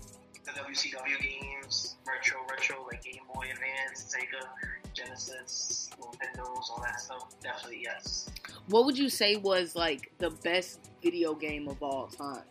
WCW 0.60 1.22
games, 1.22 1.96
retro, 2.08 2.40
retro, 2.50 2.86
like 2.86 3.04
Game 3.04 3.22
Boy 3.34 3.48
Advance, 3.52 4.14
Sega, 4.14 4.46
Genesis, 4.94 5.90
Nintendo's, 6.00 6.70
all 6.70 6.82
that 6.82 7.00
stuff. 7.00 7.30
Definitely 7.42 7.82
yes. 7.84 8.30
What 8.68 8.86
would 8.86 8.98
you 8.98 9.10
say 9.10 9.38
was 9.38 9.76
like 9.76 10.12
the 10.18 10.30
best 10.30 10.80
video 11.02 11.34
game 11.34 11.68
of 11.68 11.82
all 11.82 12.08
time? 12.08 12.44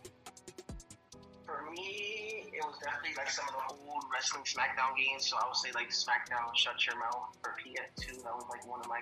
For 1.45 1.71
me, 1.71 2.45
it 2.53 2.65
was 2.65 2.77
definitely 2.83 3.15
like 3.17 3.31
some 3.31 3.47
of 3.49 3.55
the 3.55 3.93
old 3.93 4.05
wrestling 4.13 4.45
SmackDown 4.45 4.97
games. 4.97 5.27
So 5.27 5.37
I 5.37 5.47
would 5.47 5.57
say 5.57 5.71
like 5.75 5.91
SmackDown 5.91 6.57
Shut 6.57 6.87
Your 6.87 6.99
Mouth 6.99 7.37
for 7.43 7.55
PS2. 7.65 8.23
That 8.23 8.35
was 8.35 8.45
like 8.51 8.67
one 8.67 8.81
of 8.81 8.89
my 8.89 9.01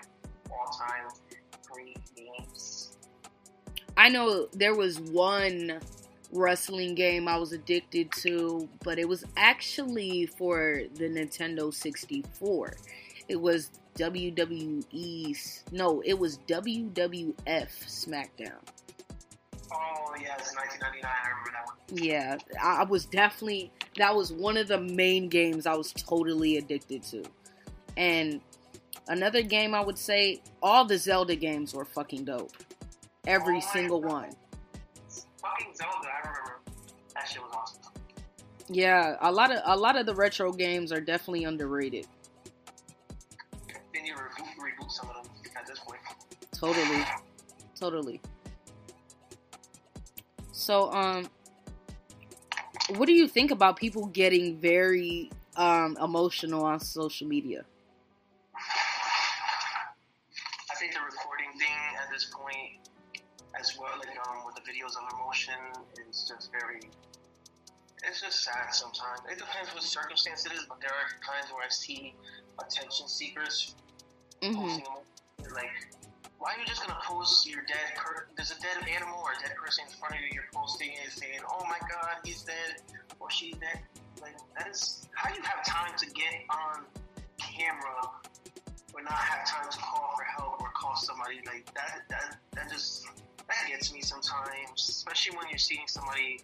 all-time 0.50 1.08
great 1.70 1.98
games. 2.16 2.96
I 3.96 4.08
know 4.08 4.48
there 4.52 4.74
was 4.74 5.00
one 5.00 5.80
wrestling 6.32 6.94
game 6.94 7.28
I 7.28 7.36
was 7.36 7.52
addicted 7.52 8.10
to, 8.18 8.68
but 8.84 8.98
it 8.98 9.08
was 9.08 9.24
actually 9.36 10.26
for 10.26 10.82
the 10.94 11.08
Nintendo 11.08 11.72
64. 11.72 12.76
It 13.28 13.40
was 13.40 13.70
WWE's 13.96 15.64
no, 15.72 16.02
it 16.04 16.18
was 16.18 16.38
WWF 16.46 17.34
SmackDown. 17.44 18.60
Oh 19.72 20.14
yes, 20.20 20.54
1999. 20.54 21.02
I 21.04 21.28
remember 21.28 21.50
that 21.52 21.66
one. 21.66 22.02
Yeah, 22.02 22.36
I 22.62 22.84
was 22.84 23.06
definitely 23.06 23.72
that 23.96 24.14
was 24.14 24.32
one 24.32 24.56
of 24.56 24.68
the 24.68 24.80
main 24.80 25.28
games 25.28 25.66
I 25.66 25.74
was 25.74 25.92
totally 25.92 26.58
addicted 26.58 27.02
to. 27.04 27.24
And 27.96 28.40
another 29.08 29.42
game 29.42 29.74
I 29.74 29.80
would 29.80 29.98
say 29.98 30.42
all 30.62 30.84
the 30.84 30.98
Zelda 30.98 31.34
games 31.34 31.74
were 31.74 31.84
fucking 31.84 32.24
dope. 32.24 32.52
Every 33.26 33.58
Oh 33.58 33.72
single 33.72 34.02
one. 34.02 34.30
Fucking 35.46 35.74
Zelda. 35.76 36.08
I 36.08 36.28
remember 36.28 36.60
that 37.14 37.28
shit 37.28 37.42
was 37.42 37.52
awesome. 37.54 37.82
Yeah, 38.68 39.16
a 39.20 39.30
lot 39.30 39.52
of 39.52 39.60
a 39.64 39.76
lot 39.76 39.96
of 39.96 40.06
the 40.06 40.14
retro 40.14 40.52
games 40.52 40.90
are 40.90 41.00
definitely 41.00 41.44
underrated. 41.44 42.06
Then 43.94 44.04
you 44.04 44.14
reboot, 44.14 44.48
reboot 44.58 44.90
some 44.90 45.08
of 45.10 45.22
them 45.22 45.32
at 45.56 45.66
this 45.66 45.78
point. 45.78 46.00
Totally. 46.52 47.04
Totally. 47.78 48.20
So 50.50 50.90
um 50.92 51.28
what 52.96 53.06
do 53.06 53.12
you 53.12 53.28
think 53.28 53.52
about 53.52 53.76
people 53.76 54.06
getting 54.06 54.58
very 54.58 55.30
um 55.56 55.96
emotional 56.02 56.64
on 56.64 56.80
social 56.80 57.28
media? 57.28 57.64
I 58.56 58.60
think 60.78 60.92
the 60.92 61.00
recording 61.00 61.52
thing 61.58 61.68
at 62.02 62.10
this 62.12 62.24
point, 62.24 62.85
as 63.66 63.78
well, 63.78 63.90
like 63.98 64.14
um, 64.28 64.46
with 64.46 64.54
the 64.54 64.62
videos 64.62 64.94
of 64.94 65.02
emotion, 65.18 65.54
it's 66.06 66.28
just 66.28 66.50
very. 66.52 66.80
It's 68.04 68.20
just 68.20 68.44
sad 68.44 68.70
sometimes. 68.70 69.20
It 69.30 69.38
depends 69.38 69.74
what 69.74 69.82
circumstance 69.82 70.46
it 70.46 70.52
is, 70.52 70.64
but 70.68 70.80
there 70.80 70.90
are 70.94 71.08
times 71.26 71.50
where 71.52 71.64
I 71.64 71.68
see 71.68 72.14
attention 72.58 73.08
seekers 73.08 73.74
Mhm. 74.40 74.54
posting 74.54 74.84
them. 74.84 75.52
Like, 75.54 75.72
why 76.38 76.54
are 76.54 76.58
you 76.60 76.66
just 76.66 76.86
gonna 76.86 77.00
post 77.02 77.46
your 77.46 77.62
dead? 77.62 77.96
Per- 77.96 78.28
there's 78.36 78.52
a 78.52 78.60
dead 78.60 78.86
animal 78.86 79.18
or 79.18 79.32
a 79.32 79.38
dead 79.40 79.56
person 79.56 79.86
in 79.86 79.92
front 79.98 80.14
of 80.14 80.20
you. 80.20 80.28
You're 80.32 80.48
posting 80.54 80.96
and 81.02 81.10
saying, 81.12 81.40
"Oh 81.48 81.64
my 81.64 81.80
God, 81.90 82.20
he's 82.24 82.42
dead," 82.42 82.82
or 83.18 83.30
"She's 83.30 83.56
dead." 83.56 83.82
Like 84.20 84.36
that 84.56 84.68
is 84.68 85.08
how 85.14 85.30
do 85.30 85.36
you 85.36 85.42
have 85.42 85.64
time 85.64 85.96
to 85.98 86.06
get 86.10 86.44
on 86.50 86.86
camera 87.38 88.10
or 88.94 89.02
not 89.02 89.12
have 89.12 89.46
time 89.48 89.68
to 89.70 89.78
call 89.78 90.14
for 90.16 90.24
help 90.24 90.60
or 90.60 90.70
call 90.70 90.94
somebody 90.96 91.40
like 91.46 91.72
that? 91.74 92.02
That 92.08 92.36
that 92.52 92.70
just 92.70 93.06
that 93.48 93.68
gets 93.68 93.92
me 93.92 94.00
sometimes, 94.00 94.88
especially 94.88 95.36
when 95.36 95.48
you're 95.48 95.58
seeing 95.58 95.86
somebody 95.86 96.40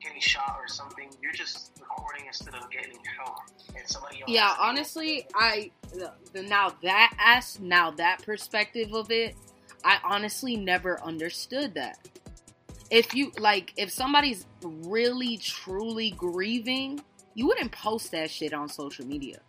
getting 0.00 0.20
shot 0.20 0.56
or 0.58 0.68
something. 0.68 1.10
You're 1.22 1.32
just 1.32 1.72
recording 1.80 2.26
instead 2.26 2.54
of 2.54 2.70
getting 2.70 2.98
help, 3.18 3.38
and 3.76 3.86
somebody 3.86 4.20
else. 4.20 4.30
Yeah, 4.30 4.48
has 4.48 4.56
to 4.56 4.60
be- 4.60 4.68
honestly, 4.68 5.26
I 5.34 5.70
the, 5.92 6.12
the 6.32 6.42
now 6.42 6.74
that 6.82 7.14
as 7.18 7.60
now 7.60 7.90
that 7.92 8.22
perspective 8.24 8.94
of 8.94 9.10
it, 9.10 9.36
I 9.84 9.98
honestly 10.04 10.56
never 10.56 11.02
understood 11.02 11.74
that. 11.74 11.98
If 12.90 13.14
you 13.14 13.32
like 13.38 13.74
if 13.76 13.90
somebody's 13.90 14.46
really 14.62 15.36
truly 15.38 16.12
grieving, 16.12 17.00
you 17.34 17.46
wouldn't 17.46 17.72
post 17.72 18.12
that 18.12 18.30
shit 18.30 18.54
on 18.54 18.68
social 18.68 19.06
media. 19.06 19.40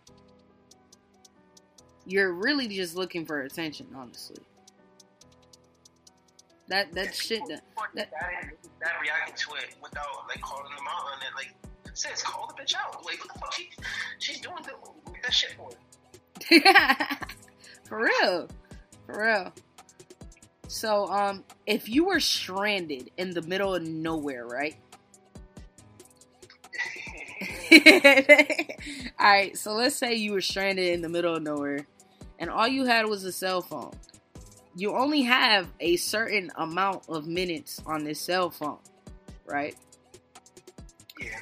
You're 2.06 2.32
really 2.32 2.68
just 2.68 2.96
looking 2.96 3.24
for 3.24 3.42
attention, 3.42 3.86
honestly. 3.94 4.42
That 6.70 6.92
that 6.94 7.14
shit 7.14 7.42
that, 7.48 7.62
that, 7.96 8.10
that, 8.12 9.36
to 9.36 9.54
it 9.54 9.74
without 9.82 10.06
like 10.28 10.40
calling 10.40 10.72
them 10.76 10.86
out 10.88 11.02
on 11.02 11.18
it, 11.18 11.34
like 11.34 11.52
sis, 11.94 12.22
call 12.22 12.46
the 12.46 12.62
bitch 12.62 12.74
out. 12.76 13.04
Like 13.04 13.18
what 13.18 13.34
the 13.34 13.40
fuck 13.40 13.52
she, 13.52 13.68
she's 14.20 14.40
doing 14.40 14.62
the, 14.62 14.70
that 15.22 15.34
shit 15.34 15.56
for. 15.56 15.70
for 17.88 18.04
real. 18.04 18.48
For 19.06 19.24
real. 19.24 19.52
So, 20.68 21.08
um, 21.08 21.42
if 21.66 21.88
you 21.88 22.04
were 22.04 22.20
stranded 22.20 23.10
in 23.16 23.30
the 23.30 23.42
middle 23.42 23.74
of 23.74 23.82
nowhere, 23.82 24.46
right? 24.46 24.76
Alright, 29.20 29.58
so 29.58 29.72
let's 29.72 29.96
say 29.96 30.14
you 30.14 30.32
were 30.32 30.40
stranded 30.40 30.92
in 30.92 31.02
the 31.02 31.08
middle 31.08 31.34
of 31.34 31.42
nowhere 31.42 31.84
and 32.38 32.48
all 32.48 32.68
you 32.68 32.84
had 32.84 33.06
was 33.06 33.24
a 33.24 33.32
cell 33.32 33.60
phone. 33.60 33.92
You 34.76 34.94
only 34.96 35.22
have 35.22 35.68
a 35.80 35.96
certain 35.96 36.50
amount 36.56 37.08
of 37.08 37.26
minutes 37.26 37.82
on 37.86 38.04
this 38.04 38.20
cell 38.20 38.50
phone, 38.50 38.78
right? 39.46 39.74
yeah. 41.20 41.38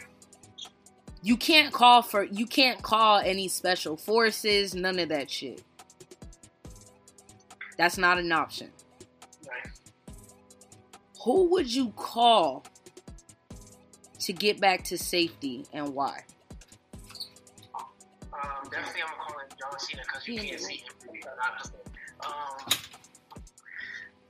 You 1.23 1.37
can't 1.37 1.73
call 1.73 2.03
for 2.03 2.23
you 2.25 2.47
can't 2.47 2.81
call 2.83 3.19
any 3.19 3.49
special 3.49 3.97
forces, 3.97 4.75
none 4.75 4.99
of 4.99 5.09
that 5.11 5.31
shit. 5.31 5.63
That's 7.77 7.99
not 7.99 8.19
an 8.19 8.33
option. 8.33 8.71
Right. 9.49 9.73
Who 11.25 11.51
would 11.51 11.73
you 11.73 11.91
call 11.97 12.65
to 14.21 14.33
get 14.33 14.61
back 14.61 14.85
to 14.85 14.99
safety 14.99 15.65
and 15.73 15.95
why? 15.95 16.25
Um, 17.75 18.69
definitely 18.71 19.03
I'm 19.03 19.15
calling 19.21 19.47
John 19.59 19.79
Cena 19.79 20.03
because 20.07 20.27
you 20.27 20.35
Yeah. 20.35 20.43
can't 20.51 20.61
see 20.61 20.77
him. 20.77 20.85
Um, 22.25 22.33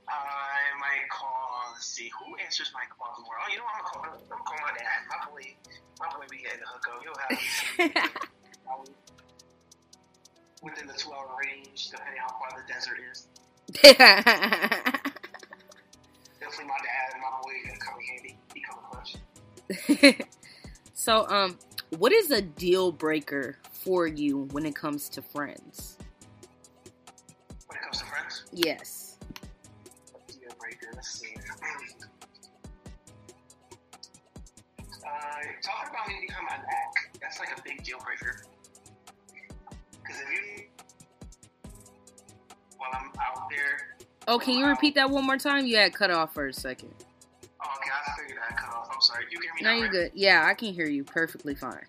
I 0.09 0.79
might 0.79 1.09
call. 1.09 1.73
Let's 1.73 1.85
see 1.87 2.11
who 2.17 2.35
answers 2.37 2.71
my 2.73 2.83
calls 2.97 3.19
more. 3.25 3.35
Oh, 3.39 3.49
you 3.51 3.57
know 3.57 3.65
what? 3.65 3.75
I'm 3.77 3.83
gonna 3.83 3.89
call. 3.89 4.03
I'm 4.05 4.29
gonna 4.29 4.43
call 4.43 4.59
my 4.61 4.73
dad. 4.77 4.99
My 5.09 5.19
boy. 5.31 5.55
My 5.99 6.07
boy 6.09 6.25
be 6.29 6.37
getting 6.37 6.61
the 6.61 6.67
hook 6.67 6.85
up. 6.89 7.01
He'll 7.03 7.15
have 7.19 7.29
me 8.87 8.93
within 10.63 10.87
the 10.87 10.93
two 10.93 11.11
hour 11.13 11.27
range, 11.43 11.89
depending 11.91 12.21
how 12.21 12.29
far 12.39 12.49
the 12.59 12.65
desert 12.71 12.97
is. 13.11 13.27
Definitely 16.39 16.65
my 16.67 16.79
dad 16.83 17.13
and 17.13 17.21
my 17.21 17.29
boy 17.41 17.53
gonna 17.67 17.79
come 17.79 17.95
in 17.99 18.05
handy. 18.07 18.37
He 18.53 18.61
come 18.61 18.79
clutch. 18.91 20.25
so, 20.93 21.27
um, 21.29 21.57
what 21.97 22.11
is 22.11 22.31
a 22.31 22.41
deal 22.41 22.91
breaker 22.91 23.57
for 23.71 24.07
you 24.07 24.47
when 24.51 24.65
it 24.65 24.75
comes 24.75 25.09
to 25.09 25.21
friends? 25.21 25.97
When 27.67 27.77
it 27.77 27.81
comes 27.83 27.99
to 27.99 28.05
friends, 28.05 28.43
Yes. 28.53 28.98
Uh, 30.99 31.03
talking 35.63 35.89
about 35.89 36.07
me 36.07 36.13
behind 36.27 36.45
my 36.49 36.57
back, 36.57 36.93
that's 37.21 37.39
like 37.39 37.57
a 37.57 37.61
big 37.63 37.83
deal 37.83 37.97
breaker. 38.05 38.43
Because 40.03 40.21
if 40.21 40.29
you, 40.31 40.65
while 42.77 42.89
I'm 42.93 43.11
out 43.19 43.49
there, 43.49 43.95
Oh, 44.27 44.37
can 44.37 44.57
you 44.59 44.67
repeat 44.67 44.93
that 44.95 45.09
one 45.09 45.25
more 45.25 45.37
time? 45.37 45.65
You 45.65 45.77
had 45.77 45.93
cut 45.93 46.11
off 46.11 46.33
for 46.33 46.47
a 46.47 46.53
second. 46.53 46.93
oh, 47.63 47.67
okay, 47.77 47.89
I 47.89 48.11
figured 48.21 48.39
I 48.47 48.53
cut 48.53 48.69
off. 48.75 48.89
I'm 48.93 49.01
sorry. 49.01 49.25
You 49.31 49.39
can 49.39 49.43
hear 49.43 49.53
me 49.55 49.61
No, 49.63 49.69
now, 49.69 49.75
you're 49.75 49.83
right? 49.85 49.91
good. 49.91 50.11
Yeah, 50.13 50.45
I 50.45 50.53
can 50.53 50.71
hear 50.73 50.85
you 50.87 51.03
perfectly 51.03 51.55
fine. 51.55 51.85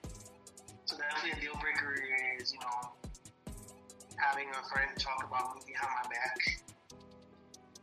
So 0.87 0.97
definitely 0.97 1.33
a 1.39 1.41
deal 1.43 1.55
breaker 1.61 1.95
is, 2.41 2.51
you 2.53 2.59
know, 2.61 2.93
having 4.17 4.49
a 4.49 4.63
friend 4.73 4.91
talk 4.99 5.23
about 5.29 5.55
me 5.57 5.61
behind 5.67 5.91
my 6.03 6.09
back. 6.09 6.39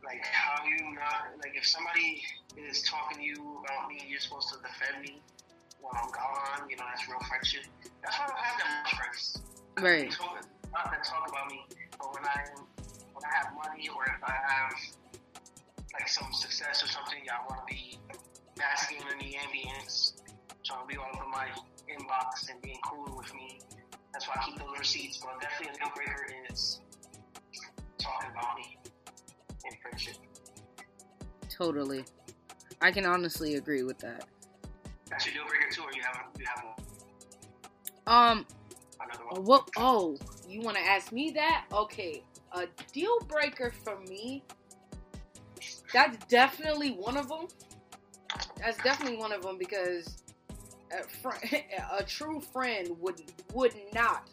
Like 0.07 0.23
how 0.23 0.63
you 0.63 0.95
not 0.95 1.35
like 1.43 1.51
if 1.57 1.67
somebody 1.67 2.23
is 2.55 2.81
talking 2.83 3.17
to 3.17 3.23
you 3.23 3.59
about 3.59 3.89
me, 3.89 3.99
you're 4.07 4.21
supposed 4.21 4.47
to 4.53 4.59
defend 4.63 5.03
me 5.03 5.19
while 5.81 5.91
I'm 5.99 6.09
gone. 6.11 6.69
You 6.69 6.77
know, 6.77 6.85
that's 6.87 7.09
real 7.09 7.19
friendship. 7.27 7.67
That's 8.01 8.15
why 8.15 8.23
I 8.23 8.27
don't 8.31 8.39
have 8.39 8.55
that 8.55 8.69
much 8.87 8.95
friends. 8.95 9.43
Right. 9.83 10.09
Talk, 10.09 10.47
not 10.71 10.91
that 10.91 11.03
talk 11.03 11.27
about 11.27 11.51
me, 11.51 11.59
but 11.99 12.07
when 12.15 12.23
I 12.23 12.39
when 13.11 13.23
I 13.27 13.35
have 13.35 13.51
money 13.51 13.89
or 13.91 14.05
if 14.07 14.23
I 14.23 14.31
have 14.47 14.71
like 15.91 16.07
some 16.07 16.31
success 16.31 16.81
or 16.81 16.87
something, 16.87 17.19
y'all 17.27 17.43
want 17.49 17.67
to 17.67 17.75
be 17.75 17.99
basking 18.55 19.03
in 19.11 19.19
the 19.19 19.35
ambience, 19.43 20.23
trying 20.63 20.87
to 20.87 20.87
be 20.87 20.95
all 20.95 21.11
over 21.19 21.27
my 21.27 21.51
inbox 21.91 22.49
and 22.49 22.61
being 22.61 22.79
cool 22.87 23.11
with 23.17 23.33
me. 23.35 23.59
That's 24.13 24.25
why 24.25 24.39
I 24.39 24.45
keep 24.45 24.57
those 24.57 24.79
receipts. 24.79 25.17
But 25.17 25.41
definitely 25.41 25.75
a 25.75 25.79
deal 25.83 25.91
breaker 25.93 26.27
is 26.49 26.79
talking 27.99 28.31
about 28.31 28.55
me 28.55 28.77
in 29.69 29.77
friendship. 29.81 30.15
Totally. 31.49 32.05
I 32.81 32.91
can 32.91 33.05
honestly 33.05 33.55
agree 33.55 33.83
with 33.83 33.97
that. 33.99 34.25
That's 35.09 35.25
your 35.25 35.35
deal 35.35 35.45
breaker 35.47 35.71
too, 35.71 35.81
or 35.83 35.91
you 35.93 36.01
have 36.03 36.25
you 36.37 36.45
have 36.45 36.63
Um, 38.05 38.45
another 39.01 39.25
one? 39.31 39.43
what? 39.45 39.69
Oh, 39.77 40.17
you 40.47 40.61
want 40.61 40.77
to 40.77 40.83
ask 40.83 41.11
me 41.11 41.31
that? 41.31 41.65
Okay, 41.73 42.23
a 42.53 42.67
deal 42.93 43.17
breaker 43.27 43.71
for 43.83 43.99
me. 44.01 44.43
That's 45.93 46.17
definitely 46.27 46.91
one 46.91 47.17
of 47.17 47.29
them. 47.29 47.47
That's 48.59 48.77
definitely 48.83 49.17
one 49.17 49.31
of 49.31 49.41
them 49.41 49.57
because 49.57 50.23
a, 50.91 51.03
fr- 51.07 51.45
a 51.97 52.03
true 52.03 52.41
friend 52.41 52.89
would 52.99 53.21
would 53.53 53.73
not 53.93 54.29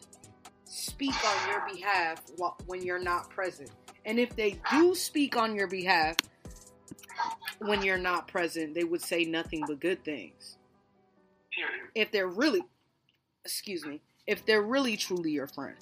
speak 0.65 1.15
on 1.25 1.49
your 1.49 1.65
behalf 1.73 2.23
wh- 2.39 2.69
when 2.69 2.83
you're 2.83 2.99
not 3.03 3.31
present. 3.31 3.71
And 4.07 4.19
if 4.19 4.37
they 4.37 4.61
do 4.71 4.95
speak 4.95 5.37
on 5.37 5.55
your 5.55 5.67
behalf 5.67 6.17
when 7.59 7.83
you're 7.83 7.99
not 7.99 8.29
present, 8.29 8.75
they 8.75 8.85
would 8.85 9.01
say 9.01 9.25
nothing 9.25 9.65
but 9.67 9.81
good 9.81 10.05
things. 10.05 10.59
Period. 11.55 11.91
If 11.95 12.11
they're 12.13 12.29
really, 12.29 12.63
excuse 13.45 13.85
me, 13.85 14.01
if 14.27 14.45
they're 14.45 14.63
really 14.63 14.97
truly 14.97 15.31
your 15.31 15.47
friend. 15.47 15.77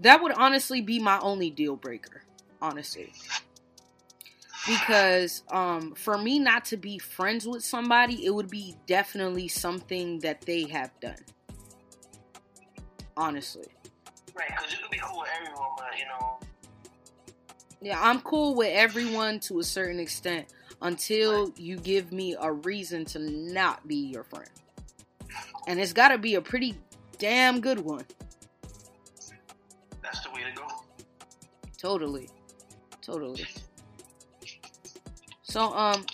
That 0.00 0.22
would 0.22 0.32
honestly 0.32 0.80
be 0.80 1.00
my 1.00 1.18
only 1.18 1.50
deal 1.50 1.74
breaker, 1.76 2.22
honestly. 2.62 3.12
Because 4.66 5.42
um 5.50 5.94
for 5.94 6.18
me 6.18 6.38
not 6.38 6.64
to 6.66 6.76
be 6.76 6.98
friends 6.98 7.46
with 7.46 7.64
somebody, 7.64 8.24
it 8.24 8.30
would 8.30 8.50
be 8.50 8.76
definitely 8.86 9.48
something 9.48 10.20
that 10.20 10.42
they 10.42 10.64
have 10.64 10.90
done. 11.00 11.24
Honestly. 13.16 13.66
Right, 14.38 14.48
because 14.56 14.72
you 14.72 14.78
could 14.78 14.90
be 14.90 14.98
cool 14.98 15.18
with 15.18 15.28
everyone, 15.40 15.68
but 15.76 15.98
you 15.98 16.04
know, 16.04 16.38
Yeah, 17.80 18.00
I'm 18.00 18.20
cool 18.20 18.54
with 18.54 18.72
everyone 18.72 19.40
to 19.40 19.58
a 19.58 19.64
certain 19.64 19.98
extent 19.98 20.46
until 20.80 21.52
you 21.56 21.76
give 21.76 22.12
me 22.12 22.36
a 22.40 22.52
reason 22.52 23.04
to 23.06 23.18
not 23.18 23.86
be 23.88 23.96
your 23.96 24.22
friend. 24.22 24.48
And 25.66 25.80
it's 25.80 25.92
got 25.92 26.08
to 26.08 26.18
be 26.18 26.36
a 26.36 26.40
pretty 26.40 26.76
damn 27.18 27.60
good 27.60 27.80
one. 27.80 28.04
that's 30.02 30.20
the 30.20 30.30
way 30.30 30.44
to 30.44 30.52
go. 30.56 30.66
Totally. 31.76 32.28
Totally. 33.02 33.44
So 35.42 35.72
um 35.74 36.04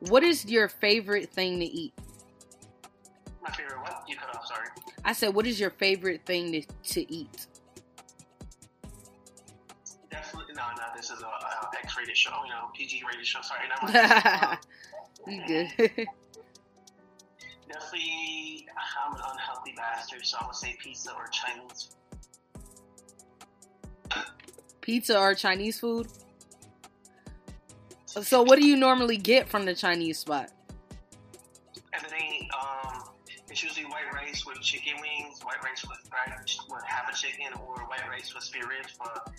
what 0.00 0.22
is 0.22 0.44
your 0.46 0.68
favorite 0.68 1.30
thing 1.30 1.60
to 1.60 1.66
eat? 1.66 1.92
I 5.04 5.12
said 5.12 5.34
what 5.34 5.46
is 5.46 5.60
your 5.60 5.70
favorite 5.70 6.24
thing 6.24 6.52
to, 6.52 6.62
to 6.94 7.12
eat? 7.12 7.46
Definitely, 10.10 10.54
no, 10.54 10.62
no, 10.76 10.82
this 10.96 11.10
is 11.10 11.20
a, 11.20 11.26
a 11.26 11.70
X-rated 11.82 12.16
show, 12.16 12.32
you 12.44 12.50
know, 12.50 12.70
PG-rated 12.74 13.26
show. 13.26 13.40
Sorry, 13.42 13.68
not 13.68 14.60
you 15.26 15.42
good. 15.46 15.68
Definitely, 17.68 18.66
I'm 19.06 19.14
an 19.14 19.20
unhealthy 19.32 19.74
bastard, 19.76 20.24
so 20.24 20.38
I'm 20.38 20.44
gonna 20.44 20.54
say 20.54 20.76
pizza 20.80 21.12
or 21.12 21.26
Chinese. 21.28 21.90
Pizza 24.80 25.18
or 25.18 25.34
Chinese 25.34 25.80
food? 25.80 26.08
So 28.04 28.42
what 28.42 28.60
do 28.60 28.66
you 28.66 28.76
normally 28.76 29.16
get 29.16 29.48
from 29.48 29.64
the 29.64 29.74
Chinese 29.74 30.18
spot? 30.18 30.50
Chicken 34.64 34.94
wings, 35.00 35.40
white 35.42 35.62
rice 35.62 35.84
with 35.86 35.98
fried, 36.08 36.32
with 36.70 36.84
half 36.84 37.12
a 37.12 37.14
chicken, 37.14 37.46
or 37.66 37.76
white 37.84 38.08
rice 38.08 38.34
with 38.34 38.42
spare 38.42 38.66
ribs. 38.66 38.94
But 38.98 39.30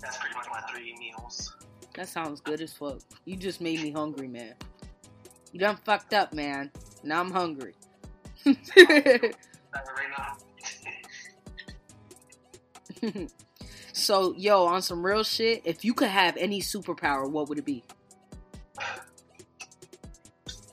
that's 0.00 0.18
pretty 0.18 0.36
much 0.36 0.46
my 0.50 0.60
three 0.70 0.94
meals. 0.98 1.54
That 1.94 2.08
sounds 2.08 2.40
good 2.40 2.60
as 2.60 2.72
fuck. 2.72 3.00
You 3.24 3.36
just 3.36 3.60
made 3.60 3.80
me 3.80 3.90
hungry, 3.90 4.28
man. 4.28 4.54
You 5.52 5.60
done 5.60 5.78
fucked 5.84 6.12
up, 6.12 6.34
man. 6.34 6.70
Now 7.02 7.20
I'm 7.20 7.30
hungry. 7.30 7.74
That's 8.44 8.70
it 8.76 9.36
right 9.72 10.10
now. 10.18 10.36
so, 13.92 14.34
yo, 14.36 14.66
on 14.66 14.82
some 14.82 15.04
real 15.04 15.22
shit, 15.22 15.62
if 15.64 15.84
you 15.84 15.94
could 15.94 16.08
have 16.08 16.36
any 16.36 16.60
superpower, 16.60 17.30
what 17.30 17.48
would 17.48 17.58
it 17.58 17.64
be? 17.64 17.84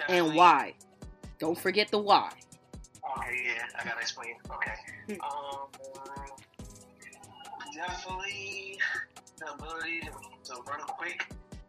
And 0.09 0.35
why? 0.35 0.73
Don't 1.39 1.57
forget 1.57 1.89
the 1.89 1.99
why. 1.99 2.31
Okay, 3.17 3.43
yeah, 3.45 3.50
I 3.81 3.83
gotta 3.83 4.01
explain. 4.01 4.35
Okay. 4.45 5.17
Um, 5.25 5.67
definitely 7.73 8.77
the 9.39 9.53
ability 9.53 10.01
to, 10.01 10.11
to 10.53 10.61
run 10.69 10.81
quick, 10.85 11.25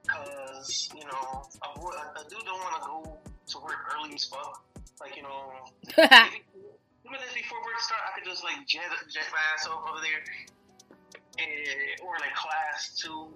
cause 0.07 0.91
you 0.95 1.05
know 1.05 1.43
a, 1.63 1.81
boy, 1.81 1.89
a, 1.91 2.29
dude 2.29 2.45
don't 2.45 2.61
want 2.61 2.83
to 2.83 2.87
go 2.87 3.19
to 3.47 3.59
work 3.65 3.81
early 3.97 4.15
as 4.15 4.25
fuck. 4.25 4.63
Like 5.01 5.17
you 5.17 5.23
know, 5.23 5.53
two 5.89 7.11
minutes 7.11 7.35
before 7.35 7.59
work 7.65 7.81
start, 7.81 8.01
I 8.05 8.19
could 8.19 8.29
just 8.29 8.45
like 8.45 8.67
jet 8.67 8.83
jet 9.11 9.25
my 9.33 9.39
ass 9.55 9.67
off 9.67 9.89
over 9.89 10.01
there, 10.03 10.21
and, 11.39 12.07
or 12.07 12.15
like 12.21 12.35
class 12.35 12.95
too. 12.95 13.33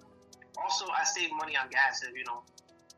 Also, 0.62 0.85
I 0.87 1.05
save 1.05 1.31
money 1.33 1.57
on 1.57 1.68
gas 1.70 2.03
if 2.03 2.14
you 2.14 2.24
know 2.24 2.43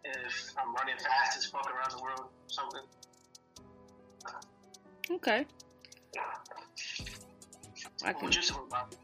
if 0.05 0.53
I'm 0.59 0.75
running 0.75 0.97
fast 0.97 1.39
as 1.39 1.47
fuck 1.47 1.71
around 1.73 1.93
the 1.97 2.03
world, 2.03 2.31
something. 2.49 2.83
okay. 5.13 5.47
I 8.05 8.13
What 8.13 8.17
can, 8.17 8.25
would 8.27 8.37
you 8.37 8.43
say 8.43 8.55
about? 8.67 8.95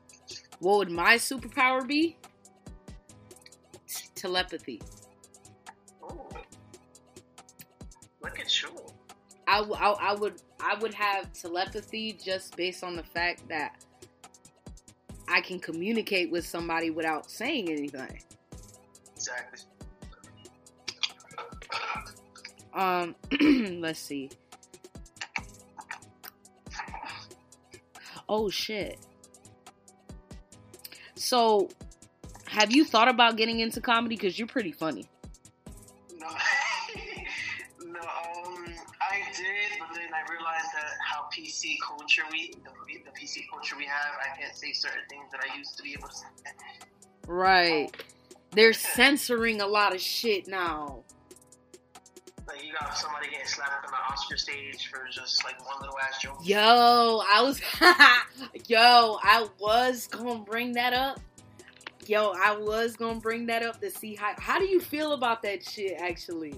what 0.60 0.78
would 0.78 0.90
my 0.90 1.16
superpower 1.16 1.86
be? 1.86 2.16
T- 3.88 4.08
Telepathy. 4.14 4.80
Oh, 6.02 6.28
look 8.22 8.38
at 8.40 8.62
you. 8.62 8.68
I, 9.46 9.58
w- 9.58 9.74
I, 9.76 9.90
I 9.90 10.14
would 10.14 10.40
I 10.60 10.74
would 10.78 10.94
have 10.94 11.32
telepathy 11.34 12.12
just 12.12 12.56
based 12.56 12.82
on 12.82 12.96
the 12.96 13.02
fact 13.02 13.46
that 13.48 13.84
I 15.28 15.40
can 15.42 15.58
communicate 15.58 16.30
with 16.30 16.46
somebody 16.46 16.90
without 16.90 17.30
saying 17.30 17.68
anything. 17.70 18.22
Exactly. 19.14 19.60
Um, 22.72 23.14
let's 23.80 24.00
see. 24.00 24.30
Oh 28.28 28.48
shit. 28.50 28.98
So, 31.14 31.68
have 32.46 32.74
you 32.74 32.84
thought 32.84 33.08
about 33.08 33.36
getting 33.36 33.60
into 33.60 33.80
comedy? 33.80 34.16
Because 34.16 34.38
you're 34.38 34.48
pretty 34.48 34.72
funny. 34.72 35.08
No, 36.18 36.26
no. 37.86 38.00
Um, 38.00 38.66
I 39.00 39.22
did, 39.36 39.78
but 39.78 39.94
then 39.94 40.08
I 40.12 40.32
realized 40.32 40.66
that 40.74 40.92
how 41.02 41.28
PC 41.32 41.76
culture 41.86 42.22
we, 42.32 42.52
the, 42.64 42.70
the 43.04 43.10
PC 43.10 43.42
culture 43.50 43.76
we 43.76 43.84
have, 43.84 44.14
I 44.20 44.38
can't 44.38 44.56
say 44.56 44.72
certain 44.72 45.02
things 45.08 45.30
that 45.32 45.40
I 45.40 45.56
used 45.56 45.76
to 45.76 45.82
be 45.82 45.92
able 45.92 46.08
to 46.08 46.14
say. 46.14 46.26
Right. 47.26 47.90
They're 48.52 48.72
censoring 48.72 49.60
a 49.60 49.66
lot 49.66 49.94
of 49.94 50.00
shit 50.00 50.46
now. 50.46 51.04
Like 52.54 52.64
you 52.64 52.72
got 52.72 52.96
somebody 52.96 53.30
getting 53.30 53.46
slapped 53.46 53.84
on 53.84 53.90
the 53.90 54.12
Oscar 54.12 54.36
stage 54.36 54.88
for 54.88 55.06
just 55.10 55.42
like 55.44 55.58
one 55.66 55.80
little 55.80 55.96
ass 55.98 56.20
joke. 56.22 56.38
Yo, 56.44 57.22
I 57.28 57.42
was, 57.42 57.60
yo, 58.68 59.18
I 59.22 59.46
was 59.58 60.06
gonna 60.06 60.38
bring 60.44 60.72
that 60.72 60.92
up. 60.92 61.18
Yo, 62.06 62.32
I 62.36 62.56
was 62.56 62.96
gonna 62.96 63.18
bring 63.18 63.46
that 63.46 63.62
up 63.62 63.80
to 63.80 63.90
see 63.90 64.14
how. 64.14 64.34
How 64.38 64.58
do 64.58 64.66
you 64.66 64.78
feel 64.80 65.12
about 65.14 65.42
that 65.42 65.64
shit? 65.64 65.94
Actually, 65.98 66.54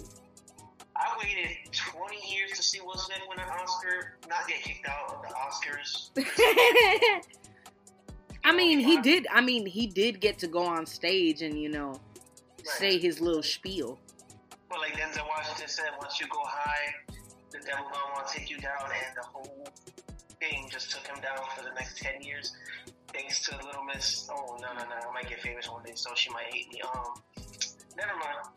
I 0.96 1.16
waited 1.22 1.56
20 1.72 2.16
years 2.34 2.50
to 2.56 2.62
see 2.62 2.80
Will 2.80 2.96
Smith 2.96 3.20
win 3.28 3.38
an 3.38 3.48
Oscar, 3.48 4.16
not 4.28 4.46
get 4.48 4.62
kicked 4.62 4.86
out 4.88 5.14
of 5.14 5.22
the 5.22 5.28
Oscars. 5.34 6.10
I 8.44 8.54
mean, 8.54 8.80
he 8.80 9.00
did. 9.00 9.26
I 9.32 9.40
mean, 9.40 9.64
he 9.66 9.86
did 9.86 10.20
get 10.20 10.38
to 10.40 10.46
go 10.46 10.62
on 10.64 10.84
stage 10.84 11.40
and 11.42 11.58
you 11.58 11.68
know 11.70 12.00
Right. 12.66 12.78
say 12.78 12.98
his 12.98 13.20
little 13.20 13.42
spiel. 13.44 13.98
But 14.68 14.80
like 14.80 14.94
Denzel 14.94 15.26
Washington 15.28 15.68
said, 15.68 15.90
once 16.00 16.20
you 16.20 16.26
go 16.28 16.40
high, 16.42 16.94
the 17.50 17.58
devil 17.58 17.84
gonna 17.84 18.12
want 18.14 18.28
to 18.28 18.34
take 18.38 18.50
you 18.50 18.58
down, 18.58 18.82
and 18.84 19.16
the 19.16 19.26
whole 19.26 19.66
thing 20.40 20.68
just 20.70 20.90
took 20.90 21.06
him 21.06 21.20
down 21.22 21.38
for 21.56 21.62
the 21.62 21.72
next 21.74 21.98
ten 21.98 22.20
years. 22.22 22.54
Thanks 23.12 23.40
to 23.48 23.56
Little 23.64 23.84
Miss. 23.84 24.28
Oh 24.30 24.56
no 24.60 24.72
no 24.74 24.80
no! 24.80 25.08
I 25.08 25.12
might 25.14 25.28
get 25.28 25.40
famous 25.40 25.70
one 25.70 25.84
day, 25.84 25.92
so 25.94 26.10
she 26.14 26.30
might 26.30 26.52
hate 26.52 26.72
me. 26.72 26.82
Um, 26.82 27.14
never 27.96 28.12
mind. 28.18 28.48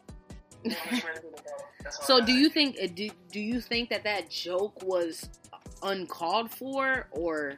Little 0.66 0.78
Miss 0.92 1.06
Red 1.06 1.18
Hood, 1.20 1.42
that's 1.84 1.98
all 2.00 2.20
So, 2.20 2.26
do 2.26 2.34
you 2.34 2.50
think? 2.50 2.78
uh, 2.82 2.88
Do 2.94 3.10
Do 3.32 3.40
you 3.40 3.62
think 3.62 3.90
that 3.92 4.04
that 4.04 4.30
joke 4.30 4.82
was 4.84 5.30
uncalled 5.84 6.52
for, 6.52 7.08
or 7.12 7.54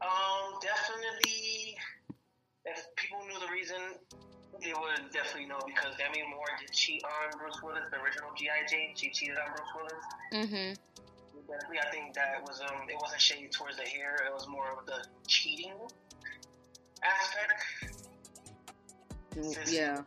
Um, 0.00 0.60
definitely. 0.62 1.76
If 2.64 2.84
people 2.96 3.18
knew 3.26 3.40
the 3.40 3.52
reason 3.52 3.76
They 4.60 4.72
would 4.72 5.12
definitely 5.12 5.46
know 5.46 5.60
because 5.66 5.94
Demi 5.96 6.26
Moore 6.28 6.50
did 6.58 6.72
cheat 6.72 7.02
on 7.04 7.38
Bruce 7.38 7.62
Willis, 7.62 7.84
the 7.90 8.00
original 8.02 8.30
GI 8.36 8.66
Jane. 8.68 8.90
She 8.94 9.10
cheated 9.10 9.36
on 9.38 9.54
Bruce 9.54 9.72
Willis. 9.76 10.04
Mm-hmm. 10.34 10.74
Definitely, 11.46 11.78
I 11.78 11.90
think 11.90 12.14
that 12.14 12.42
was 12.46 12.60
um, 12.60 12.88
it 12.88 12.96
wasn't 13.00 13.20
shady 13.20 13.48
towards 13.48 13.76
the 13.76 13.84
hair. 13.84 14.16
It 14.26 14.34
was 14.34 14.46
more 14.48 14.66
of 14.78 14.84
the 14.86 15.06
cheating 15.26 15.72
aspect. 17.02 17.94
Since 19.40 19.72
Yeah. 19.72 20.02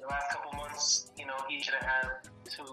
The 0.00 0.06
last 0.08 0.30
couple 0.30 0.52
months, 0.58 1.10
you 1.16 1.26
know, 1.26 1.36
he 1.48 1.62
should 1.62 1.74
have 1.74 1.84
had 1.84 2.08
to. 2.56 2.64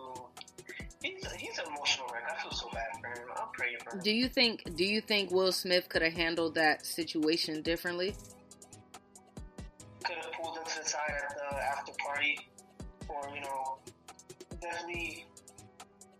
He's 1.01 1.31
he's 1.33 1.57
an 1.59 1.65
emotional 1.67 2.07
wreck. 2.13 2.23
I 2.29 2.41
feel 2.41 2.51
so 2.51 2.69
bad 2.73 2.87
for 3.01 3.07
him. 3.21 3.27
I'm 3.35 3.47
praying 3.53 3.77
for 3.83 3.97
him. 3.97 4.03
Do 4.03 4.11
you 4.11 4.27
think 4.27 4.75
do 4.75 4.85
you 4.85 5.01
think 5.01 5.31
Will 5.31 5.51
Smith 5.51 5.89
could 5.89 6.01
have 6.01 6.13
handled 6.13 6.55
that 6.55 6.85
situation 6.85 7.61
differently? 7.61 8.15
Could 10.83 10.91
have 10.91 11.07
pulled 11.07 11.23
him 11.23 11.27
to 11.27 11.29
the 11.29 11.29
side 11.29 11.29
at 11.29 11.35
the 11.37 11.63
after 11.63 11.93
party, 12.05 12.39
or 13.09 13.35
you 13.35 13.41
know, 13.41 13.77
definitely 14.61 15.25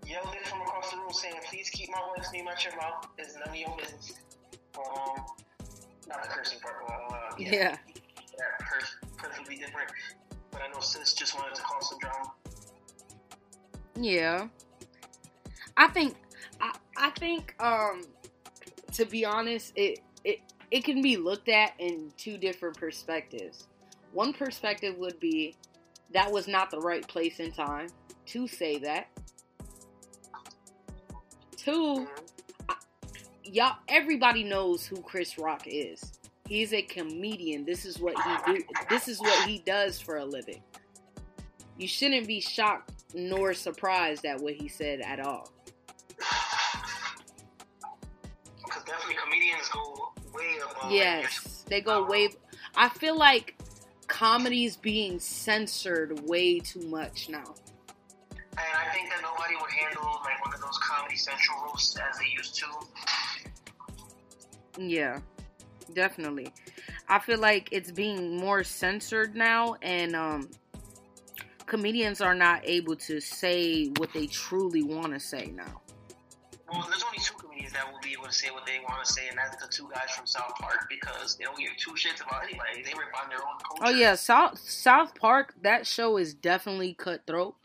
yelled 0.05 0.34
it 0.34 0.47
from 0.47 0.61
across 0.61 0.91
the 0.91 0.97
room, 0.97 1.11
saying, 1.14 1.36
"Please 1.49 1.70
keep 1.70 1.89
my 1.91 2.01
wife's 2.16 2.32
name 2.32 2.47
out 2.47 2.64
your 2.64 2.76
mouth. 2.78 3.07
It's 3.18 3.36
none 3.36 3.49
of 3.49 3.55
your 3.55 3.76
business." 3.78 4.14
Um, 4.78 5.26
not 6.07 6.24
the 6.24 6.30
cursing 6.30 6.59
part, 6.59 6.76
but 6.88 6.93
uh, 6.93 7.36
Yeah. 7.38 7.78
that 8.38 8.59
curse 8.59 8.95
perfectly 9.18 9.57
different. 9.57 9.89
But 10.51 10.61
I 10.61 10.68
know 10.72 10.80
sis 10.80 11.14
just 11.14 11.36
wanted 11.38 11.55
to 11.55 11.61
cause 11.61 11.89
some 11.89 11.99
drama. 11.99 12.32
Yeah. 13.99 14.47
I 15.78 15.88
think 15.88 16.16
I, 16.61 16.76
I 16.97 17.09
think 17.11 17.55
um 17.59 18.03
to 18.93 19.05
be 19.05 19.26
honest, 19.26 19.74
it 19.76 19.99
it 20.24 20.39
it 20.72 20.84
can 20.84 21.01
be 21.01 21.18
looked 21.18 21.49
at 21.49 21.74
in 21.80 22.11
two 22.18 22.38
different 22.38 22.78
perspectives. 22.78 23.68
One 24.14 24.32
perspective 24.32 24.95
would 24.97 25.20
be 25.20 25.55
that 26.11 26.32
was 26.32 26.47
not 26.47 26.70
the 26.70 26.80
right 26.80 27.05
place 27.07 27.39
and 27.39 27.53
time 27.53 27.88
to 28.28 28.47
say 28.47 28.78
that. 28.80 29.07
Two, 31.57 32.07
y'all 33.43 33.78
everybody 33.88 34.43
knows 34.43 34.86
who 34.86 34.97
Chris 35.01 35.38
Rock 35.38 35.64
is. 35.66 36.20
He's 36.47 36.74
a 36.74 36.82
comedian. 36.82 37.66
This 37.66 37.86
is 37.86 37.99
what 37.99 38.16
he 38.22 38.53
do 38.53 38.64
this 38.89 39.07
is 39.07 39.20
what 39.20 39.47
he 39.47 39.59
does 39.59 39.99
for 39.99 40.18
a 40.18 40.26
living. 40.26 40.61
You 41.78 41.88
shouldn't 41.88 42.28
be 42.28 42.39
shocked 42.39 42.91
nor 43.16 43.53
surprised 43.53 44.26
at 44.26 44.39
what 44.39 44.53
he 44.53 44.68
said 44.68 45.01
at 45.01 45.20
all. 45.20 45.51
Because 48.57 48.84
definitely 48.86 49.16
comedians 49.24 49.70
go 49.70 50.11
way 50.34 50.55
above. 50.64 50.91
Yes, 50.91 51.66
they 51.68 51.82
go 51.82 52.03
um, 52.03 52.09
way. 52.09 52.30
I 52.76 52.89
feel 52.89 53.18
like 53.18 53.55
comedy's 54.24 54.78
being 54.78 55.19
censored 55.19 56.17
way 56.30 56.57
too 56.57 56.80
much 56.88 57.28
now. 57.28 57.43
And 58.53 58.61
I 58.74 58.89
think 58.93 59.09
that 59.09 59.21
nobody 59.21 59.55
would 59.59 59.69
handle 59.69 60.21
like 60.24 60.41
one 60.45 60.53
of 60.53 60.61
those 60.61 60.78
Comedy 60.78 61.17
Central 61.17 61.61
roasts 61.65 61.97
as 61.97 62.19
they 62.19 62.28
used 62.34 62.55
to. 62.55 62.65
Yeah, 64.78 65.19
definitely. 65.93 66.53
I 67.09 67.19
feel 67.19 67.38
like 67.38 67.67
it's 67.74 67.91
being 67.91 68.38
more 68.38 68.63
censored 68.63 69.36
now, 69.36 69.76
and 69.82 70.15
um, 70.15 70.49
comedians 71.65 72.21
are 72.21 72.34
not 72.34 72.61
able 72.63 72.95
to 72.95 73.19
say 73.19 73.88
what 73.97 74.13
they 74.13 74.28
truly 74.28 74.84
want 74.84 75.11
to 75.13 75.19
say 75.19 75.51
now. 75.53 75.82
Well, 76.71 76.88
there's 76.89 77.03
only 77.03 77.12
that 77.84 77.91
will 77.91 77.99
be 77.99 78.13
able 78.13 78.25
to 78.25 78.31
say 78.34 78.49
what 78.49 78.65
they 78.65 78.79
want 78.88 79.05
to 79.05 79.11
say, 79.11 79.27
and 79.27 79.38
that's 79.38 79.61
the 79.61 79.67
two 79.67 79.89
guys 79.93 80.09
from 80.15 80.25
South 80.25 80.53
Park 80.59 80.88
because 80.89 81.36
they 81.36 81.43
don't 81.43 81.57
give 81.57 81.75
two 81.77 81.91
shits 81.91 82.25
about 82.25 82.43
anybody. 82.43 82.81
They 82.84 82.93
rip 82.93 83.13
on 83.21 83.29
their 83.29 83.39
own 83.39 83.57
culture. 83.67 83.84
Oh 83.84 83.89
yeah, 83.89 84.15
South 84.15 84.57
South 84.57 85.13
Park. 85.15 85.53
That 85.61 85.86
show 85.86 86.17
is 86.17 86.34
definitely 86.34 86.93
cutthroat. 86.93 87.55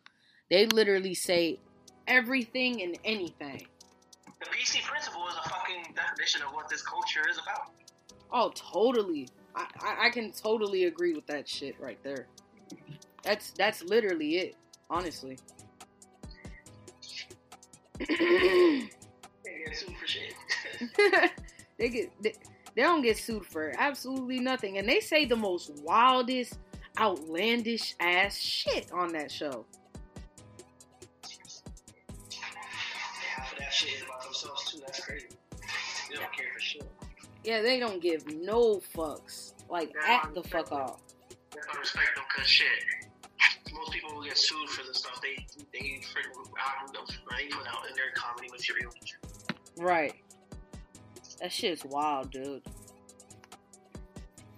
They 0.50 0.66
literally 0.66 1.14
say 1.14 1.60
everything 2.06 2.82
and 2.82 2.98
anything. 3.04 3.66
The 4.40 4.46
PC 4.46 4.82
Principal 4.82 5.26
is 5.28 5.34
a 5.44 5.48
fucking 5.48 5.94
definition 5.94 6.42
of 6.42 6.52
what 6.52 6.68
this 6.68 6.82
culture 6.82 7.28
is 7.28 7.38
about. 7.38 7.70
Oh, 8.32 8.52
totally. 8.54 9.28
I, 9.54 9.66
I, 9.80 10.06
I 10.06 10.10
can 10.10 10.32
totally 10.32 10.84
agree 10.84 11.14
with 11.14 11.26
that 11.26 11.48
shit 11.48 11.76
right 11.80 11.98
there. 12.02 12.26
That's 13.22 13.50
that's 13.52 13.82
literally 13.84 14.38
it, 14.38 14.56
honestly. 14.90 15.38
They 19.68 19.74
get 19.74 19.78
sued 19.78 19.96
for 19.96 20.06
shit. 20.06 20.34
they 21.78 21.88
get 21.88 22.22
they, 22.22 22.34
they 22.74 22.82
don't 22.82 23.02
get 23.02 23.18
sued 23.18 23.44
for 23.44 23.72
absolutely 23.78 24.38
nothing, 24.38 24.78
and 24.78 24.88
they 24.88 25.00
say 25.00 25.24
the 25.24 25.36
most 25.36 25.72
wildest, 25.82 26.58
outlandish 26.98 27.94
ass 28.00 28.38
shit 28.38 28.90
on 28.92 29.12
that 29.12 29.30
show. 29.30 29.66
That 33.58 33.72
shit 33.72 34.02
about 34.02 34.22
themselves 34.22 34.72
too. 34.72 34.80
That's 34.80 35.00
crazy. 35.00 35.26
They 36.08 36.16
don't 36.16 36.32
care 36.32 36.46
for 36.54 36.60
shit. 36.60 36.90
Yeah, 37.44 37.60
they 37.60 37.78
don't 37.78 38.00
give 38.00 38.26
no 38.26 38.80
fucks. 38.94 39.52
Like 39.68 39.92
act 40.06 40.34
the 40.34 40.42
fuck 40.42 40.72
off. 40.72 41.00
I 41.52 41.78
respect 41.78 42.14
them 42.14 42.24
because 42.34 42.48
shit. 42.48 42.66
Most 43.74 43.92
people 43.92 44.14
will 44.14 44.22
get 44.22 44.38
sued 44.38 44.68
for 44.70 44.86
the 44.86 44.94
stuff 44.94 45.20
they 45.20 45.46
they 45.72 46.00
freaking 46.00 46.52
out 46.58 46.94
they 47.38 47.46
put 47.48 47.66
out 47.66 47.88
in 47.88 47.94
their 47.94 48.10
comedy 48.14 48.48
material. 48.50 48.90
Right. 49.79 50.14
That 51.41 51.53
shit's 51.53 51.85
wild, 51.85 52.31
dude. 52.31 52.62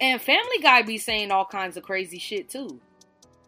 And 0.00 0.20
Family 0.20 0.58
Guy 0.62 0.82
be 0.82 0.96
saying 0.96 1.30
all 1.30 1.44
kinds 1.44 1.76
of 1.76 1.82
crazy 1.82 2.18
shit 2.18 2.48
too. 2.48 2.80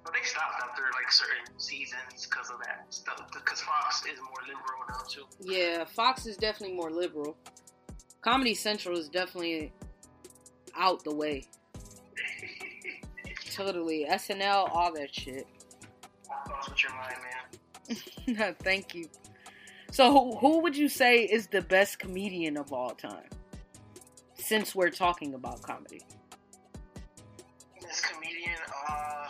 But 0.04 0.12
they 0.12 0.22
stopped 0.22 0.62
after 0.62 0.82
like 0.82 1.10
certain 1.10 1.58
seasons 1.58 2.26
because 2.28 2.50
of 2.50 2.58
that 2.60 2.84
stuff. 2.90 3.30
Because 3.32 3.62
Fox 3.62 4.04
is 4.04 4.18
more 4.20 4.42
liberal 4.46 4.82
now 4.88 5.00
too. 5.08 5.24
Yeah, 5.40 5.84
Fox 5.84 6.26
is 6.26 6.36
definitely 6.36 6.76
more 6.76 6.90
liberal. 6.90 7.36
Comedy 8.20 8.54
Central 8.54 8.98
is 8.98 9.08
definitely 9.08 9.72
out 10.76 11.02
the 11.04 11.14
way. 11.14 11.44
Totally. 13.54 14.06
SNL, 14.10 14.70
all 14.74 14.92
that 14.94 15.14
shit. 15.14 15.46
Thoughts 16.46 16.68
with 16.68 16.82
your 16.82 16.92
mind, 16.92 17.16
man. 18.36 18.54
Thank 18.62 18.94
you. 18.94 19.06
So, 19.92 20.10
who, 20.10 20.36
who 20.38 20.60
would 20.60 20.74
you 20.74 20.88
say 20.88 21.18
is 21.18 21.48
the 21.48 21.60
best 21.60 21.98
comedian 21.98 22.56
of 22.56 22.72
all 22.72 22.92
time? 22.92 23.28
Since 24.36 24.74
we're 24.74 24.88
talking 24.88 25.34
about 25.34 25.60
comedy. 25.60 26.00
This 27.78 28.00
comedian, 28.00 28.56
uh, 28.88 29.28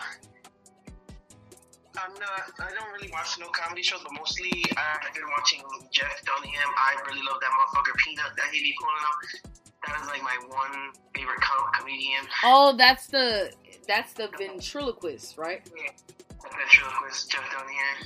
I'm 1.98 2.14
not. 2.14 2.42
I 2.60 2.70
don't 2.78 2.92
really 2.92 3.10
watch 3.10 3.40
no 3.40 3.48
comedy 3.48 3.82
shows, 3.82 4.02
but 4.04 4.12
mostly 4.16 4.52
I've 4.76 5.12
been 5.12 5.24
watching 5.36 5.62
Jeff 5.90 6.22
Dunham. 6.24 6.70
I 6.76 6.94
really 7.08 7.22
love 7.26 7.40
that 7.40 7.50
motherfucker 7.50 7.96
Peanut 7.96 8.30
that 8.36 8.46
he 8.52 8.62
be 8.62 8.72
pulling 8.80 8.94
out. 9.02 9.52
That 9.88 10.00
is 10.00 10.08
like 10.10 10.22
my 10.22 10.38
one 10.46 10.92
favorite 11.12 11.40
com- 11.40 11.72
comedian. 11.76 12.22
Oh, 12.44 12.76
that's 12.76 13.08
the 13.08 13.52
that's 13.88 14.12
the 14.12 14.28
ventriloquist, 14.38 15.36
right? 15.36 15.64
The 15.64 16.31
ventriloquist. 16.56 17.34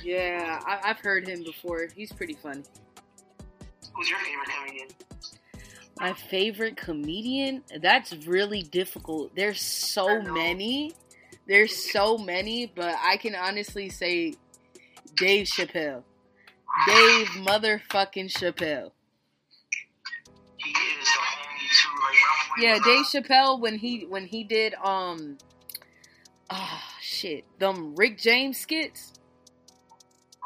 Yeah, 0.03 0.59
I, 0.65 0.89
I've 0.89 0.99
heard 0.99 1.27
him 1.27 1.43
before. 1.43 1.87
He's 1.95 2.11
pretty 2.11 2.33
funny. 2.35 2.63
Who's 3.93 4.09
your 4.09 4.19
favorite 4.19 4.49
comedian? 4.49 4.87
My 5.99 6.13
favorite 6.13 6.77
comedian? 6.77 7.63
That's 7.81 8.13
really 8.27 8.61
difficult. 8.61 9.35
There's 9.35 9.61
so 9.61 10.21
many. 10.21 10.93
There's 11.47 11.75
so 11.91 12.17
many, 12.17 12.71
but 12.75 12.95
I 13.01 13.17
can 13.17 13.33
honestly 13.35 13.89
say 13.89 14.35
Dave 15.15 15.47
Chappelle. 15.47 16.03
Dave 16.85 17.27
motherfucking 17.29 18.29
Chappelle. 18.31 18.91
He 20.57 20.69
is 20.69 21.05
the 21.05 21.19
homie 21.19 21.69
too. 21.71 21.89
Like 22.03 22.17
my 22.21 22.49
boy 22.49 22.61
Yeah, 22.61 22.79
Dave 22.83 23.05
uh, 23.05 23.09
Chappelle 23.09 23.59
when 23.59 23.77
he 23.77 24.05
when 24.07 24.25
he 24.25 24.43
did 24.43 24.75
um 24.75 25.37
ah 26.49 26.86
shit, 27.17 27.45
them 27.59 27.95
Rick 27.95 28.17
James 28.19 28.57
skits. 28.57 29.13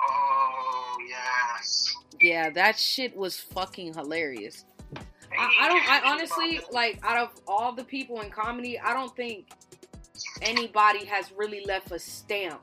Oh 0.02 0.98
yes. 1.08 1.94
Yeah, 2.20 2.50
that 2.52 2.78
shit 2.78 3.16
was 3.16 3.40
fucking 3.40 3.94
hilarious. 3.94 4.66
I, 5.38 5.50
I 5.62 5.68
don't. 5.70 5.92
I 5.92 6.12
honestly 6.12 6.60
like 6.72 7.00
out 7.04 7.18
of 7.18 7.30
all 7.48 7.72
the 7.74 7.84
people 7.84 8.22
in 8.22 8.30
comedy, 8.30 8.80
I 8.80 8.94
don't 8.94 9.16
think 9.16 9.50
anybody 10.42 11.06
has 11.06 11.32
really 11.32 11.64
left 11.66 11.92
a 11.92 12.00
stamp 12.00 12.62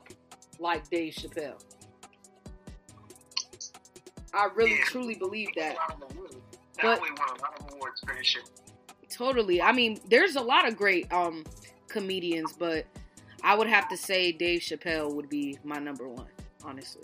like 0.59 0.89
Dave 0.89 1.13
Chappelle. 1.13 1.61
I 4.33 4.47
really 4.55 4.71
Yeah. 4.77 4.83
truly 4.85 5.15
believe 5.15 5.49
that. 5.55 5.75
But- 6.81 6.99
boy 6.99 7.07
won 7.17 7.37
a 7.37 7.41
lot 7.41 7.59
of 7.59 7.73
awards 7.73 8.01
for 8.05 8.13
his 8.13 8.25
shit. 8.27 8.49
Totally. 9.09 9.61
I 9.61 9.71
mean, 9.71 9.99
there's 10.09 10.35
a 10.35 10.41
lot 10.41 10.67
of 10.67 10.77
great 10.77 11.11
um 11.11 11.43
comedians, 11.87 12.53
but 12.53 12.85
I 13.43 13.55
would 13.55 13.67
have 13.67 13.89
to 13.89 13.97
say 13.97 14.31
Dave 14.31 14.61
Chappelle 14.61 15.13
would 15.13 15.29
be 15.29 15.57
my 15.63 15.79
number 15.79 16.07
one, 16.07 16.27
honestly. 16.63 17.03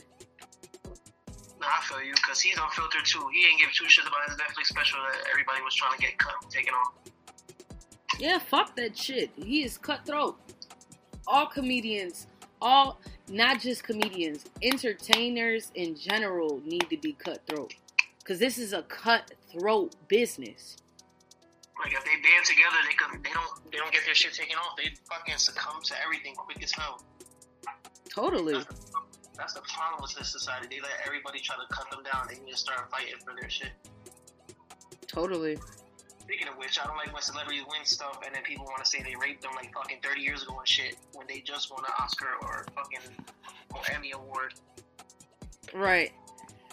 I 1.61 1.81
feel 1.83 2.01
you 2.03 2.13
because 2.13 2.41
he's 2.41 2.57
unfiltered 2.57 3.05
too. 3.05 3.27
He 3.33 3.47
ain't 3.49 3.59
give 3.59 3.71
two 3.73 3.85
shits 3.85 4.07
about 4.07 4.29
his 4.29 4.37
Netflix 4.37 4.67
special 4.67 4.99
that 4.99 5.27
everybody 5.31 5.61
was 5.63 5.73
trying 5.75 5.95
to 5.97 6.01
get 6.01 6.17
cut 6.17 6.33
and 6.41 6.51
taken 6.51 6.73
off. 6.73 6.93
Yeah, 8.19 8.39
fuck 8.39 8.75
that 8.75 8.97
shit. 8.97 9.31
He 9.35 9.63
is 9.63 9.77
cutthroat. 9.77 10.37
all 11.27 11.47
comedians, 11.47 12.27
all 12.61 12.99
not 13.29 13.59
just 13.59 13.83
comedians, 13.83 14.45
entertainers 14.61 15.71
in 15.75 15.95
general 15.95 16.61
need 16.65 16.89
to 16.89 16.97
be 16.97 17.13
cutthroat. 17.13 17.73
Cause 18.25 18.39
this 18.39 18.57
is 18.57 18.73
a 18.73 18.83
cutthroat 18.83 19.95
business. 20.07 20.77
Like 21.83 21.93
if 21.93 22.03
they 22.05 22.15
band 22.23 22.45
together, 22.45 22.79
they 22.87 22.95
can 22.95 23.21
they 23.21 23.33
don't 23.33 23.71
they 23.71 23.77
don't 23.77 23.91
get 23.91 24.05
their 24.05 24.15
shit 24.15 24.33
taken 24.33 24.57
off. 24.57 24.77
They 24.77 24.95
fucking 25.09 25.37
succumb 25.37 25.81
to 25.83 25.93
everything 26.03 26.33
quick 26.35 26.63
as 26.63 26.71
hell. 26.71 27.01
Totally. 28.09 28.53
That's, 28.53 28.91
that's 29.37 29.53
the 29.53 29.61
problem 29.61 30.01
with 30.01 30.15
this 30.15 30.31
society. 30.31 30.67
They 30.69 30.81
let 30.81 30.91
everybody 31.05 31.39
try 31.39 31.55
to 31.55 31.75
cut 31.75 31.91
them 31.91 32.03
down. 32.03 32.27
They 32.29 32.39
need 32.39 32.51
to 32.51 32.57
start 32.57 32.89
fighting 32.89 33.15
for 33.25 33.33
their 33.39 33.49
shit. 33.49 33.71
Totally. 35.07 35.57
Speaking 36.21 36.47
of 36.47 36.57
which, 36.57 36.79
I 36.79 36.87
don't 36.87 36.97
like 36.97 37.13
when 37.13 37.21
celebrities 37.21 37.63
win 37.69 37.85
stuff 37.85 38.19
and 38.25 38.33
then 38.33 38.41
people 38.43 38.65
want 38.65 38.83
to 38.83 38.89
say 38.89 39.03
they 39.03 39.15
raped 39.15 39.43
them 39.43 39.51
like 39.55 39.73
fucking 39.73 39.99
30 40.01 40.21
years 40.21 40.43
ago 40.43 40.57
and 40.57 40.67
shit 40.67 40.95
when 41.13 41.27
they 41.27 41.41
just 41.41 41.71
won 41.71 41.83
an 41.85 41.91
Oscar 41.99 42.29
or 42.41 42.65
fucking 42.73 42.99
or 43.73 43.81
Emmy 43.93 44.11
award. 44.11 44.53
Right. 45.73 46.11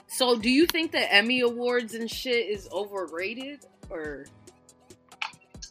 So, 0.06 0.38
do 0.38 0.48
you 0.48 0.66
think 0.66 0.92
the 0.92 1.12
Emmy 1.12 1.40
awards 1.40 1.94
and 1.94 2.10
shit 2.10 2.48
is 2.48 2.68
overrated 2.72 3.66
or? 3.90 4.26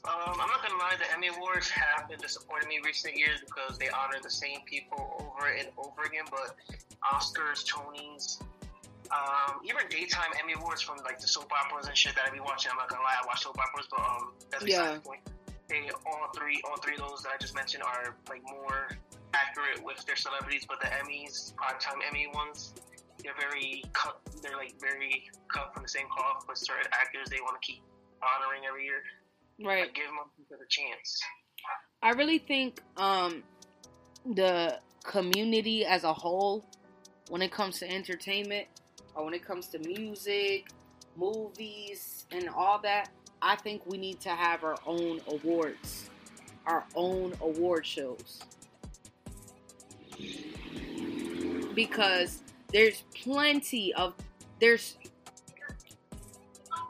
Um, 0.03 0.33
I'm 0.41 0.49
not 0.49 0.63
gonna 0.65 0.79
lie, 0.81 0.95
the 0.97 1.11
Emmy 1.13 1.27
Awards 1.27 1.69
have 1.69 2.09
been 2.09 2.17
disappointing 2.19 2.67
me 2.69 2.79
recent 2.83 3.15
years 3.15 3.39
because 3.45 3.77
they 3.77 3.87
honor 3.89 4.17
the 4.21 4.31
same 4.31 4.61
people 4.65 4.97
over 5.21 5.47
and 5.53 5.67
over 5.77 6.01
again. 6.03 6.25
But 6.31 6.55
Oscars, 7.13 7.61
Tonys, 7.69 8.41
um, 9.11 9.61
even 9.63 9.81
daytime 9.89 10.31
Emmy 10.41 10.53
Awards 10.53 10.81
from 10.81 10.97
like 11.05 11.19
the 11.19 11.27
soap 11.27 11.51
operas 11.53 11.87
and 11.87 11.95
shit 11.95 12.15
that 12.15 12.25
I 12.27 12.31
be 12.33 12.39
watching. 12.39 12.71
I'm 12.71 12.77
not 12.77 12.89
gonna 12.89 13.03
lie, 13.03 13.13
I 13.21 13.25
watch 13.27 13.43
soap 13.43 13.59
operas, 13.59 13.87
but 13.91 13.99
um, 13.99 14.33
that's 14.49 14.65
Yeah. 14.65 14.95
the 14.95 15.01
point. 15.01 15.21
They 15.69 15.89
all 16.07 16.29
three, 16.35 16.61
all 16.67 16.77
three 16.77 16.95
of 16.95 17.07
those 17.07 17.21
that 17.23 17.33
I 17.33 17.37
just 17.37 17.53
mentioned 17.53 17.83
are 17.83 18.15
like 18.27 18.41
more 18.43 18.89
accurate 19.35 19.83
with 19.83 20.03
their 20.07 20.15
celebrities. 20.17 20.65
But 20.67 20.81
the 20.81 20.87
Emmys, 20.87 21.53
primetime 21.53 22.01
Emmy 22.09 22.27
ones, 22.33 22.73
they're 23.23 23.37
very 23.39 23.83
cut. 23.93 24.19
They're 24.41 24.57
like 24.57 24.73
very 24.81 25.29
cut 25.53 25.73
from 25.75 25.83
the 25.83 25.89
same 25.89 26.07
cloth 26.09 26.43
with 26.49 26.57
certain 26.57 26.89
actors 26.91 27.29
they 27.29 27.39
want 27.39 27.61
to 27.61 27.65
keep 27.65 27.83
honoring 28.23 28.63
every 28.67 28.83
year. 28.83 29.03
Right. 29.63 29.81
Like, 29.81 29.93
give 29.93 30.05
them 30.05 30.59
a 30.59 30.67
chance. 30.69 31.19
I 32.03 32.11
really 32.11 32.39
think 32.39 32.81
um 32.97 33.43
the 34.25 34.79
community 35.03 35.85
as 35.85 36.03
a 36.03 36.13
whole, 36.13 36.63
when 37.29 37.41
it 37.41 37.51
comes 37.51 37.79
to 37.79 37.91
entertainment 37.91 38.67
or 39.15 39.25
when 39.25 39.33
it 39.33 39.43
comes 39.45 39.67
to 39.67 39.79
music, 39.79 40.69
movies, 41.15 42.25
and 42.31 42.49
all 42.49 42.79
that, 42.79 43.09
I 43.41 43.55
think 43.55 43.85
we 43.85 43.97
need 43.97 44.19
to 44.21 44.29
have 44.29 44.63
our 44.63 44.77
own 44.85 45.21
awards, 45.27 46.09
our 46.65 46.85
own 46.95 47.33
award 47.41 47.85
shows. 47.85 48.39
Because 51.73 52.43
there's 52.71 53.03
plenty 53.15 53.93
of 53.93 54.13
there's 54.59 54.97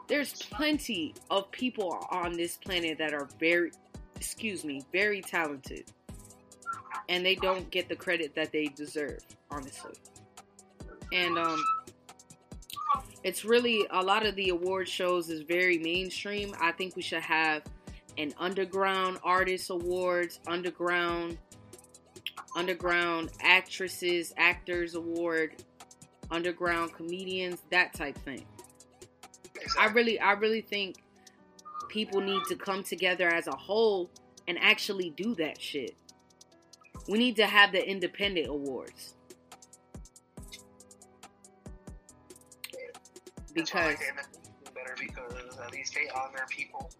there's 0.08 0.32
plenty 0.34 1.14
of 1.30 1.50
people 1.50 2.06
on 2.10 2.32
this 2.32 2.56
planet 2.56 2.98
that 2.98 3.12
are 3.12 3.28
very 3.38 3.72
excuse 4.16 4.64
me, 4.64 4.82
very 4.92 5.20
talented. 5.20 5.90
And 7.08 7.26
they 7.26 7.34
don't 7.34 7.68
get 7.70 7.88
the 7.88 7.96
credit 7.96 8.36
that 8.36 8.52
they 8.52 8.66
deserve, 8.66 9.18
honestly. 9.50 9.94
And 11.12 11.38
um 11.38 11.62
it's 13.24 13.44
really 13.44 13.86
a 13.90 14.02
lot 14.02 14.26
of 14.26 14.34
the 14.34 14.48
award 14.50 14.88
shows 14.88 15.30
is 15.30 15.42
very 15.42 15.78
mainstream. 15.78 16.54
I 16.60 16.72
think 16.72 16.96
we 16.96 17.02
should 17.02 17.22
have 17.22 17.62
an 18.18 18.32
underground 18.38 19.18
artist 19.22 19.70
awards, 19.70 20.40
underground 20.46 21.38
underground 22.54 23.30
actresses, 23.40 24.34
actors 24.36 24.94
award, 24.94 25.64
underground 26.30 26.92
comedians, 26.92 27.62
that 27.70 27.94
type 27.94 28.16
thing. 28.18 28.44
I 29.78 29.86
really 29.86 30.18
I 30.20 30.32
really 30.32 30.60
think 30.60 31.02
people 31.88 32.20
need 32.20 32.42
to 32.48 32.56
come 32.56 32.82
together 32.82 33.28
as 33.28 33.46
a 33.46 33.56
whole 33.56 34.10
and 34.48 34.58
actually 34.58 35.10
do 35.10 35.34
that 35.36 35.60
shit. 35.60 35.94
We 37.08 37.18
need 37.18 37.36
to 37.36 37.46
have 37.46 37.72
the 37.72 37.86
independent 37.86 38.48
awards. 38.48 39.14
That's 43.54 43.74
why 43.74 43.80
I 43.80 43.88
Because 43.88 43.98
like 43.98 43.98
the 43.98 44.04
NFL 44.04 44.74
better 44.74 44.96
because 44.98 45.58
at 45.58 45.72
least 45.72 45.94
they 45.94 46.08
honor 46.14 46.46
people. 46.48 46.90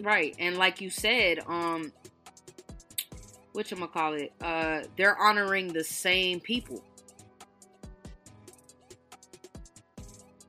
right, 0.00 0.34
and 0.38 0.56
like 0.56 0.80
you 0.80 0.90
said, 0.90 1.40
um 1.46 1.92
what 3.52 3.70
you 3.70 3.76
call 3.88 4.14
it? 4.14 4.32
Uh 4.40 4.82
they're 4.96 5.18
honoring 5.18 5.68
the 5.72 5.84
same 5.84 6.40
people. 6.40 6.84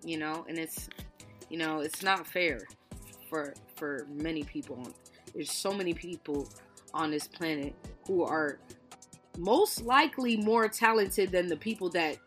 You 0.04 0.18
know, 0.18 0.46
and 0.48 0.58
it's 0.58 0.90
you 1.50 1.58
know, 1.58 1.80
it's 1.80 2.04
not 2.04 2.26
fair 2.28 2.62
for 3.30 3.54
for 3.76 4.06
many 4.10 4.44
people. 4.44 4.88
There's 5.34 5.52
so 5.52 5.72
many 5.72 5.94
people 5.94 6.50
on 6.94 7.12
this 7.12 7.28
planet 7.28 7.74
who 8.08 8.24
are 8.24 8.60
most 9.38 9.84
likely 9.84 10.38
more 10.38 10.68
talented 10.68 11.32
than 11.32 11.48
the 11.48 11.56
people 11.56 11.90
that 11.90 12.18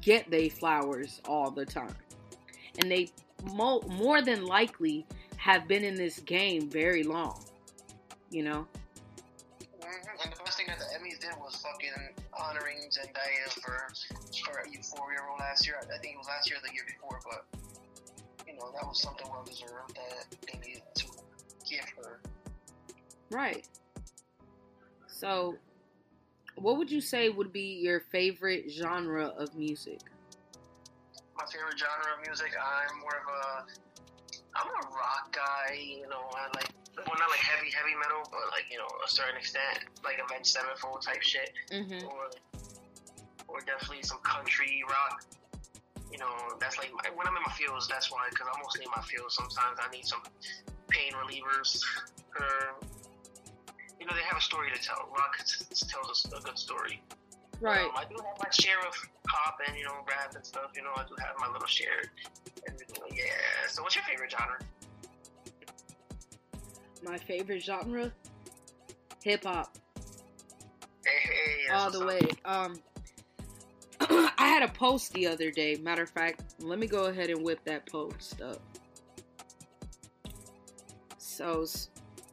get 0.00 0.30
they 0.30 0.48
flowers 0.48 1.20
all 1.28 1.50
the 1.50 1.64
time. 1.64 1.94
And 2.80 2.90
they 2.90 3.10
mo- 3.54 3.82
more 3.88 4.22
than 4.22 4.44
likely 4.44 5.06
have 5.36 5.68
been 5.68 5.84
in 5.84 5.94
this 5.94 6.18
game 6.20 6.68
very 6.68 7.02
long. 7.02 7.44
You 8.30 8.42
know? 8.44 8.66
Mm-hmm. 9.62 10.22
And 10.22 10.32
the 10.32 10.44
best 10.44 10.58
thing 10.58 10.66
that 10.66 10.78
the 10.78 10.84
Emmys 10.98 11.20
did 11.20 11.30
was 11.40 11.56
fucking 11.56 11.94
honoring 12.32 12.78
Zendaya 12.90 13.48
for 13.62 13.88
for 14.44 14.66
Euphoria 14.68 15.18
last 15.38 15.66
year. 15.66 15.76
I 15.80 15.98
think 15.98 16.14
it 16.14 16.18
was 16.18 16.26
last 16.26 16.50
year 16.50 16.58
or 16.58 16.66
the 16.66 16.74
year 16.74 16.84
before, 16.86 17.20
but 17.24 17.46
know 18.58 18.70
that 18.74 18.86
was 18.86 19.00
something 19.00 19.26
well 19.30 19.44
deserved 19.44 19.94
that 19.94 20.36
they 20.46 20.58
needed 20.66 20.82
to 20.96 21.06
give 21.68 21.84
her. 22.02 22.20
Right. 23.30 23.66
So, 25.06 25.56
what 26.56 26.76
would 26.78 26.90
you 26.90 27.00
say 27.00 27.28
would 27.28 27.52
be 27.52 27.80
your 27.82 28.00
favorite 28.00 28.70
genre 28.70 29.26
of 29.36 29.54
music? 29.56 30.00
My 31.36 31.44
favorite 31.46 31.78
genre 31.78 32.18
of 32.18 32.26
music, 32.26 32.52
I'm 32.58 33.00
more 33.00 33.16
of 33.16 33.28
a 33.28 33.66
I'm 34.56 34.66
a 34.68 34.86
rock 34.90 35.32
guy. 35.32 35.78
You 35.78 36.08
know, 36.08 36.22
I 36.34 36.46
like 36.54 36.70
well 36.96 37.16
not 37.18 37.30
like 37.30 37.40
heavy 37.40 37.70
heavy 37.70 37.94
metal, 37.94 38.22
but 38.30 38.40
like 38.50 38.66
you 38.70 38.78
know 38.78 38.88
a 39.04 39.08
certain 39.08 39.36
extent, 39.36 39.86
like 40.04 40.18
Avenged 40.24 40.46
Sevenfold 40.46 41.02
type 41.02 41.22
shit. 41.22 41.52
Mm-hmm. 41.70 42.06
or 42.06 42.30
or 43.48 43.60
definitely 43.60 44.02
some 44.02 44.18
country 44.18 44.82
rock. 44.88 45.24
You 46.12 46.18
know, 46.18 46.32
that's 46.60 46.78
like 46.78 46.90
my, 46.92 47.10
when 47.14 47.26
I'm 47.26 47.36
in 47.36 47.42
my 47.46 47.52
feels. 47.52 47.86
That's 47.88 48.10
why, 48.10 48.26
because 48.30 48.46
I'm 48.52 48.60
mostly 48.62 48.84
in 48.84 48.90
my 48.94 49.02
feels. 49.02 49.34
Sometimes 49.34 49.78
I 49.78 49.90
need 49.90 50.06
some 50.06 50.22
pain 50.88 51.12
relievers. 51.12 51.82
Or 52.38 52.76
you 54.00 54.06
know, 54.06 54.12
they 54.14 54.22
have 54.22 54.38
a 54.38 54.40
story 54.40 54.70
to 54.72 54.80
tell. 54.80 55.08
Rock 55.10 55.36
tells 55.88 56.10
us 56.10 56.26
a 56.36 56.40
good 56.42 56.58
story. 56.58 57.02
Right. 57.60 57.84
Um, 57.84 57.90
I 57.96 58.04
do 58.04 58.14
have 58.16 58.38
my 58.38 58.50
share 58.50 58.78
of 58.78 58.94
pop 59.26 59.58
and 59.66 59.76
you 59.76 59.84
know 59.84 59.94
rap 60.08 60.34
and 60.34 60.46
stuff. 60.46 60.70
You 60.76 60.82
know, 60.82 60.92
I 60.96 61.02
do 61.02 61.14
have 61.18 61.34
my 61.40 61.48
little 61.48 61.66
share. 61.66 62.02
And 62.66 62.76
yeah. 63.12 63.24
So, 63.68 63.82
what's 63.82 63.96
your 63.96 64.04
favorite 64.04 64.30
genre? 64.30 64.58
My 67.02 67.18
favorite 67.18 67.62
genre? 67.62 68.12
Hip 69.24 69.44
hop. 69.44 69.76
Hey, 71.04 71.10
hey, 71.22 71.72
all 71.72 71.90
the 71.90 72.04
way. 72.04 72.20
up. 72.44 72.66
Um, 72.70 72.80
I 74.40 74.46
had 74.46 74.62
a 74.62 74.68
post 74.68 75.12
the 75.14 75.26
other 75.26 75.50
day. 75.50 75.76
Matter 75.82 76.04
of 76.04 76.10
fact, 76.10 76.54
let 76.60 76.78
me 76.78 76.86
go 76.86 77.06
ahead 77.06 77.28
and 77.28 77.44
whip 77.44 77.58
that 77.64 77.86
post 77.86 78.40
up. 78.40 78.62
So, 81.18 81.66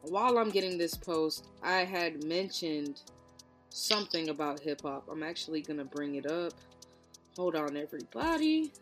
while 0.02 0.38
I'm 0.38 0.50
getting 0.50 0.78
this 0.78 0.96
post, 0.96 1.48
I 1.64 1.78
had 1.84 2.22
mentioned 2.24 3.02
something 3.70 4.28
about 4.28 4.60
hip 4.60 4.82
hop. 4.82 5.08
I'm 5.10 5.24
actually 5.24 5.62
gonna 5.62 5.84
bring 5.84 6.14
it 6.14 6.26
up. 6.26 6.52
Hold 7.36 7.56
on, 7.56 7.76
everybody. 7.76 8.72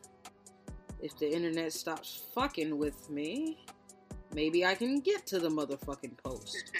If 1.00 1.18
the 1.18 1.30
internet 1.30 1.72
stops 1.72 2.24
fucking 2.34 2.76
with 2.76 3.08
me, 3.08 3.64
maybe 4.34 4.66
I 4.66 4.74
can 4.74 5.00
get 5.00 5.26
to 5.28 5.38
the 5.38 5.48
motherfucking 5.48 6.16
post. 6.22 6.72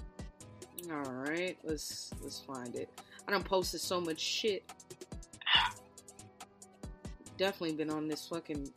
All 0.90 1.12
right, 1.12 1.58
let's 1.62 2.10
let's 2.22 2.40
find 2.40 2.74
it. 2.74 2.88
I 3.26 3.32
don't 3.32 3.44
posted 3.44 3.80
so 3.80 4.00
much 4.00 4.20
shit. 4.20 4.64
Definitely 7.38 7.76
been 7.76 7.90
on 7.90 8.08
this 8.08 8.26
fucking 8.26 8.68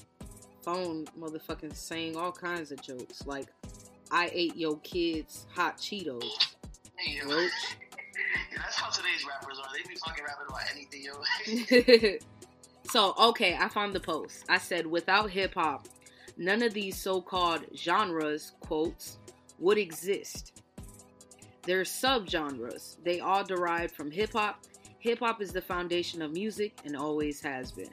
phone, 0.62 1.06
motherfucking 1.20 1.76
saying 1.76 2.16
all 2.16 2.32
kinds 2.32 2.72
of 2.72 2.80
jokes 2.82 3.26
like, 3.26 3.48
"I 4.12 4.30
ate 4.32 4.56
your 4.56 4.78
kids 4.82 5.48
hot 5.56 5.78
Cheetos." 5.78 6.22
Roach. 7.26 7.52
Yeah, 8.22 8.58
that's 8.58 8.76
how 8.76 8.92
today's 8.92 9.26
rappers 9.28 9.58
are. 9.58 9.68
They 9.74 9.90
be 9.90 9.96
fucking 9.96 10.24
rapping 10.24 10.46
about 10.48 10.62
anything, 10.72 11.04
yo. 11.04 12.20
so 12.92 13.16
okay, 13.30 13.58
I 13.60 13.68
found 13.68 13.94
the 13.94 14.00
post. 14.00 14.46
I 14.48 14.60
said, 14.60 14.86
"Without 14.86 15.32
hip 15.32 15.56
hop, 15.56 15.88
none 16.38 16.62
of 16.62 16.76
these 16.76 17.02
so-called 17.02 17.66
genres 17.76 18.52
quotes 18.60 19.18
would 19.58 19.80
exist." 19.80 20.62
They're 21.64 21.82
subgenres. 21.82 22.98
They 23.04 23.22
all 23.22 23.44
derive 23.44 23.92
from 23.92 24.12
hip 24.12 24.34
hop. 24.34 24.64
Hip 25.00 25.18
hop 25.18 25.42
is 25.42 25.52
the 25.52 25.62
foundation 25.64 26.22
of 26.22 26.32
music 26.32 26.80
and 26.86 26.96
always 26.96 27.42
has 27.42 27.72
been. 27.72 27.90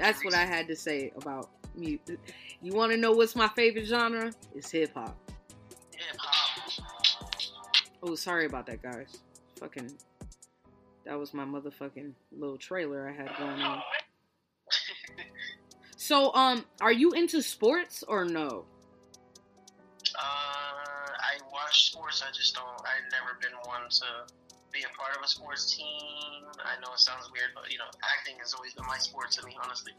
Ooh, 0.00 0.04
I 0.04 0.06
like 0.08 0.14
That's 0.14 0.24
what 0.24 0.34
I 0.34 0.44
had 0.46 0.68
to 0.68 0.76
say 0.76 1.12
about 1.16 1.50
music. 1.76 2.18
You 2.62 2.72
want 2.72 2.92
to 2.92 2.98
know 2.98 3.12
what's 3.12 3.36
my 3.36 3.48
favorite 3.48 3.86
genre? 3.86 4.32
It's 4.54 4.70
hip 4.70 4.92
hop. 4.94 5.16
Hip 5.92 6.16
hop. 6.18 6.84
Oh, 8.02 8.14
sorry 8.14 8.46
about 8.46 8.66
that, 8.66 8.82
guys. 8.82 9.18
Fucking, 9.58 9.92
that 11.04 11.18
was 11.18 11.34
my 11.34 11.44
motherfucking 11.44 12.12
little 12.32 12.56
trailer 12.56 13.08
I 13.08 13.12
had 13.12 13.30
going 13.38 13.62
on. 13.62 13.82
So, 15.96 16.34
um, 16.34 16.64
are 16.80 16.90
you 16.90 17.12
into 17.12 17.42
sports 17.42 18.02
or 18.08 18.24
no? 18.24 18.64
Uh, 20.18 20.22
I 20.22 21.38
watch 21.52 21.84
sports. 21.84 22.24
I 22.26 22.32
just 22.32 22.54
don't. 22.54 22.66
I've 22.66 23.12
never 23.12 23.38
been 23.40 23.52
one 23.64 23.88
to 23.88 24.26
be 24.72 24.80
a 24.80 24.98
part 24.98 25.16
of 25.16 25.22
a 25.22 25.28
sports 25.28 25.74
team. 25.76 25.86
I 26.64 26.80
know 26.80 26.92
it 26.92 27.00
sounds 27.00 27.30
weird, 27.32 27.50
but 27.54 27.70
you 27.70 27.78
know, 27.78 27.84
acting 28.18 28.38
has 28.40 28.54
always 28.54 28.74
been 28.74 28.86
my 28.86 28.98
sport 28.98 29.30
to 29.32 29.46
me, 29.46 29.56
honestly. 29.62 29.92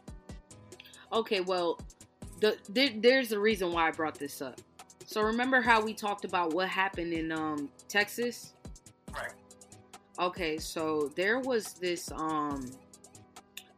Okay, 1.14 1.42
well, 1.42 1.80
the 2.40 2.58
there, 2.70 2.90
there's 2.96 3.30
the 3.30 3.40
reason 3.40 3.72
why 3.72 3.88
I 3.88 3.92
brought 3.92 4.16
this 4.16 4.42
up. 4.42 4.60
So 5.06 5.22
remember 5.22 5.62
how 5.62 5.82
we 5.82 5.94
talked 5.94 6.26
about 6.26 6.54
what 6.54 6.70
happened 6.70 7.14
in 7.14 7.32
um 7.32 7.70
Texas? 7.88 8.54
Right. 9.14 9.34
Okay, 10.20 10.58
so 10.58 11.12
there 11.16 11.40
was 11.40 11.74
this 11.74 12.12
um 12.14 12.72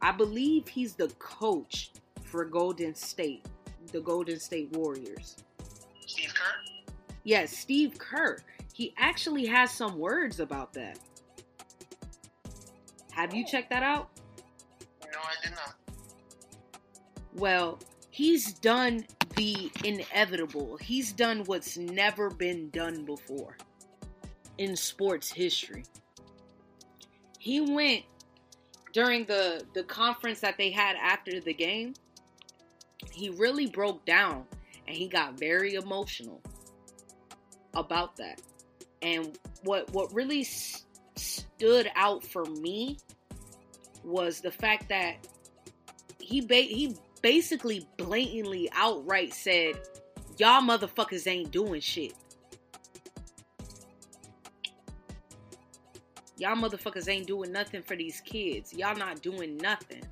I 0.00 0.12
believe 0.12 0.68
he's 0.68 0.94
the 0.94 1.08
coach 1.18 1.90
for 2.22 2.44
Golden 2.44 2.94
State, 2.94 3.46
the 3.92 4.00
Golden 4.00 4.38
State 4.38 4.70
Warriors. 4.72 5.36
Steve 6.06 6.34
Kerr. 6.34 6.92
Yes, 7.24 7.56
Steve 7.56 7.98
Kerr. 7.98 8.38
He 8.74 8.92
actually 8.98 9.46
has 9.46 9.70
some 9.70 10.00
words 10.00 10.40
about 10.40 10.72
that. 10.72 10.98
Have 13.12 13.32
you 13.32 13.44
oh. 13.46 13.50
checked 13.50 13.70
that 13.70 13.84
out? 13.84 14.10
No, 15.00 15.20
I 15.20 15.46
did 15.46 15.52
not. 15.52 15.76
Well, 17.34 17.78
he's 18.10 18.52
done 18.54 19.06
the 19.36 19.70
inevitable. 19.84 20.76
He's 20.78 21.12
done 21.12 21.44
what's 21.44 21.78
never 21.78 22.30
been 22.30 22.68
done 22.70 23.04
before 23.04 23.56
in 24.58 24.74
sports 24.74 25.30
history. 25.30 25.84
He 27.38 27.60
went 27.60 28.02
during 28.92 29.24
the 29.26 29.64
the 29.74 29.84
conference 29.84 30.40
that 30.40 30.58
they 30.58 30.72
had 30.72 30.96
after 30.96 31.40
the 31.40 31.54
game. 31.54 31.94
He 33.12 33.28
really 33.28 33.68
broke 33.68 34.04
down 34.04 34.46
and 34.88 34.96
he 34.96 35.06
got 35.06 35.38
very 35.38 35.74
emotional 35.74 36.40
about 37.74 38.16
that. 38.16 38.40
And 39.04 39.38
what 39.64 39.92
what 39.92 40.12
really 40.14 40.40
s- 40.40 40.86
stood 41.14 41.90
out 41.94 42.24
for 42.24 42.44
me 42.46 42.96
was 44.02 44.40
the 44.40 44.50
fact 44.50 44.88
that 44.88 45.16
he 46.18 46.40
ba- 46.40 46.54
he 46.54 46.96
basically 47.20 47.86
blatantly 47.98 48.70
outright 48.72 49.34
said, 49.34 49.74
"Y'all 50.38 50.62
motherfuckers 50.62 51.26
ain't 51.26 51.50
doing 51.50 51.82
shit. 51.82 52.14
Y'all 56.38 56.56
motherfuckers 56.56 57.06
ain't 57.08 57.26
doing 57.26 57.52
nothing 57.52 57.82
for 57.82 57.96
these 57.96 58.20
kids. 58.22 58.72
Y'all 58.72 58.96
not 58.96 59.20
doing 59.20 59.58
nothing." 59.58 60.02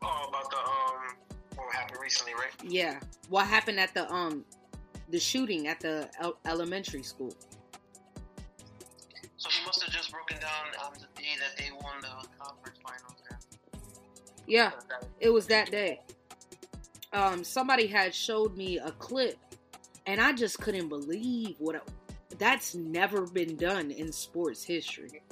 Oh, 0.00 0.26
about 0.28 0.48
the 0.50 0.56
um, 0.58 1.16
what 1.56 1.74
happened 1.74 1.98
recently, 2.00 2.34
right? 2.34 2.52
Yeah. 2.62 3.00
What 3.28 3.48
happened 3.48 3.80
at 3.80 3.92
the 3.94 4.10
um 4.12 4.44
the 5.10 5.18
shooting 5.18 5.68
at 5.68 5.80
the 5.80 6.08
el- 6.20 6.38
elementary 6.46 7.02
school? 7.02 7.34
So 9.36 9.48
he 9.50 9.64
must 9.64 9.82
have 9.82 9.92
just 9.92 10.10
broken 10.10 10.38
down 10.40 10.84
on 10.84 10.92
the 10.94 11.06
day 11.20 11.28
that 11.40 11.56
they 11.56 11.70
won 11.70 12.00
the 12.00 12.08
conference 12.38 12.78
finals. 12.82 13.14
Yeah. 14.46 14.72
Then. 14.88 15.08
It 15.20 15.30
was 15.30 15.46
that 15.46 15.70
day. 15.70 16.00
Um, 17.12 17.44
somebody 17.44 17.86
had 17.86 18.14
showed 18.14 18.56
me 18.56 18.78
a 18.78 18.90
clip, 18.92 19.38
and 20.06 20.20
I 20.20 20.32
just 20.32 20.58
couldn't 20.58 20.88
believe 20.88 21.56
what. 21.58 21.76
I, 21.76 21.80
that's 22.38 22.74
never 22.74 23.26
been 23.26 23.56
done 23.56 23.90
in 23.90 24.12
sports 24.12 24.62
history. 24.62 25.22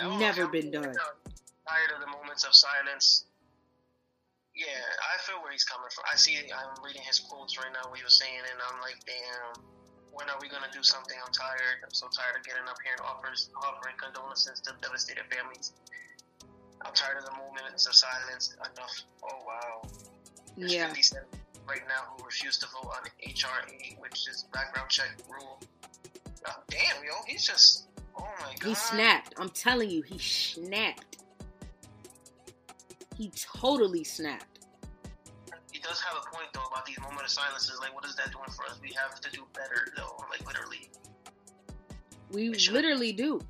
Oh, 0.00 0.16
Never 0.18 0.46
been 0.46 0.70
done. 0.70 0.82
Tired 0.84 0.94
of 1.94 2.00
the 2.00 2.06
moments 2.06 2.44
of 2.44 2.54
silence. 2.54 3.26
Yeah, 4.54 4.84
I 5.00 5.16
feel 5.24 5.40
where 5.40 5.52
he's 5.52 5.64
coming 5.64 5.88
from. 5.88 6.04
I 6.12 6.16
see. 6.16 6.36
I'm 6.36 6.76
reading 6.84 7.02
his 7.02 7.20
quotes 7.20 7.56
right 7.56 7.72
now. 7.72 7.88
What 7.88 7.98
he 7.98 8.04
was 8.04 8.18
saying, 8.20 8.36
and 8.36 8.58
I'm 8.60 8.80
like, 8.80 9.00
damn. 9.06 9.64
When 10.12 10.28
are 10.28 10.36
we 10.42 10.48
gonna 10.52 10.68
do 10.72 10.82
something? 10.82 11.16
I'm 11.16 11.32
tired. 11.32 11.80
I'm 11.80 11.94
so 11.96 12.06
tired 12.12 12.36
of 12.36 12.44
getting 12.44 12.68
up 12.68 12.76
here 12.84 12.92
and 12.92 13.00
offers, 13.00 13.48
offering 13.56 13.96
condolences 13.96 14.60
to 14.68 14.76
devastated 14.82 15.24
families. 15.32 15.72
I'm 16.84 16.92
tired 16.92 17.16
of 17.16 17.24
the 17.24 17.32
moments 17.32 17.86
of 17.86 17.94
silence. 17.94 18.52
Enough. 18.60 18.92
Oh 19.24 19.40
wow. 19.46 19.88
There's 20.56 20.74
Yeah. 20.74 20.88
57 20.88 21.24
right 21.66 21.80
now 21.88 22.12
who 22.12 22.24
refuse 22.26 22.58
to 22.58 22.66
vote 22.68 22.92
on 22.92 23.08
HR 23.24 23.64
8, 23.72 23.96
which 24.00 24.28
is 24.28 24.44
background 24.52 24.90
check 24.90 25.16
rule. 25.30 25.58
Oh, 26.46 26.52
damn, 26.68 27.02
yo, 27.04 27.12
he's 27.26 27.46
just. 27.46 27.86
Oh 28.18 28.28
my 28.40 28.54
god. 28.58 28.68
He 28.68 28.74
snapped. 28.74 29.32
I'm 29.38 29.48
telling 29.48 29.88
you, 29.88 30.02
he 30.02 30.18
snapped. 30.18 31.21
He 33.16 33.30
totally 33.36 34.04
snapped. 34.04 34.66
He 35.70 35.78
does 35.78 36.00
have 36.00 36.16
a 36.16 36.34
point 36.34 36.48
though 36.52 36.64
about 36.70 36.84
these 36.86 37.00
moment 37.00 37.22
of 37.22 37.30
silences. 37.30 37.78
Like, 37.80 37.94
what 37.94 38.04
is 38.04 38.14
that 38.16 38.30
doing 38.32 38.50
for 38.50 38.64
us? 38.64 38.78
We 38.82 38.92
have 38.92 39.20
to 39.20 39.30
do 39.30 39.42
better 39.54 39.88
though. 39.96 40.16
Like 40.30 40.46
literally. 40.46 40.90
We 42.30 42.50
literally 42.70 43.12
do. 43.12 43.40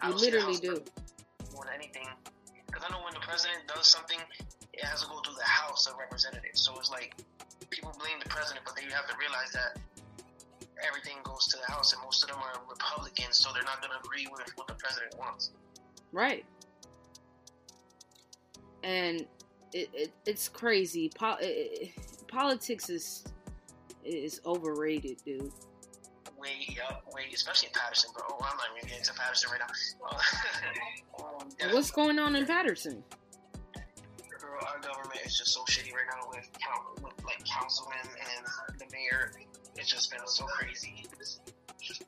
I 0.00 0.10
We 0.10 0.16
literally 0.16 0.56
do. 0.56 0.82
More 1.52 1.64
than 1.64 1.74
anything, 1.74 2.06
because 2.66 2.82
I 2.86 2.92
know 2.92 3.02
when 3.02 3.14
the 3.14 3.20
president 3.20 3.66
does 3.66 3.88
something, 3.88 4.18
it 4.72 4.84
has 4.84 5.02
to 5.02 5.08
go 5.08 5.20
through 5.20 5.34
the 5.34 5.44
House 5.44 5.86
of 5.86 5.96
Representatives. 5.98 6.60
So 6.60 6.78
it's 6.78 6.90
like 6.90 7.16
people 7.70 7.92
blame 7.98 8.18
the 8.22 8.28
president, 8.28 8.64
but 8.64 8.76
then 8.76 8.84
you 8.84 8.92
have 8.92 9.08
to 9.08 9.16
realize 9.18 9.50
that 9.52 9.78
everything 10.86 11.16
goes 11.24 11.46
to 11.48 11.56
the 11.56 11.72
House, 11.72 11.92
and 11.92 12.02
most 12.02 12.22
of 12.22 12.28
them 12.28 12.38
are 12.38 12.60
Republicans, 12.68 13.38
so 13.38 13.50
they're 13.52 13.64
not 13.64 13.80
going 13.80 13.92
to 13.92 14.06
agree 14.06 14.26
with 14.30 14.42
what 14.56 14.68
the 14.68 14.74
president 14.74 15.16
wants. 15.18 15.50
Right. 16.12 16.44
And 18.86 19.26
it, 19.72 19.90
it 19.92 20.12
it's 20.24 20.48
crazy. 20.48 21.10
Po- 21.14 21.36
it, 21.40 21.44
it- 21.96 22.28
politics 22.28 22.88
is 22.88 23.24
is 24.04 24.40
overrated, 24.46 25.18
dude. 25.24 25.50
Way 26.38 26.76
up, 26.88 27.02
way, 27.12 27.22
especially 27.34 27.68
in 27.68 27.72
Paterson, 27.80 28.10
bro. 28.14 28.22
Oh, 28.28 28.36
I'm 28.40 28.56
not 28.56 28.66
even 28.76 28.88
getting 28.88 29.04
to 29.04 29.12
Paterson 29.14 29.50
right 29.50 29.60
now. 29.60 30.16
um, 31.40 31.48
yeah. 31.58 31.72
What's 31.74 31.90
going 31.90 32.18
on 32.20 32.36
in 32.36 32.46
Paterson? 32.46 33.02
Girl, 34.38 34.60
our 34.72 34.78
government 34.80 35.18
is 35.24 35.36
just 35.36 35.52
so 35.54 35.62
shitty 35.62 35.92
right 35.92 36.04
now 36.14 36.28
with, 36.28 36.48
coun- 36.64 37.02
with 37.02 37.24
like 37.24 37.42
councilmen 37.44 37.96
and 38.04 38.78
the 38.80 38.84
mayor. 38.92 39.32
It's 39.76 39.90
just 39.90 40.10
been 40.12 40.20
so 40.26 40.44
crazy. 40.44 41.04
Just- 41.80 42.04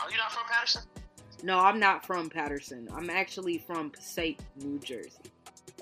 Are 0.00 0.10
you 0.10 0.16
not 0.16 0.32
from 0.32 0.44
Paterson? 0.50 0.82
No, 1.44 1.58
I'm 1.60 1.78
not 1.78 2.04
from 2.04 2.28
Paterson. 2.30 2.88
I'm 2.94 3.10
actually 3.10 3.58
from 3.58 3.90
Passaic, 3.90 4.38
New 4.56 4.78
Jersey. 4.80 5.20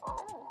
Oh, 0.07 0.49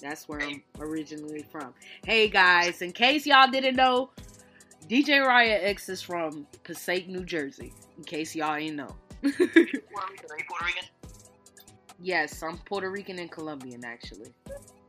That's 0.00 0.28
where 0.28 0.40
I'm 0.42 0.62
originally 0.78 1.42
from. 1.50 1.74
Hey 2.04 2.28
guys, 2.28 2.82
in 2.82 2.92
case 2.92 3.26
y'all 3.26 3.50
didn't 3.50 3.76
know, 3.76 4.10
DJ 4.88 5.24
Riah 5.24 5.58
X 5.62 5.88
is 5.88 6.00
from 6.02 6.46
Passaic, 6.64 7.08
New 7.08 7.24
Jersey. 7.24 7.72
In 7.96 8.04
case 8.04 8.34
y'all 8.34 8.54
ain't 8.54 8.76
know. 8.76 8.94
Are 9.24 9.28
you 9.28 9.36
Puerto 9.36 10.64
Rican? 10.64 10.84
yes, 12.00 12.42
I'm 12.42 12.58
Puerto 12.58 12.90
Rican 12.90 13.18
and 13.18 13.30
Colombian 13.30 13.84
actually. 13.84 14.32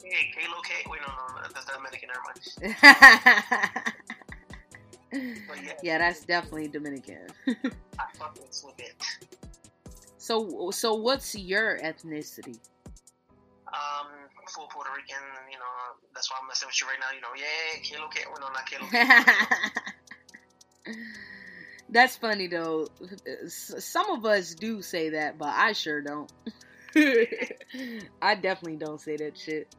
Hey, 0.04 0.32
Kalo 0.38 0.62
K. 0.62 0.74
Wait, 0.90 1.02
no, 1.06 1.14
no, 1.14 1.36
no, 1.36 1.48
that's 1.54 1.68
not 1.68 1.76
Dominican. 1.78 2.10
Never 2.10 2.22
mind. 3.84 3.86
Yeah, 5.12 5.74
yeah, 5.82 5.98
that's 5.98 6.24
definitely 6.24 6.68
Dominican. 6.68 7.28
I 7.48 7.54
fucking 8.14 8.44
slip 8.52 8.76
it. 8.78 8.94
So, 10.20 10.70
so 10.72 10.94
what's 10.96 11.34
your 11.34 11.80
ethnicity? 11.80 12.60
Um, 13.68 14.08
full 14.54 14.68
Puerto 14.68 14.90
Rican. 14.96 15.16
You 15.50 15.58
know, 15.58 15.66
that's 16.14 16.30
why 16.30 16.38
I'm 16.42 16.48
messing 16.48 16.68
with 16.68 16.82
you 16.82 16.88
right 16.88 16.98
now. 17.00 17.16
You 17.16 17.22
know, 17.22 17.30
yeah, 17.38 17.80
K. 17.82 18.26
Wait, 18.28 18.40
no, 18.40 18.50
not 18.50 18.70
Kalo 18.70 18.86
K. 20.86 20.94
That's 21.92 22.18
funny 22.18 22.48
though. 22.48 22.88
Some 23.48 24.12
of 24.12 24.26
us 24.26 24.54
do 24.54 24.82
say 24.82 25.10
that, 25.10 25.38
but 25.38 25.50
I 25.56 25.72
sure 25.72 26.02
don't. 26.02 26.32
I 28.22 28.36
definitely 28.36 28.76
don't 28.76 29.00
say 29.00 29.16
that 29.18 29.38
shit. 29.38 29.74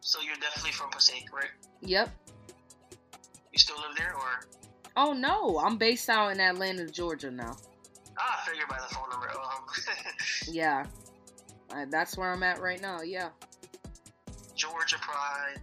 so 0.00 0.20
you're 0.20 0.36
definitely 0.36 0.72
from 0.72 0.90
Passaic, 0.90 1.32
right? 1.32 1.50
Yep. 1.80 2.10
You 3.52 3.58
still 3.58 3.76
live 3.76 3.96
there, 3.96 4.14
or? 4.14 4.46
Oh 4.96 5.12
no, 5.12 5.58
I'm 5.58 5.78
based 5.78 6.08
out 6.10 6.32
in 6.32 6.40
Atlanta, 6.40 6.86
Georgia 6.86 7.30
now. 7.30 7.56
I 8.18 8.46
figured 8.46 8.68
by 8.68 8.78
the 8.78 8.94
phone 8.94 9.08
number. 9.10 9.30
Um, 9.30 9.64
Yeah. 10.52 10.86
Uh, 11.70 11.86
that's 11.90 12.16
where 12.16 12.30
I'm 12.30 12.42
at 12.42 12.60
right 12.60 12.80
now. 12.80 13.00
Yeah. 13.02 13.30
Georgia 14.54 14.96
Pride. 15.00 15.58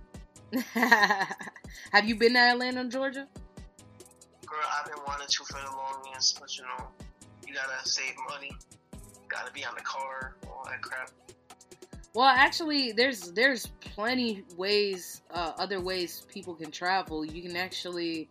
Have 1.92 2.06
you 2.06 2.16
been 2.16 2.34
to 2.34 2.40
Atlanta, 2.40 2.86
Georgia? 2.86 3.28
Girl, 4.46 4.60
I've 4.80 4.86
been 4.86 5.04
wanting 5.06 5.28
to 5.28 5.44
for 5.46 5.60
the 5.60 5.76
longest, 5.76 6.40
but 6.40 6.58
you 6.58 6.64
know, 6.64 6.88
you 7.48 7.54
gotta 7.54 7.88
save 7.88 8.16
money. 8.28 8.52
Gotta 9.28 9.52
be 9.52 9.64
on 9.64 9.76
the 9.76 9.84
car, 9.84 10.36
all 10.48 10.66
that 10.66 10.82
crap. 10.82 11.12
Well, 12.16 12.26
actually, 12.26 12.92
there's 12.92 13.32
there's 13.34 13.68
plenty 13.80 14.44
ways, 14.58 15.22
uh, 15.32 15.52
other 15.60 15.80
ways 15.80 16.26
people 16.28 16.56
can 16.56 16.72
travel. 16.72 17.24
You 17.24 17.44
can 17.44 17.56
actually 17.56 18.28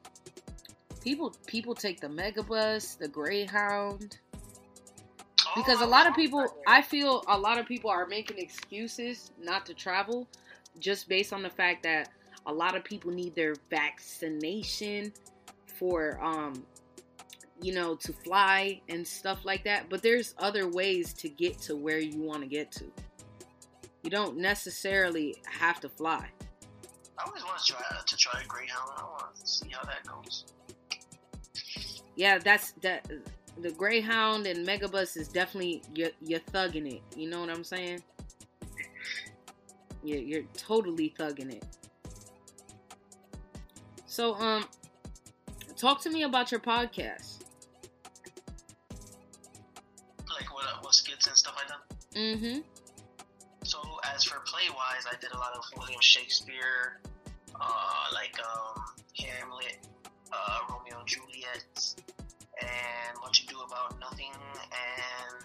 people 1.01 1.34
people 1.46 1.74
take 1.74 2.01
the 2.01 2.09
megabus, 2.09 2.99
the 2.99 3.09
Greyhound, 3.09 4.18
because 5.57 5.80
a 5.80 5.84
Oh, 5.84 5.88
lot 5.88 6.07
of 6.07 6.14
people. 6.14 6.46
I 6.66 6.82
feel 6.82 7.24
a 7.28 7.38
lot 7.38 7.59
of 7.59 7.66
people 7.66 7.90
are 7.90 8.07
making 8.07 8.38
excuses 8.38 9.30
not 9.40 9.66
to 9.66 9.74
travel, 9.74 10.28
just 10.78 11.09
based 11.09 11.32
on 11.32 11.42
the 11.42 11.51
fact 11.51 11.82
that 11.84 12.11
a 12.46 12.53
lot 12.53 12.76
of 12.76 12.84
people 12.84 13.11
need 13.11 13.34
their 13.34 13.55
vaccination 13.70 15.12
for 15.78 16.18
um 16.22 16.64
you 17.61 17.72
know 17.74 17.94
to 17.94 18.12
fly 18.12 18.80
and 18.88 19.07
stuff 19.07 19.44
like 19.44 19.64
that 19.64 19.88
but 19.88 20.03
there's 20.03 20.34
other 20.38 20.68
ways 20.68 21.12
to 21.12 21.28
get 21.28 21.59
to 21.61 21.76
where 21.76 21.99
you 21.99 22.20
want 22.20 22.40
to 22.40 22.49
get 22.49 22.70
to 22.72 22.84
you 24.03 24.11
don't 24.11 24.36
necessarily 24.36 25.36
have 25.44 25.80
to 25.80 25.88
fly 25.88 26.26
I 27.18 27.24
always 27.26 27.44
want 27.44 27.59
to 27.59 27.72
try 27.72 27.82
to 28.07 28.16
try 28.16 28.40
a 28.40 28.46
Greyhound. 28.46 28.90
I 28.96 29.03
want 29.03 29.34
to 29.34 29.46
see 29.46 29.68
how 29.70 29.82
that 29.84 30.05
goes. 30.07 30.44
Yeah 32.18 32.36
that's 32.36 32.72
that 32.82 33.08
the 33.62 33.70
greyhound 33.70 34.46
and 34.46 34.66
megabus 34.66 35.16
is 35.16 35.28
definitely 35.28 35.82
you're, 35.94 36.10
you're 36.20 36.40
thugging 36.40 36.96
it. 36.96 37.02
You 37.16 37.30
know 37.30 37.40
what 37.40 37.48
i'm 37.48 37.64
saying? 37.64 38.02
You're, 40.02 40.20
you're 40.20 40.42
totally 40.56 41.14
thugging 41.18 41.54
it. 41.54 41.64
So 44.06 44.34
um 44.34 44.64
talk 45.76 46.00
to 46.02 46.10
me 46.10 46.24
about 46.24 46.50
your 46.50 46.60
podcast. 46.60 47.44
Like 50.28 50.52
what 50.52 50.64
what 50.82 50.92
skits 50.92 51.28
and 51.28 51.36
stuff 51.36 51.54
like 51.56 51.68
that. 51.68 52.18
mm-hmm. 52.18 52.60
So 53.62 53.78
as 54.12 54.24
for 54.24 54.40
play 54.40 54.62
wise, 54.70 55.04
I 55.08 55.14
did 55.20 55.30
a 55.32 55.38
lot 55.38 55.52
of 55.54 55.64
William 55.78 56.00
Shakespeare, 56.00 57.00
uh, 57.60 58.04
like 58.14 58.34
um, 58.40 58.82
Hamlet, 59.18 59.76
uh, 60.32 60.58
Romeo 60.70 60.98
and 61.00 61.08
Juliet, 61.08 61.94
and 62.60 63.18
What 63.20 63.40
You 63.40 63.46
Do 63.48 63.60
About 63.60 63.98
Nothing, 64.00 64.32
and 64.34 65.44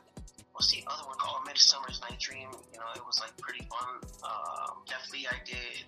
what's 0.53 0.71
the 0.71 0.83
other 0.87 1.05
one 1.07 1.17
called? 1.17 1.45
Midsummer's 1.45 2.01
Night 2.01 2.19
Dream. 2.19 2.49
You 2.73 2.79
know, 2.79 2.91
it 2.95 3.05
was 3.05 3.19
like 3.19 3.35
pretty 3.37 3.65
fun. 3.69 4.01
Um, 4.23 4.83
definitely, 4.87 5.27
I 5.27 5.37
did 5.45 5.85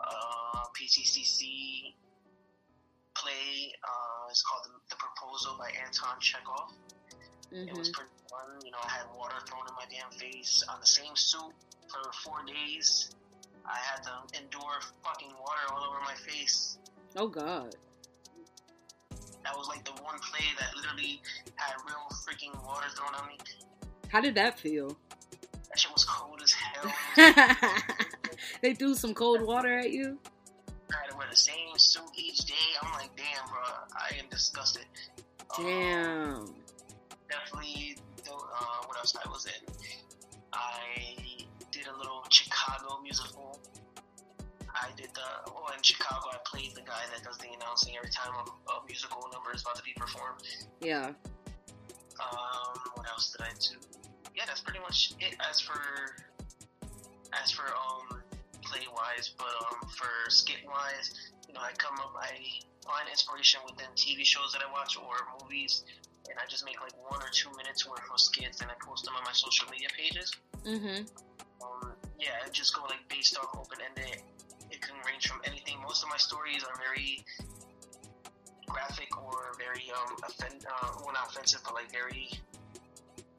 uh, 0.00 0.64
PCCC 0.74 1.94
play. 3.14 3.72
Uh, 3.82 4.30
it's 4.30 4.42
called 4.42 4.62
the, 4.64 4.70
the 4.90 4.96
Proposal 4.96 5.56
by 5.58 5.70
Anton 5.84 6.18
Chekhov. 6.20 6.72
It 7.52 7.76
was 7.76 7.88
mm-hmm 7.88 7.92
pretty 7.92 8.10
fun. 8.30 8.58
You 8.64 8.70
know, 8.72 8.78
I 8.82 8.90
had 8.90 9.06
water 9.16 9.36
thrown 9.46 9.62
in 9.68 9.74
my 9.74 9.84
damn 9.90 10.10
face 10.18 10.64
on 10.68 10.80
the 10.80 10.86
same 10.86 11.14
suit 11.14 11.52
for 11.88 12.12
four 12.24 12.38
days. 12.46 13.10
I 13.66 13.78
had 13.78 14.02
to 14.04 14.38
endure 14.40 14.80
fucking 15.04 15.32
water 15.40 15.64
all 15.72 15.84
over 15.88 16.00
my 16.04 16.14
face. 16.14 16.78
oh 17.16 17.28
god 17.28 17.76
That 19.44 19.56
was 19.56 19.68
like 19.68 19.84
the 19.84 19.92
one 20.02 20.18
play 20.18 20.44
that 20.58 20.74
literally 20.76 21.20
had 21.54 21.74
real 21.86 22.08
freaking 22.24 22.54
water 22.66 22.86
thrown 22.96 23.14
on 23.14 23.28
me. 23.28 23.38
how 24.08 24.20
did 24.20 24.34
that 24.34 24.58
feel 24.58 24.96
That 25.68 25.78
shit 25.78 25.92
was 25.92 26.04
cold 26.04 26.40
as 26.42 26.52
hell. 26.52 27.72
they 28.62 28.74
threw 28.74 28.94
some 28.94 29.14
cold 29.14 29.42
water 29.42 29.78
at 29.78 29.90
you 29.90 30.18
I 30.90 30.96
had 31.02 31.10
to 31.10 31.16
wear 31.16 31.26
the 31.30 31.36
same 31.36 31.76
suit 31.76 32.04
each 32.16 32.44
day. 32.44 32.54
I'm 32.82 32.92
like, 32.92 33.10
damn, 33.16 33.46
bro, 33.48 33.62
I 33.96 34.14
am 34.18 34.26
disgusted. 34.30 34.84
Um, 35.58 35.64
damn 35.64 36.54
definitely 37.34 37.96
uh, 38.30 38.86
what 38.86 38.96
else 38.98 39.14
I 39.24 39.28
was 39.28 39.46
in. 39.46 39.74
I 40.52 41.36
did 41.70 41.86
a 41.86 41.96
little 41.96 42.24
Chicago 42.28 43.00
musical. 43.02 43.60
I 44.74 44.90
did 44.96 45.10
the 45.14 45.50
well 45.52 45.70
in 45.76 45.82
Chicago. 45.82 46.28
I 46.32 46.38
played 46.44 46.74
the 46.74 46.82
guy 46.82 47.02
that 47.14 47.22
does 47.24 47.38
the 47.38 47.48
announcing 47.54 47.94
every 47.96 48.10
time 48.10 48.32
a, 48.34 48.72
a 48.72 48.84
musical 48.86 49.22
number 49.32 49.52
is 49.54 49.62
about 49.62 49.76
to 49.76 49.82
be 49.82 49.92
performed. 49.96 50.42
yeah 50.80 51.12
Um, 52.20 52.78
what 52.94 53.06
else 53.08 53.30
did 53.32 53.42
I 53.46 53.50
do? 53.58 53.76
Yeah, 54.36 54.44
that's 54.46 54.60
pretty 54.60 54.80
much 54.80 55.12
it. 55.20 55.36
As 55.48 55.60
for 55.60 55.78
as 57.42 57.50
for 57.50 57.66
um 57.66 58.20
play 58.62 58.82
wise, 58.94 59.32
but 59.38 59.52
um 59.70 59.88
for 59.96 60.10
skit 60.30 60.62
wise, 60.66 61.12
you 61.48 61.54
know, 61.54 61.60
I 61.60 61.70
come 61.78 61.98
up, 62.00 62.14
I 62.18 62.30
find 62.84 63.08
inspiration 63.10 63.60
within 63.64 63.86
TV 63.96 64.24
shows 64.24 64.52
that 64.52 64.62
I 64.66 64.70
watch 64.72 64.96
or 64.98 65.16
movies, 65.40 65.84
and 66.28 66.38
I 66.38 66.46
just 66.48 66.64
make 66.64 66.80
like 66.80 66.94
one 67.10 67.22
or 67.22 67.30
two 67.32 67.50
minutes 67.56 67.88
worth 67.88 68.02
of 68.12 68.20
skits 68.20 68.60
and 68.60 68.70
I 68.70 68.74
post 68.84 69.04
them 69.04 69.14
on 69.16 69.22
my 69.24 69.32
social 69.32 69.66
media 69.70 69.88
pages. 69.96 70.32
mm-hmm 70.66 71.06
Um, 71.62 71.92
yeah, 72.18 72.42
I 72.44 72.48
just 72.50 72.74
go 72.74 72.82
like 72.84 73.02
based 73.08 73.38
off 73.38 73.54
open 73.56 73.78
ended. 73.86 74.22
Can 74.86 74.96
range 75.06 75.28
from 75.28 75.40
anything. 75.44 75.80
Most 75.82 76.02
of 76.02 76.08
my 76.10 76.16
stories 76.16 76.62
are 76.64 76.76
very 76.76 77.24
graphic 78.68 79.16
or 79.22 79.52
very 79.58 79.90
um 79.94 80.16
offend 80.26 80.64
uh, 80.66 80.88
well 81.04 81.12
not 81.12 81.28
offensive 81.28 81.60
but 81.64 81.74
like 81.74 81.90
very 81.92 82.28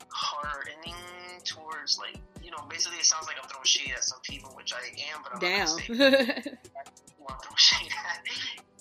hardening 0.09 0.95
towards 1.43 1.99
like 1.99 2.15
you 2.41 2.51
know 2.51 2.57
basically 2.69 2.97
it 2.97 3.05
sounds 3.05 3.27
like 3.27 3.35
I'm 3.41 3.49
throwing 3.49 3.65
shade 3.65 3.91
at 3.93 4.03
some 4.03 4.19
people 4.23 4.51
which 4.55 4.73
I 4.73 4.79
am 5.13 5.21
but 5.23 5.33
I'm 5.33 5.39
damn 5.39 5.65
not 5.65 5.67
gonna 5.67 5.77
say 5.77 6.57
who 7.17 7.25
I'm 7.27 7.37
throwing 7.41 7.57
shade 7.57 7.91
at. 7.91 8.23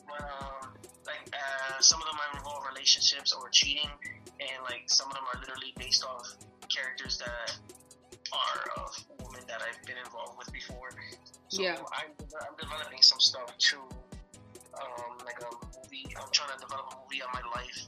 But 0.07 0.21
um 0.23 0.75
like 1.07 1.35
uh, 1.35 1.81
some 1.81 2.01
of 2.01 2.07
them 2.07 2.17
might 2.17 2.39
involve 2.39 2.65
relationships 2.69 3.33
or 3.33 3.49
cheating 3.51 3.91
and 4.41 4.63
like 4.65 4.85
some 4.87 5.09
of 5.09 5.15
them 5.15 5.25
are 5.35 5.41
literally 5.41 5.73
based 5.77 6.05
off 6.05 6.37
characters 6.69 7.19
that 7.19 7.57
are 8.35 8.83
of 8.85 8.91
women 9.25 9.43
that 9.49 9.63
I've 9.63 9.81
been 9.87 9.97
involved 10.05 10.37
with 10.39 10.53
before. 10.53 10.91
So 11.49 11.63
Yeah. 11.63 11.77
I'm, 11.93 12.11
I'm 12.41 12.57
developing 12.59 13.01
some 13.03 13.21
stuff 13.21 13.57
too. 13.59 13.81
Um, 14.75 15.19
like 15.25 15.39
a 15.41 15.51
movie. 15.79 16.07
I'm 16.19 16.31
trying 16.33 16.51
to 16.57 16.59
develop 16.61 16.93
a 16.93 16.97
movie 17.03 17.23
on 17.23 17.31
my 17.33 17.45
life. 17.55 17.79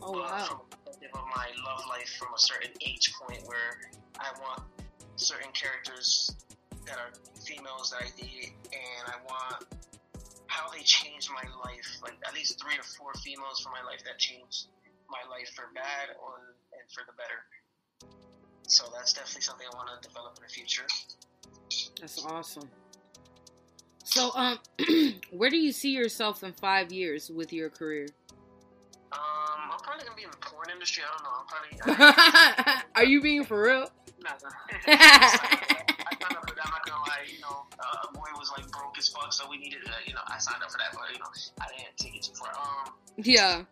oh 0.00 0.12
but 0.12 0.22
wow 0.22 0.44
From 0.46 0.60
the 1.00 1.08
of 1.18 1.26
my 1.36 1.48
love 1.68 1.82
life 1.88 2.08
from 2.18 2.32
a 2.34 2.38
certain 2.38 2.72
age 2.80 3.12
point 3.20 3.42
where 3.46 3.92
I 4.18 4.30
want 4.40 4.62
certain 5.16 5.52
characters 5.52 6.34
that 6.86 6.96
are 6.96 7.12
females 7.46 7.90
that 7.90 8.02
I 8.02 8.10
date, 8.20 8.52
and 8.72 9.02
I 9.06 9.16
want 9.28 9.64
how 10.46 10.68
they 10.70 10.82
changed 10.82 11.28
my 11.30 11.44
life. 11.64 11.88
Like 12.02 12.16
at 12.26 12.34
least 12.34 12.60
three 12.60 12.74
or 12.78 12.82
four 12.96 13.12
females 13.22 13.60
from 13.60 13.72
my 13.72 13.82
life 13.84 14.02
that 14.04 14.18
changed 14.18 14.68
my 15.08 15.20
life 15.28 15.50
for 15.54 15.68
bad 15.74 16.16
or 16.16 16.56
and 16.72 16.84
for 16.92 17.04
the 17.06 17.12
better. 17.20 17.44
So 18.72 18.84
that's 18.96 19.12
definitely 19.12 19.42
something 19.42 19.66
I 19.70 19.76
want 19.76 19.90
to 20.00 20.08
develop 20.08 20.32
in 20.38 20.44
the 20.44 20.48
future. 20.48 20.84
That's 22.00 22.24
awesome. 22.24 22.70
So, 24.02 24.30
um, 24.34 24.58
where 25.30 25.50
do 25.50 25.58
you 25.58 25.72
see 25.72 25.90
yourself 25.90 26.42
in 26.42 26.54
five 26.54 26.90
years 26.90 27.30
with 27.30 27.52
your 27.52 27.68
career? 27.68 28.06
Um, 29.12 29.18
I'm 29.72 29.78
probably 29.80 30.04
gonna 30.06 30.16
be 30.16 30.22
in 30.22 30.30
the 30.30 30.38
porn 30.38 30.70
industry. 30.72 31.02
I 31.04 31.12
don't 31.12 31.84
know. 31.84 31.84
I'm 31.84 31.96
probably. 32.56 32.82
Are 32.96 33.04
you 33.04 33.20
being 33.20 33.44
for 33.44 33.62
real? 33.62 33.90
Nah, 34.24 34.30
nah. 34.42 34.48
I 34.86 35.28
signed 35.28 36.34
up 36.34 36.48
for 36.48 36.54
that. 36.54 36.64
I'm 36.64 36.70
not 36.70 36.86
gonna 36.86 37.02
lie. 37.02 37.28
You 37.30 37.40
know, 37.42 37.66
uh, 37.78 38.10
boy 38.14 38.24
was 38.38 38.50
like 38.56 38.70
broke 38.72 38.96
as 38.96 39.10
fuck, 39.10 39.34
so 39.34 39.44
we 39.50 39.58
needed. 39.58 39.80
Uh, 39.86 39.90
you 40.06 40.14
know, 40.14 40.20
I 40.28 40.38
signed 40.38 40.62
up 40.62 40.70
for 40.72 40.78
that, 40.78 40.92
but 40.94 41.12
you 41.12 41.18
know, 41.18 41.26
I 41.60 41.66
didn't 41.76 41.94
take 41.98 42.16
it 42.16 42.22
too 42.22 42.32
far. 42.32 42.48
Um, 42.56 42.94
Yeah. 43.18 43.64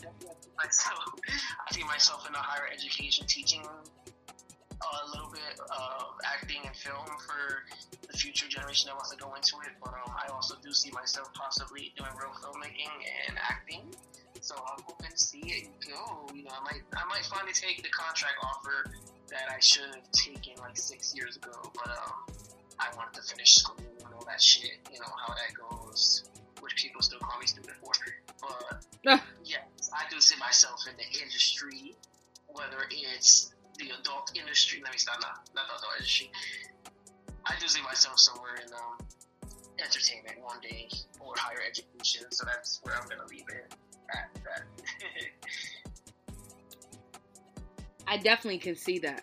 myself, 0.58 1.14
I 1.26 1.74
see 1.74 1.84
myself 1.84 2.28
in 2.28 2.34
a 2.34 2.38
higher 2.38 2.68
education, 2.70 3.26
teaching 3.26 3.62
a 4.90 5.10
little 5.10 5.30
bit 5.30 5.58
of 5.70 6.18
acting 6.24 6.60
and 6.64 6.74
film 6.76 7.06
for 7.26 7.64
the 8.10 8.16
future 8.16 8.48
generation 8.48 8.88
that 8.88 8.94
wants 8.94 9.10
to 9.10 9.16
go 9.16 9.34
into 9.34 9.56
it. 9.66 9.72
But 9.82 9.94
um, 9.94 10.12
I 10.14 10.30
also 10.32 10.54
do 10.62 10.72
see 10.72 10.90
myself 10.90 11.32
possibly 11.34 11.92
doing 11.96 12.10
real 12.18 12.34
filmmaking 12.42 12.92
and 13.28 13.38
acting. 13.38 13.82
So 14.40 14.54
I'm 14.56 14.82
hoping 14.84 15.10
to 15.10 15.18
see 15.18 15.42
it 15.44 15.68
go. 15.86 16.28
You 16.34 16.44
know, 16.44 16.50
I 16.50 16.62
might, 16.64 16.82
I 16.96 17.04
might 17.08 17.24
finally 17.26 17.52
take 17.52 17.82
the 17.82 17.90
contract 17.90 18.34
offer 18.42 18.90
that 19.28 19.52
I 19.54 19.60
should 19.60 19.94
have 19.94 20.10
taken 20.12 20.54
like 20.60 20.76
six 20.76 21.14
years 21.14 21.36
ago. 21.36 21.52
But 21.74 21.90
um, 21.90 22.34
I 22.78 22.88
wanted 22.96 23.14
to 23.14 23.22
finish 23.22 23.56
school 23.56 23.76
and 24.04 24.14
all 24.14 24.24
that 24.26 24.40
shit. 24.40 24.78
You 24.92 25.00
know 25.00 25.12
how 25.26 25.34
that 25.34 25.52
goes, 25.54 26.24
which 26.60 26.76
people 26.76 27.02
still 27.02 27.18
call 27.20 27.38
me 27.38 27.46
stupid 27.46 27.74
for. 27.82 27.92
But 29.04 29.20
yes, 29.44 29.90
I 29.94 30.08
do 30.10 30.20
see 30.20 30.36
myself 30.38 30.84
in 30.88 30.96
the 30.96 31.22
industry, 31.22 31.94
whether 32.48 32.86
it's 32.90 33.52
the 33.80 33.90
adult 34.00 34.32
industry. 34.34 34.80
Let 34.82 34.92
me 34.92 34.98
stop, 34.98 35.20
not 35.20 35.48
not 35.54 35.66
the 35.66 35.74
adult 35.78 35.94
industry. 35.98 36.30
I 37.46 37.54
do 37.58 37.66
see 37.66 37.82
myself 37.82 38.18
somewhere 38.18 38.56
in 38.64 38.72
um, 38.72 38.98
entertainment 39.78 40.36
one 40.42 40.60
day 40.60 40.88
or 41.18 41.32
higher 41.36 41.60
education. 41.66 42.26
So 42.30 42.44
that's 42.44 42.80
where 42.82 42.94
I'm 42.94 43.08
gonna 43.08 43.26
leave 43.28 43.48
it 43.48 43.74
at. 44.14 44.28
That. 44.44 44.62
I 48.06 48.16
definitely 48.18 48.58
can 48.58 48.76
see 48.76 48.98
that. 49.00 49.22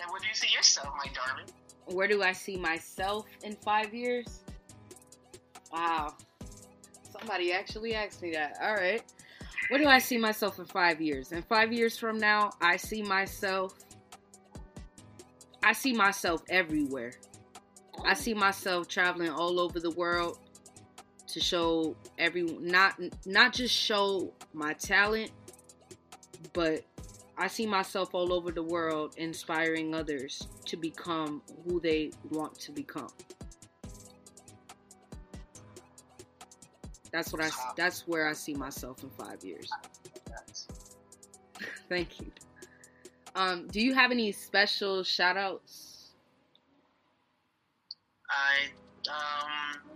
and 0.00 0.10
where 0.10 0.20
do 0.20 0.26
you 0.28 0.34
see 0.34 0.52
yourself, 0.54 0.92
my 0.96 1.10
darling? 1.12 1.46
where 1.86 2.08
do 2.08 2.22
I 2.22 2.32
see 2.32 2.56
myself 2.56 3.26
in 3.42 3.56
five 3.56 3.94
years? 3.94 4.40
Wow. 5.72 6.14
Somebody 7.12 7.52
actually 7.52 7.94
asked 7.94 8.22
me 8.22 8.32
that. 8.32 8.58
All 8.62 8.74
right. 8.74 9.02
Where 9.68 9.80
do 9.80 9.86
I 9.86 9.98
see 9.98 10.18
myself 10.18 10.58
in 10.58 10.66
five 10.66 11.00
years? 11.00 11.32
In 11.32 11.42
five 11.42 11.72
years 11.72 11.96
from 11.96 12.18
now, 12.18 12.50
I 12.60 12.76
see 12.76 13.02
myself. 13.02 13.74
I 15.62 15.72
see 15.72 15.94
myself 15.94 16.42
everywhere. 16.50 17.12
I 18.04 18.14
see 18.14 18.34
myself 18.34 18.88
traveling 18.88 19.30
all 19.30 19.58
over 19.58 19.80
the 19.80 19.90
world 19.92 20.38
to 21.28 21.40
show 21.40 21.96
every 22.18 22.42
not 22.42 23.00
not 23.24 23.54
just 23.54 23.74
show 23.74 24.32
my 24.52 24.74
talent, 24.74 25.30
but 26.52 26.84
I 27.36 27.48
see 27.48 27.66
myself 27.66 28.14
all 28.14 28.32
over 28.32 28.52
the 28.52 28.62
world 28.62 29.14
inspiring 29.16 29.94
others 29.94 30.46
to 30.66 30.76
become 30.76 31.42
who 31.66 31.80
they 31.80 32.10
want 32.30 32.58
to 32.60 32.72
become. 32.72 33.08
That's 37.14 37.32
what 37.32 37.40
I 37.40 37.50
that's 37.76 38.08
where 38.08 38.28
I 38.28 38.32
see 38.32 38.54
myself 38.54 39.04
in 39.04 39.10
5 39.10 39.44
years. 39.44 39.70
Thank 41.88 42.20
you. 42.20 42.32
Um, 43.36 43.68
do 43.68 43.80
you 43.80 43.94
have 43.94 44.10
any 44.10 44.32
special 44.32 45.04
shout 45.04 45.36
outs? 45.36 46.08
I 48.28 48.66
um 49.08 49.94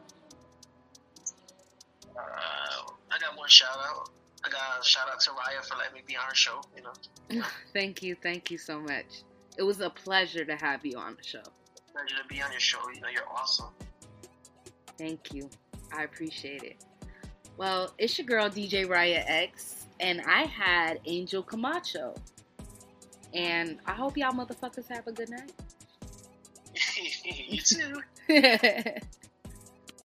uh, 2.17 2.93
I 3.11 3.19
got 3.19 3.37
one 3.37 3.49
shout 3.49 3.79
out. 3.81 4.11
I 4.45 4.51
got 4.51 4.81
a 4.81 4.85
shout 4.85 5.09
out 5.13 5.19
to 5.23 5.33
Riah 5.33 5.61
for 5.69 5.77
letting 5.77 5.95
me 5.95 6.03
be 6.07 6.17
on 6.17 6.23
her 6.29 6.37
show. 6.37 6.61
You 6.77 6.85
know. 6.85 7.43
thank 7.75 8.01
you, 8.01 8.15
thank 8.23 8.49
you 8.53 8.59
so 8.59 8.79
much. 8.79 9.25
It 9.57 9.65
was 9.65 9.81
a 9.81 9.91
pleasure 9.91 10.45
to 10.45 10.55
have 10.55 10.87
you 10.87 10.97
on 10.97 11.17
the 11.17 11.25
show. 11.25 11.43
Pleasure 11.93 12.23
to 12.23 12.29
be 12.29 12.41
on 12.41 12.53
your 12.53 12.61
show. 12.61 12.79
You 12.95 13.01
know, 13.01 13.09
you're 13.09 13.29
awesome. 13.29 13.71
Thank 14.97 15.35
you. 15.35 15.51
I 15.93 16.05
appreciate 16.05 16.63
it. 16.63 16.85
Well, 17.59 17.93
it's 17.99 18.17
your 18.17 18.27
girl 18.27 18.49
DJ 18.49 18.89
Riah 18.89 19.25
X, 19.27 19.87
and 19.99 20.21
I 20.21 20.45
had 20.45 21.01
Angel 21.07 21.43
Camacho. 21.43 22.15
And 23.35 23.79
I 23.85 23.95
hope 23.95 24.17
y'all 24.17 24.33
motherfuckers 24.33 24.87
have 24.89 25.09
a 25.09 25.13
good 25.13 25.29
night. 25.29 25.53
you 27.49 27.61
too. 27.61 28.01